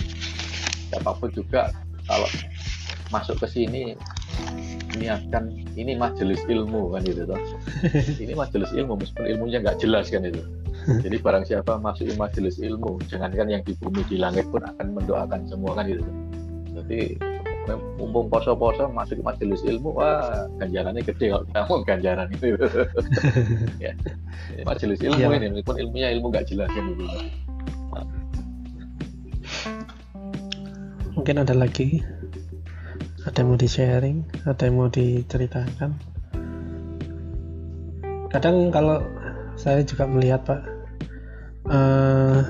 [0.88, 1.76] siapa pun juga
[2.08, 2.28] kalau
[3.12, 3.92] masuk ke sini
[4.96, 7.36] niatkan ini majelis ilmu kan gitu toh.
[8.24, 10.40] Ini majelis ilmu meskipun ilmunya nggak jelas kan itu
[11.04, 15.44] jadi barang siapa masuk majelis ilmu jangankan yang di bumi di langit pun akan mendoakan
[15.48, 16.04] semua kan gitu.
[16.70, 17.20] Jadi
[17.70, 22.46] mumpung poso-poso masuk majelis ilmu wah ganjarannya gede kalau kamu ganjaran itu.
[23.84, 23.94] Ya.
[24.66, 25.36] Majelis ilmu Iya.
[25.38, 27.04] ini meskipun ilmunya ilmu nggak jelas kan gitu.
[31.14, 32.00] Mungkin ada lagi?
[33.28, 35.90] Ada yang mau di sharing ada yang mau diceritakan?
[38.32, 39.04] Kadang kalau
[39.60, 40.60] saya juga melihat pak
[41.68, 42.40] eh,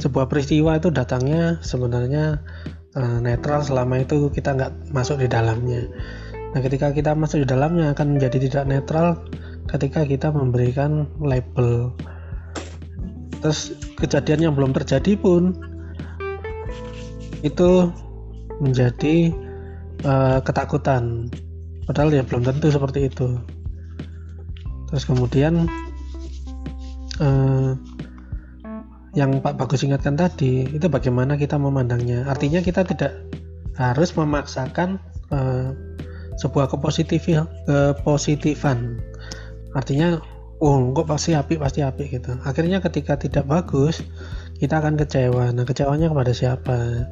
[0.00, 2.40] sebuah peristiwa itu datangnya sebenarnya
[2.96, 5.84] eh, netral selama itu kita nggak masuk di dalamnya.
[6.56, 9.20] Nah ketika kita masuk di dalamnya akan menjadi tidak netral
[9.68, 11.92] ketika kita memberikan label.
[13.44, 15.52] Terus kejadian yang belum terjadi pun
[17.44, 17.92] itu
[18.64, 19.28] menjadi
[20.08, 21.28] eh, ketakutan.
[21.84, 23.36] Padahal ya belum tentu seperti itu
[24.92, 25.64] terus kemudian
[27.16, 27.72] eh,
[29.16, 32.28] yang Pak Bagus ingatkan tadi itu bagaimana kita memandangnya.
[32.28, 33.12] Artinya kita tidak
[33.80, 35.00] harus memaksakan
[35.32, 35.72] eh,
[36.36, 37.28] sebuah kepositif
[37.64, 39.00] kepositifan.
[39.72, 40.20] Artinya
[40.62, 42.38] oh kok pasti api pasti api gitu.
[42.46, 44.00] Akhirnya ketika tidak bagus
[44.62, 45.50] kita akan kecewa.
[45.50, 47.08] Nah kecewanya kepada siapa?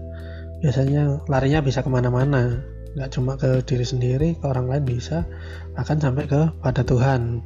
[0.62, 2.62] Biasanya larinya bisa ke mana-mana.
[2.94, 5.26] Nggak cuma ke diri sendiri ke orang lain bisa.
[5.74, 7.42] Bahkan sampai ke pada Tuhan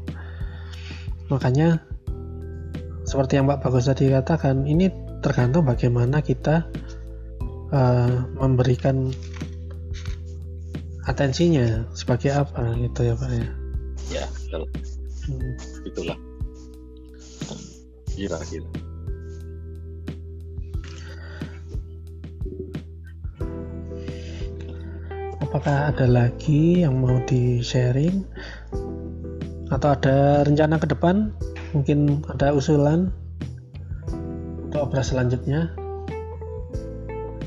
[1.33, 1.81] makanya
[3.05, 4.89] seperti yang Pak Bagus tadi katakan ini
[5.21, 6.69] tergantung bagaimana kita
[7.73, 9.13] eh, memberikan
[11.05, 13.49] atensinya sebagai apa gitu ya Pak ya?
[14.21, 14.63] Ya betul.
[15.25, 15.53] Hmm.
[15.85, 16.19] itulah.
[18.13, 18.69] Kira-kira
[25.55, 28.27] apakah ada lagi yang mau di sharing
[29.75, 31.35] atau ada rencana ke depan?
[31.75, 33.11] Mungkin ada usulan
[34.71, 35.75] untuk obras selanjutnya?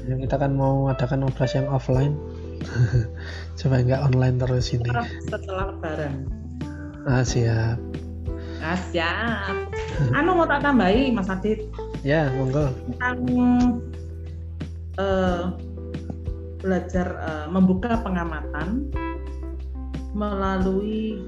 [0.07, 2.15] Yang kita kan mau adakan obras yang offline.
[3.59, 4.87] Supaya nggak online terus ini.
[5.23, 6.27] Setelah lebaran.
[7.07, 7.79] Ah siap.
[8.57, 9.55] Nah, siap.
[10.11, 11.71] Anu mau tak tambahi Mas Adit?
[12.03, 12.73] Ya monggo.
[12.91, 13.19] Tentang
[14.99, 15.43] eh,
[16.59, 18.91] belajar eh, membuka pengamatan
[20.17, 21.21] melalui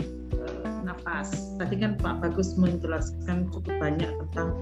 [1.00, 1.56] nafas.
[1.56, 4.60] Tadi kan Pak Bagus menjelaskan cukup banyak tentang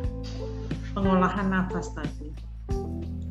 [0.94, 2.30] pengolahan nafas tadi.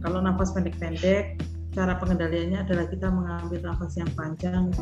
[0.03, 1.39] Kalau nafas pendek-pendek,
[1.75, 4.75] cara pengendaliannya adalah kita mengambil nafas yang panjang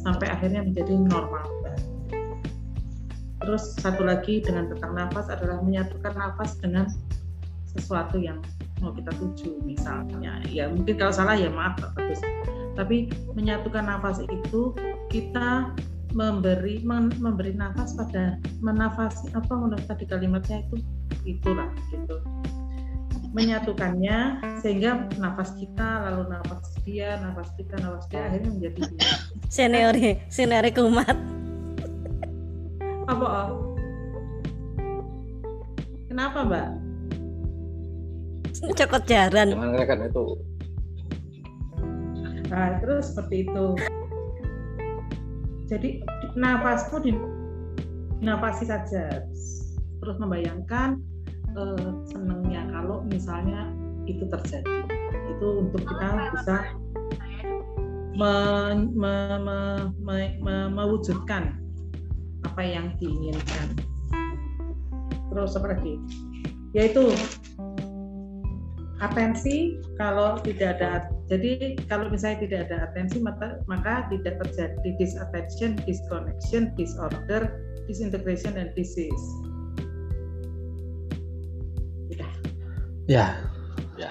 [0.00, 1.44] sampai akhirnya menjadi normal.
[3.44, 6.88] Terus satu lagi dengan tentang nafas adalah menyatukan nafas dengan
[7.76, 8.40] sesuatu yang
[8.80, 12.20] mau kita tuju misalnya ya mungkin kalau salah ya maaf Pak Bagus
[12.78, 14.74] tapi menyatukan nafas itu
[15.10, 15.74] kita
[16.14, 20.76] memberi men- memberi nafas pada menafasi apa menurut tadi kalimatnya itu
[21.26, 22.22] itulah gitu
[23.34, 29.14] menyatukannya sehingga nafas kita lalu nafas dia nafas kita nafas dia akhirnya menjadi dua.
[29.50, 29.94] senior
[30.30, 31.18] senior kumat
[33.10, 33.74] apa oh?
[36.06, 36.68] kenapa mbak
[38.78, 40.24] cokot jaran jangan kan itu
[42.54, 43.66] Nah, terus seperti itu.
[45.64, 46.04] Jadi
[46.36, 47.12] nafasmu di
[48.20, 49.24] nafasi saja.
[50.00, 51.00] Terus membayangkan
[51.56, 53.72] eh, senangnya kalau misalnya
[54.04, 54.84] itu terjadi.
[55.36, 56.56] Itu untuk kita bisa
[58.14, 61.56] me- me- me- me- me- mewujudkan
[62.44, 63.72] apa yang diinginkan.
[65.32, 65.98] Terus apa lagi?
[66.76, 67.10] Yaitu
[69.02, 75.74] atensi kalau tidak ada jadi kalau misalnya tidak ada atensi maka, maka tidak terjadi disattention,
[75.88, 77.58] disconnection, disorder,
[77.88, 79.24] disintegration dan disease.
[82.12, 82.32] Udah.
[83.08, 83.26] ya
[83.98, 84.10] Ya.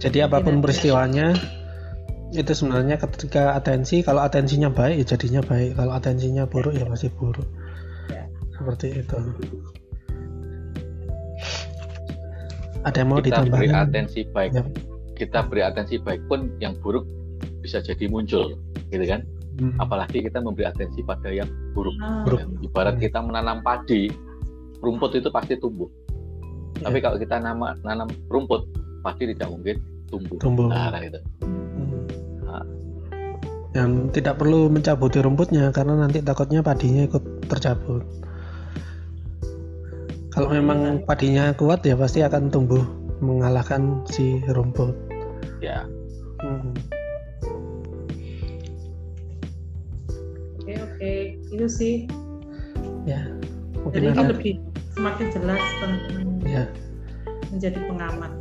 [0.00, 1.36] jadi apa pun peristiwanya
[2.32, 7.12] itu sebenarnya ketika atensi kalau atensinya baik ya jadinya baik kalau atensinya buruk ya pasti
[7.12, 7.44] buruk
[8.08, 8.24] Ya.
[8.56, 9.18] seperti itu
[12.82, 14.62] ada yang mau kita beri atensi baik Ya.
[15.14, 17.06] kita beri atensi baik pun yang buruk
[17.60, 19.22] bisa jadi muncul gitu kan
[19.52, 19.76] Hmm.
[19.76, 21.44] apalagi kita memberi atensi pada yang
[21.76, 22.40] buruk Ah, Buruk.
[22.64, 23.04] Ibarat Hmm.
[23.04, 24.08] kita menanam padi
[24.80, 25.86] rumput itu pasti tumbuh
[26.74, 26.88] Ya.
[26.88, 28.64] tapi kalau kita nama, nanam rumput
[29.04, 29.76] pasti tidak mungkin
[30.08, 30.66] tumbuh Tumbuh.
[30.72, 32.00] nah itu Hmm.
[32.48, 32.64] Ah.
[33.72, 38.02] yang tidak perlu mencabuti rumputnya karena nanti takutnya padinya ikut tercabut
[40.32, 41.04] kalau memang iya.
[41.04, 42.80] padinya kuat ya pasti akan tumbuh
[43.20, 44.96] mengalahkan si rumput.
[45.60, 45.84] Ya.
[46.40, 46.72] Hmm.
[50.58, 51.12] oke oke.
[51.52, 52.08] Itu sih.
[53.04, 53.28] Ya.
[53.84, 54.54] Mungkin Jadi ini lebih
[54.96, 56.64] semakin jelas tentang ya.
[57.52, 58.32] menjadi pengamat.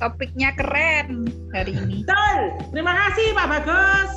[0.00, 2.04] Topiknya keren hari ini.
[2.04, 2.38] Betul.
[2.72, 4.12] Terima kasih Pak Bagus.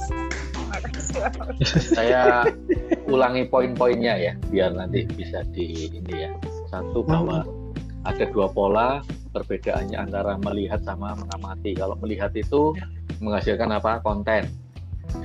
[1.98, 2.46] saya
[3.10, 6.32] ulangi poin-poinnya ya biar nanti bisa di ini ya.
[6.70, 7.44] Satu bahwa
[8.06, 9.04] ada dua pola
[9.36, 11.76] perbedaannya antara melihat sama mengamati.
[11.76, 12.76] Kalau melihat itu
[13.20, 14.00] menghasilkan apa?
[14.06, 14.48] Konten.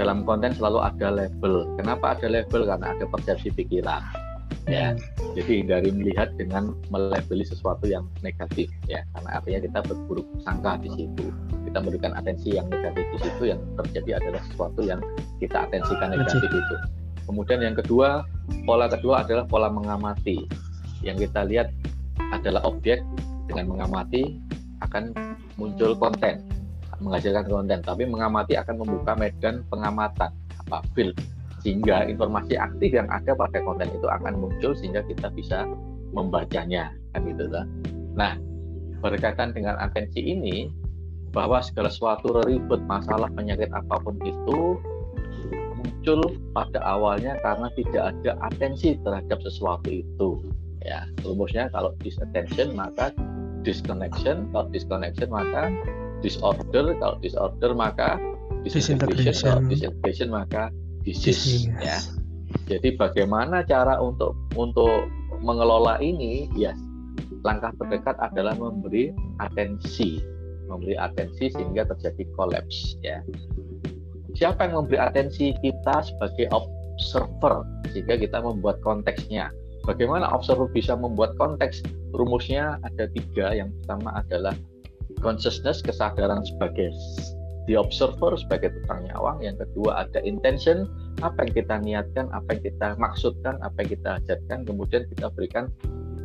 [0.00, 1.68] Dalam konten selalu ada label.
[1.76, 2.64] Kenapa ada label?
[2.64, 4.23] Karena ada persepsi pikiran
[4.68, 4.96] ya.
[5.34, 9.02] Jadi hindari melihat dengan melabeli sesuatu yang negatif ya.
[9.16, 11.26] Karena artinya kita berburuk sangka di situ.
[11.68, 15.00] Kita memberikan atensi yang negatif di situ yang terjadi adalah sesuatu yang
[15.42, 16.76] kita atensikan negatif itu.
[17.24, 18.22] Kemudian yang kedua
[18.68, 20.44] pola kedua adalah pola mengamati.
[21.04, 21.68] Yang kita lihat
[22.32, 23.04] adalah objek
[23.50, 24.40] dengan mengamati
[24.80, 25.12] akan
[25.60, 26.44] muncul konten
[27.02, 27.78] menghasilkan konten.
[27.84, 30.30] Tapi mengamati akan membuka medan pengamatan
[30.64, 31.12] apa build
[31.64, 35.64] sehingga informasi aktif yang ada pada konten itu akan muncul sehingga kita bisa
[36.12, 37.48] membacanya kan gitu.
[38.14, 38.36] Nah,
[39.00, 40.68] berkaitan dengan atensi ini
[41.32, 44.78] bahwa segala sesuatu ribet masalah penyakit apa pun itu
[45.74, 46.20] muncul
[46.54, 50.44] pada awalnya karena tidak ada atensi terhadap sesuatu itu
[50.84, 53.10] ya rumusnya kalau disattention maka
[53.64, 55.72] disconnection kalau disconnection maka
[56.20, 58.20] disorder kalau disorder maka
[58.62, 60.70] disintegration kalau disintegration maka
[61.04, 62.00] disease ya.
[62.64, 65.08] Jadi bagaimana cara untuk untuk
[65.44, 66.48] mengelola ini?
[66.56, 66.72] Ya,
[67.44, 70.24] langkah terdekat adalah memberi atensi,
[70.66, 73.20] memberi atensi sehingga terjadi kolaps ya.
[74.34, 77.62] Siapa yang memberi atensi kita sebagai observer
[77.92, 79.52] sehingga kita membuat konteksnya.
[79.84, 81.84] Bagaimana observer bisa membuat konteks?
[82.16, 83.52] Rumusnya ada tiga.
[83.52, 84.56] Yang pertama adalah
[85.20, 86.88] consciousness, kesadaran sebagai
[87.66, 89.40] the observer sebagai tukang nyawang.
[89.40, 90.88] Yang kedua ada intention
[91.22, 94.58] apa yang kita niatkan apa yang kita maksudkan apa yang kita ajarkan.
[94.68, 95.72] Kemudian kita berikan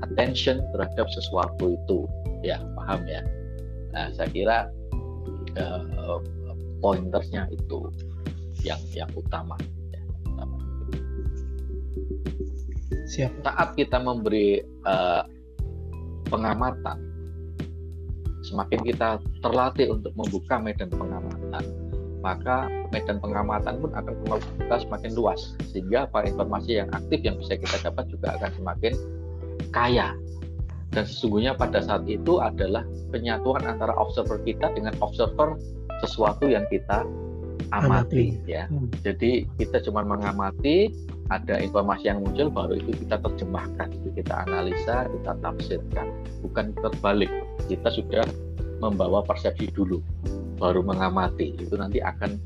[0.03, 2.07] attention terhadap sesuatu itu.
[2.43, 3.21] Ya paham ya?
[3.95, 4.57] Nah saya kira
[5.59, 6.19] uh,
[6.79, 7.91] pointersnya itu
[8.63, 9.55] yang yang utama,
[9.91, 10.57] ya, utama.
[13.07, 13.31] siap.
[13.43, 15.23] Saat kita memberi uh,
[16.27, 17.08] pengamatan
[18.49, 21.63] semakin kita terlatih untuk membuka medan pengamatan,
[22.19, 24.13] maka medan pengamatan pun akan
[24.59, 28.93] kita semakin luas sehingga apa informasi yang aktif yang bisa kita dapat juga akan semakin
[29.71, 30.17] kaya
[30.89, 32.81] dan sesungguhnya pada saat itu adalah
[33.13, 35.55] penyatuan antara observer kita dengan observer
[36.01, 37.05] sesuatu yang kita
[37.69, 38.49] amati, amati.
[38.49, 38.89] ya hmm.
[39.05, 40.89] jadi kita cuma mengamati
[41.29, 46.07] ada informasi yang muncul baru itu kita terjemahkan kita analisa kita tafsirkan
[46.41, 47.29] bukan terbalik.
[47.69, 48.25] Kita sudah
[48.81, 50.01] membawa persepsi dulu
[50.57, 52.41] baru mengamati itu nanti akan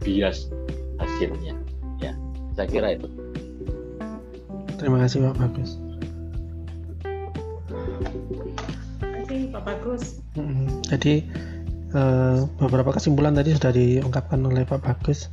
[0.00, 0.48] bias
[1.02, 1.58] hasilnya.
[1.98, 2.14] Ya
[2.54, 3.10] saya kira itu.
[4.78, 5.70] Terima kasih Pak Bagus.
[9.02, 10.02] Terima kasih Pak Bagus.
[10.86, 11.26] Jadi
[11.92, 15.26] eh, beberapa kesimpulan tadi sudah diungkapkan oleh Pak Bagus.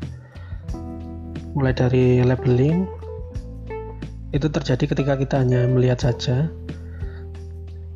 [1.55, 2.83] Mulai dari labeling
[4.35, 6.51] itu terjadi ketika kita hanya melihat saja.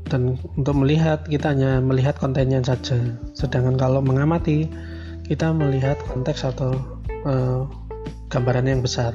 [0.10, 2.98] Dan untuk melihat kita hanya melihat kontennya saja.
[3.36, 4.72] Sedangkan kalau mengamati
[5.28, 6.74] kita melihat konteks atau
[7.28, 7.68] uh,
[8.32, 9.14] gambaran yang besar.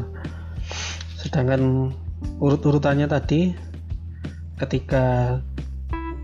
[1.19, 1.91] Sedangkan
[2.39, 3.57] urut-urutannya tadi
[4.61, 5.39] ketika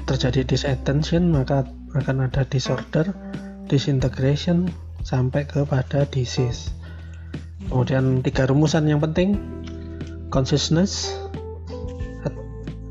[0.06, 1.66] terjadi disattention maka
[1.98, 3.10] akan ada disorder
[3.66, 4.70] disintegration
[5.02, 6.74] sampai kepada disease.
[7.70, 9.59] Kemudian tiga rumusan yang penting
[10.30, 11.10] consciousness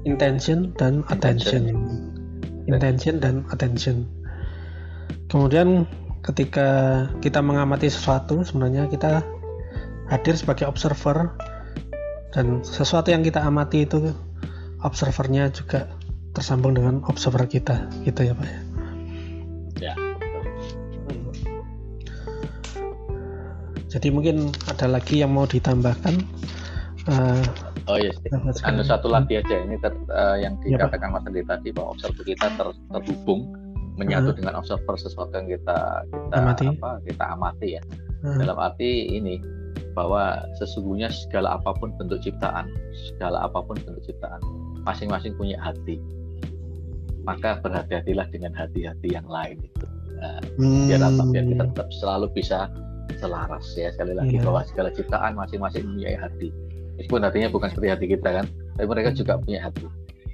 [0.10, 1.70] intention dan attention.
[2.66, 4.10] Intention dan attention.
[5.30, 5.86] Kemudian
[6.26, 9.22] ketika kita mengamati sesuatu sebenarnya kita
[10.10, 11.34] hadir sebagai observer.
[12.30, 14.14] Dan sesuatu yang kita amati itu
[14.86, 15.90] observernya juga
[16.34, 17.90] tersambung dengan observer kita.
[18.06, 18.60] Gitu ya pak ya.
[19.80, 19.94] Ya.
[23.90, 26.22] Jadi mungkin ada lagi yang mau ditambahkan
[27.10, 27.42] uh,
[27.90, 28.62] oh iya yes.
[28.64, 32.24] anu satu lagi aja ini ter, uh, yang iya, dikatakan Mas Andi tadi bahwa observer
[32.24, 33.50] kita ter, terhubung
[33.98, 34.36] menyatu uh.
[34.38, 36.66] dengan observer sesuatu yang kita kita amati.
[36.72, 37.84] apa kita amati ya
[38.24, 38.38] uh.
[38.38, 39.42] dalam arti ini
[39.98, 42.70] bahwa sesungguhnya segala apa pun bentuk ciptaan
[43.12, 44.40] segala apa pun bentuk ciptaan
[44.86, 46.00] masing-masing punya hati
[47.28, 49.86] maka berhati-hatilah dengan hati-hati yang lain itu
[50.22, 50.88] nah, hmm.
[50.88, 52.72] biar apa biar kita tetap selalu bisa
[53.20, 54.46] selaras ya sekali lagi yeah.
[54.48, 56.50] bahwa segala ciptaan masing-masing mempunyai hati
[57.00, 58.46] meskipun hatinya bukan seperti hati kita kan
[58.76, 59.44] tapi mereka juga hmm.
[59.48, 59.88] punya hati.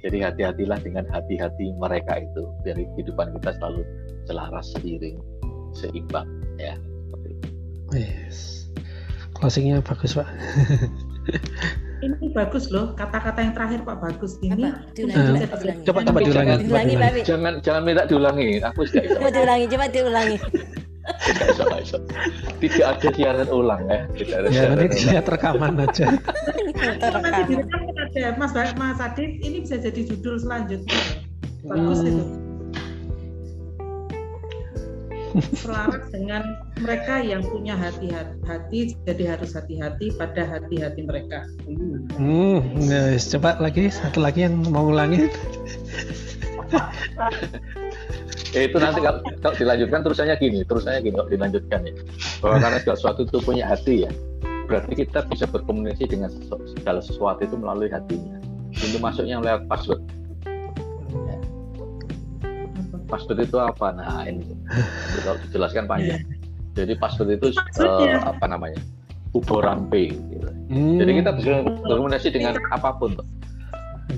[0.06, 2.42] Jadi hati-hatilah dengan hati-hati mereka itu.
[2.62, 3.82] Dari kehidupan kita selalu
[4.26, 5.18] selaras seiring
[5.74, 6.28] seimbang
[6.62, 6.78] ya.
[7.90, 8.70] Yes.
[9.34, 10.26] Closingnya bagus pak.
[11.96, 12.92] Ini bagus loh.
[12.92, 14.36] Kata-kata yang terakhir Pak bagus.
[14.44, 15.84] Ini diulangi, Pak, diulangi.
[15.88, 17.20] coba coba diulangi coba Diulangi.
[17.24, 18.48] Jangan jangan minta diulangi.
[18.62, 20.36] Aku sudah coba diulangi coba diulangi
[21.26, 21.98] Iso, iso.
[22.58, 22.86] Tidak.
[22.86, 24.00] Ada siaran ulang ya.
[24.14, 26.06] Tidak ada ya siaran nanti rekaman aja.
[27.46, 28.28] Direkam ada.
[28.38, 31.00] Mas Mas Adit ini bisa jadi judul selanjutnya.
[31.66, 32.10] Bagus Hmm.
[32.10, 32.24] itu.
[35.52, 36.40] Selaras dengan
[36.80, 41.44] mereka yang punya hati-hati jadi harus hati-hati pada hati-hati mereka.
[42.16, 45.28] Hmm guys coba lagi satu lagi yang mau ulangi
[48.56, 51.94] itu nanti kalau, kalau dilanjutkan terusannya gini, terusannya gini kalau dilanjutkan ya.
[52.42, 54.10] Bahwa karena segala sesuatu itu punya hati ya.
[54.66, 56.30] Berarti kita bisa berkomunikasi dengan
[56.74, 58.42] segala sesuatu itu melalui hatinya.
[58.74, 60.02] Pintu masuknya lewat password.
[61.14, 61.38] Ya.
[63.06, 63.86] Password itu apa?
[63.94, 64.42] Nah ini
[65.22, 66.22] kalau dijelaskan panjang.
[66.76, 68.18] Jadi password itu Maksudnya?
[68.18, 68.80] eh, apa namanya?
[69.32, 70.12] Uborampe.
[70.12, 70.48] Gitu.
[70.68, 70.98] Hmm.
[70.98, 73.14] Jadi kita bisa berkomunikasi dengan apa pun.
[73.14, 73.26] Tuh.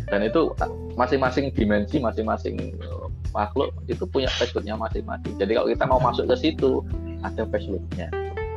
[0.06, 0.54] Dan itu
[0.94, 5.34] masing-masing dimensi, masing-masing uh, makhluk itu punya passwordnya masing-masing.
[5.36, 6.80] Jadi kalau kita mau masuk ke situ,
[7.26, 8.08] ada passwordnya.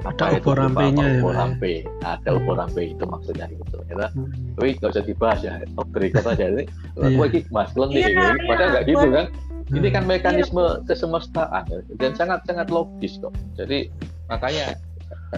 [0.02, 0.50] Ada itu?
[0.50, 1.86] uborampe-nya ya, Uborampe.
[2.02, 3.78] Ada uborampe itu maksudnya gitu.
[3.86, 4.10] Ya.
[4.10, 4.34] Hmm.
[4.58, 5.62] Tapi nggak usah dibahas ya.
[5.78, 6.46] Top berikut aja.
[6.50, 6.64] Ini,
[6.98, 7.18] Iya.
[7.22, 7.86] Gue ini mas nih.
[7.86, 8.18] Iya, ini.
[8.18, 9.26] iya, Padahal nggak gitu kan.
[9.72, 10.10] Ini kan Hmm.
[10.12, 11.80] mekanisme kesemestaan ya.
[12.02, 13.32] dan sangat-sangat logis kok.
[13.56, 13.94] Jadi
[14.26, 14.74] makanya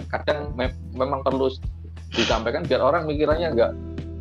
[0.08, 1.52] kadang me- memang perlu
[2.10, 3.70] disampaikan biar orang mikirannya nggak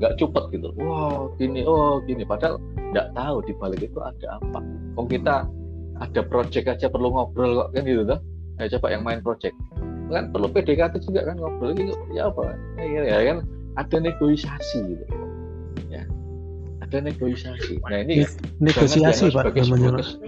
[0.04, 0.70] nggak cupet gitu.
[0.76, 2.28] Wow gini, oh gini.
[2.28, 2.60] Padahal
[2.92, 4.60] nggak tahu di balik itu ada apa.
[5.00, 5.48] Kok kita
[6.04, 8.20] ada project aja perlu ngobrol kok kan gitu tuh.
[8.60, 9.56] Ayo coba yang main project
[10.12, 11.96] kan perlu PDKT juga kan ngobrol gitu.
[12.12, 12.54] Ya apa?
[12.78, 13.38] Ya, ya kan
[13.80, 15.04] ada negosiasi gitu.
[15.88, 16.04] Ya
[16.84, 17.80] ada negosiasi.
[17.80, 18.28] Nah ini
[18.60, 20.20] negosiasi pak namanya kes-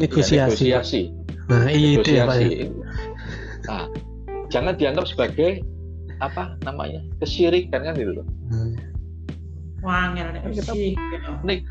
[0.00, 1.00] negosiasi Ya, negosiasi.
[1.48, 2.48] nah iya itu ya pak ya.
[2.48, 2.66] Negosiasi.
[3.68, 3.84] Nah,
[4.48, 5.60] jangan dianggap sebagai
[6.18, 8.26] apa namanya kesyirikan kan gitu loh.
[8.50, 8.74] Hmm.
[9.84, 10.92] Wangel nek Kita- sih
[11.46, 11.62] Neg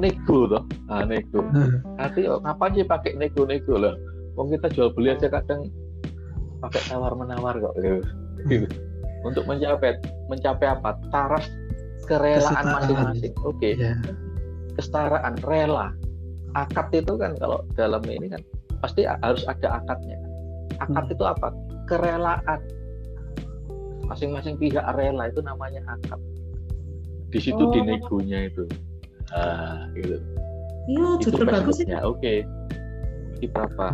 [0.00, 1.44] nego toh, ah nego.
[1.52, 1.84] Hmm.
[2.00, 3.92] Nanti oh, ngapain sih pakai nego-nego lah?
[4.32, 5.68] Wong kita jual beli aja kadang
[6.64, 8.00] pakai tawar menawar kok gitu.
[8.48, 8.66] Gitu.
[9.28, 10.00] Untuk mencapai
[10.32, 10.96] mencapai apa?
[11.12, 11.44] Taraf
[12.08, 13.34] kerelaan masing-masing.
[13.44, 13.76] Oke.
[13.76, 13.92] ya
[14.80, 15.92] kesetaraan rela
[16.56, 18.40] akad itu kan kalau dalam ini kan
[18.80, 20.16] pasti harus ada akadnya
[20.80, 21.14] akad Hmm.
[21.14, 21.48] itu apa
[21.84, 22.60] kerelaan
[24.08, 26.16] masing-masing pihak rela itu namanya akad
[27.30, 27.70] di situ Oh.
[27.70, 28.64] di negonya itu.
[29.30, 30.18] Ah gitu.
[30.90, 32.34] Iya judul bagus itu passwordnya oke.
[33.40, 33.86] Ini berapa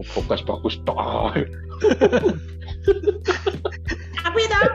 [0.00, 1.30] oh, bagus bagus toh
[4.20, 4.66] tapi toh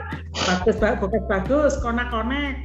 [0.46, 2.56] bagus bagus bagus bagus konak konek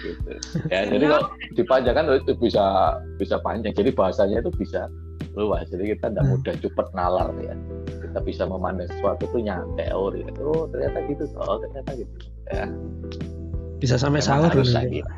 [0.00, 0.32] gitu.
[0.72, 3.72] ya jadi kalau dipanjangkan itu bisa bisa panjang.
[3.76, 4.88] Jadi bahasanya itu bisa
[5.36, 5.68] luas.
[5.68, 6.32] Jadi kita tidak Hmm.
[6.40, 7.54] mudah cepet nalar ya.
[8.00, 12.12] Kita bisa memandang sesuatu itu nyantai teori oh ternyata gitu oh ternyata gitu.
[12.50, 12.66] Ya
[13.80, 15.12] bisa sampai Memang sahur harus kira.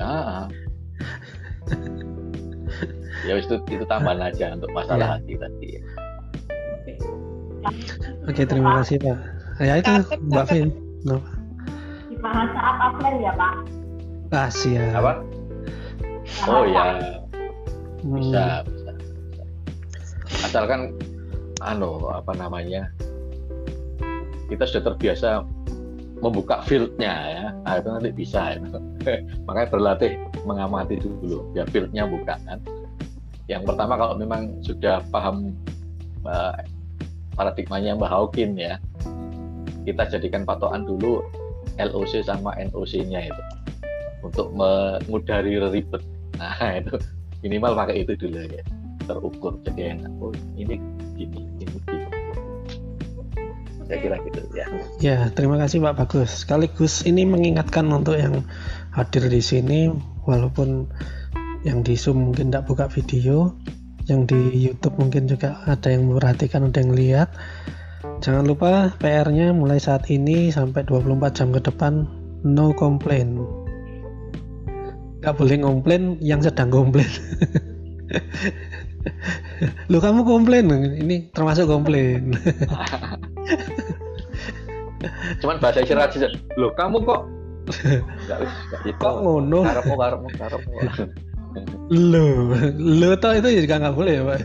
[0.00, 0.48] ah
[3.22, 5.08] ya itu itu tambahan aja untuk masalah Ya.
[5.20, 5.82] hati tadi ya.
[8.24, 9.16] oke terima kasih pak
[9.60, 9.92] ya itu
[10.24, 10.68] mbak Vin
[11.04, 11.20] no.
[12.08, 13.52] di bahasa apa plan ya Pak?
[14.32, 15.12] rahasia apa
[16.48, 16.84] oh ya
[18.00, 18.16] Hmm.
[18.16, 19.42] bisa bisa bisa.
[20.48, 20.96] asalkan
[21.60, 22.88] anu apa namanya
[24.48, 25.44] kita sudah terbiasa
[26.24, 28.58] membuka fieldnya ya nah, itu nanti bisa ya.
[29.46, 30.12] makanya berlatih
[30.44, 32.58] mengamati dulu biar fieldnya buka kan.
[33.50, 35.52] Yang pertama kalau memang sudah paham
[36.24, 36.62] eh,
[37.34, 38.78] paradigmanya Mbak Hawkin ya
[39.88, 41.24] kita jadikan patokan dulu
[41.80, 43.42] LOC sama NOC-nya itu
[44.20, 46.04] untuk mengudari ribet.
[46.36, 46.94] Nah itu
[47.42, 48.62] minimal pakai itu dulu ya.
[49.08, 50.12] Terukur jadi enak.
[50.22, 50.78] Oh ini
[51.18, 51.49] gini
[53.90, 54.66] saya kira gitu ya
[55.02, 56.46] Ya, terima kasih Pak Bagus.
[56.46, 58.46] Sekaligus ini mengingatkan untuk yang
[58.94, 59.90] hadir di sini,
[60.22, 60.86] walaupun
[61.66, 63.58] yang di Zoom mungkin tidak buka video,
[64.06, 67.34] yang di YouTube mungkin juga ada yang memperhatikan, ada yang lihat.
[68.22, 72.06] Jangan lupa PR-nya mulai saat ini sampai 24 jam ke depan
[72.46, 73.42] no complain.
[75.20, 77.10] Gak boleh komplain yang sedang komplain.
[79.88, 82.36] Lu kamu komplain, ini termasuk komplain.
[85.40, 86.28] cuman bahasa isyarat saja
[86.60, 87.24] loh kamu kok
[88.84, 89.64] gitu Kok ngono?
[89.64, 90.76] karepmu karepmu karepmu
[91.88, 94.38] Lo, lo tau itu juga nggak boleh ya Pak.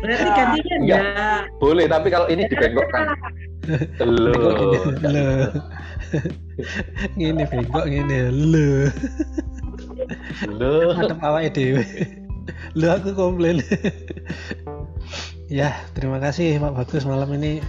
[0.00, 1.00] berarti gantinya Enggak.
[1.04, 3.04] enggak boleh tapi kalau ini dibengkokkan
[4.00, 4.32] lo
[5.04, 5.28] lo.
[7.14, 8.70] Gini bengkok gini, lo.
[10.56, 11.84] lo Madep awake dhewe.
[12.78, 13.60] Lo aku komplain.
[15.46, 17.62] Ya, terima kasih Pak Bagus malam ini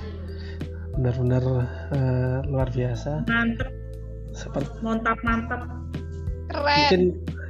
[0.97, 1.43] benar-benar
[1.93, 3.21] uh, luar biasa.
[3.29, 3.69] Mantep.
[4.33, 5.61] Seperti mantap mantap.
[6.49, 6.65] Keren.
[6.65, 7.01] Mungkin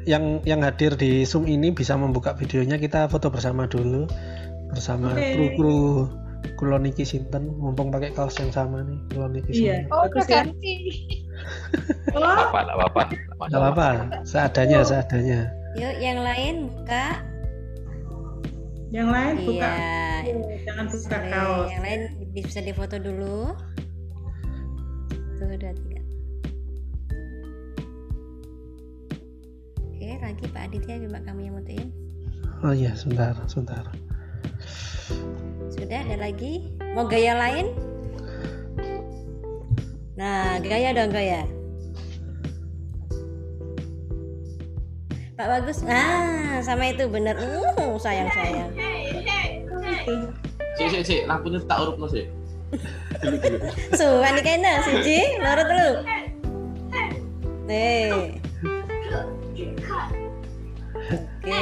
[0.03, 4.07] yang yang hadir di Zoom ini bisa membuka videonya kita foto bersama dulu
[4.72, 5.35] bersama Oke.
[5.35, 5.80] kru-kru
[6.56, 9.83] Kuloniki Sinten mumpung pakai kaos yang sama nih Kuloniki Iya.
[9.88, 9.91] Sinten.
[9.91, 10.35] Oh, Bagus udah ya.
[10.43, 10.75] ganti.
[12.15, 13.03] Oh, apa-apa
[13.47, 13.88] Gak apa-apa,
[14.25, 15.39] seadanya, seadanya.
[15.77, 17.22] Yuk yang lain buka.
[18.88, 19.72] yang lain buka.
[20.25, 20.64] Iya.
[20.64, 21.30] Jangan buka Boleh.
[21.30, 21.67] kaos.
[21.69, 22.01] Yang lain
[22.33, 23.51] bisa difoto dulu.
[25.38, 26.01] Satu, dua, tiga.
[29.85, 31.89] Oke, lagi Pak Aditya coba kamu yang mutuin.
[32.65, 33.85] Oh iya, sebentar, sebentar.
[35.69, 36.73] Sudah ada lagi?
[36.97, 37.69] Mau gaya lain?
[40.17, 41.45] Nah, gaya dong gaya.
[45.38, 47.38] Pak Bagus, nah sama itu bener.
[47.38, 48.74] Uh, sayang sayang.
[50.74, 52.25] Si si si, lampunya tak urup no sih.
[53.93, 55.90] Suwan kena siji, lurut lu.
[57.69, 58.33] Nih.
[61.06, 61.61] Oke.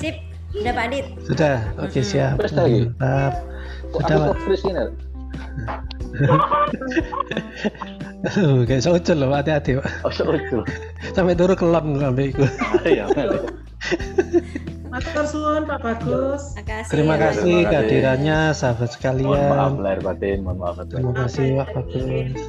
[0.00, 0.16] Sip,
[0.56, 1.06] udah Pak Adit.
[1.28, 2.40] Sudah, oke siap.
[2.40, 2.88] Terus lagi?
[2.96, 3.32] Mantap.
[3.92, 4.88] Kok Sudah, aku Pak.
[8.20, 9.86] Aduh, kayak socol loh, hati-hati, Pak.
[10.04, 10.36] oh seru
[11.16, 12.50] Sampai turun kelon sampai ikut.
[12.84, 13.08] iya.
[14.90, 16.58] Matur suwun Pak Bagus.
[16.58, 16.90] Makasih.
[16.90, 19.70] Terima ya, kasih kehadirannya sahabat mohon maaf sekalian.
[19.78, 22.42] lahir batin mohon maaf lahir Terima kasih Pak Bagus.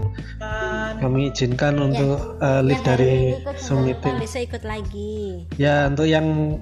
[0.97, 4.17] Kami izinkan untuk uh, hari dari Zoom meeting.
[4.17, 5.45] Besok ikut lagi.
[5.61, 6.57] Ya, untuk yang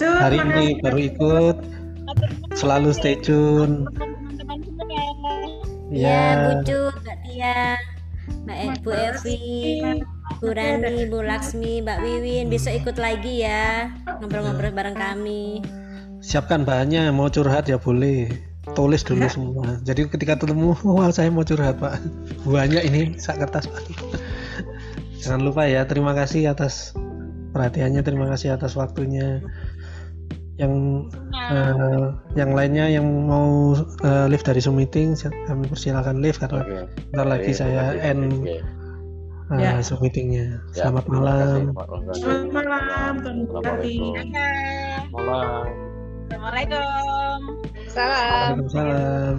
[0.00, 1.56] hari ini baru ikut,
[2.56, 3.84] selalu stay tune.
[5.90, 5.98] Teman-teman semua.
[5.98, 7.58] Ya, Ya, Bu Cut, Mbak Tia,
[8.46, 9.40] Mbak E- Bu Evi,
[10.38, 15.60] Bu Rani, Bu Laksmi, Mbak Wiwin, besok ikut lagi ya ngobrol-ngobrol bareng kami.
[16.20, 17.08] siapkan bahannya.
[17.10, 18.28] Mau curhat ya boleh.
[18.70, 19.80] Tulis dulu semua.
[19.82, 21.96] Jadi ketika ketemu, wah saya mau curhat Pak.
[22.44, 23.82] Banyak ini sak kertas Pak.
[25.20, 25.88] Jangan lupa ya.
[25.88, 26.92] Terima kasih atas
[27.50, 28.04] perhatiannya.
[28.04, 29.40] Terima kasih atas waktunya.
[30.60, 30.72] Yang
[31.32, 32.04] eh,
[32.36, 33.72] yang lainnya yang mau
[34.04, 35.16] eh, live dari Zoom meeting,
[35.48, 36.84] kami persilakan live karena Oke.
[37.08, 38.04] bentar lagi Baik, saya kasih.
[38.04, 38.50] end Oke.
[38.52, 38.62] eh,
[39.56, 39.80] Ya.
[39.80, 40.60] Zoom meetingnya.
[40.70, 41.16] Ya, Selamat kasih.
[41.16, 41.60] malam.
[42.12, 43.98] Selamat malam, terima kasih.
[43.98, 45.10] Assalamualaikum.
[45.10, 45.64] Malam.
[46.30, 47.38] Assalamualaikum.
[47.90, 48.46] Salam.
[48.62, 49.36] Waalaikumsalam.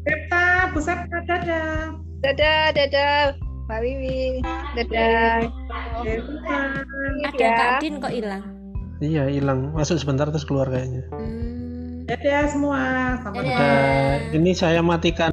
[0.00, 1.92] Septa, Bu Septa, dadah.
[2.18, 3.22] Dadah, dadah.
[3.68, 4.40] Mbak Wiwi.
[4.72, 5.44] Dadah.
[6.00, 6.70] Dadah.
[7.28, 8.40] Ada Kak Din kok hilang.
[8.98, 9.74] Iya hilang.
[9.74, 11.06] Masuk sebentar terus keluar kayaknya.
[11.14, 12.06] Hmm.
[12.08, 12.80] Dadah semua.
[13.22, 14.34] Sampai Dadah.
[14.34, 15.30] Ini saya matikan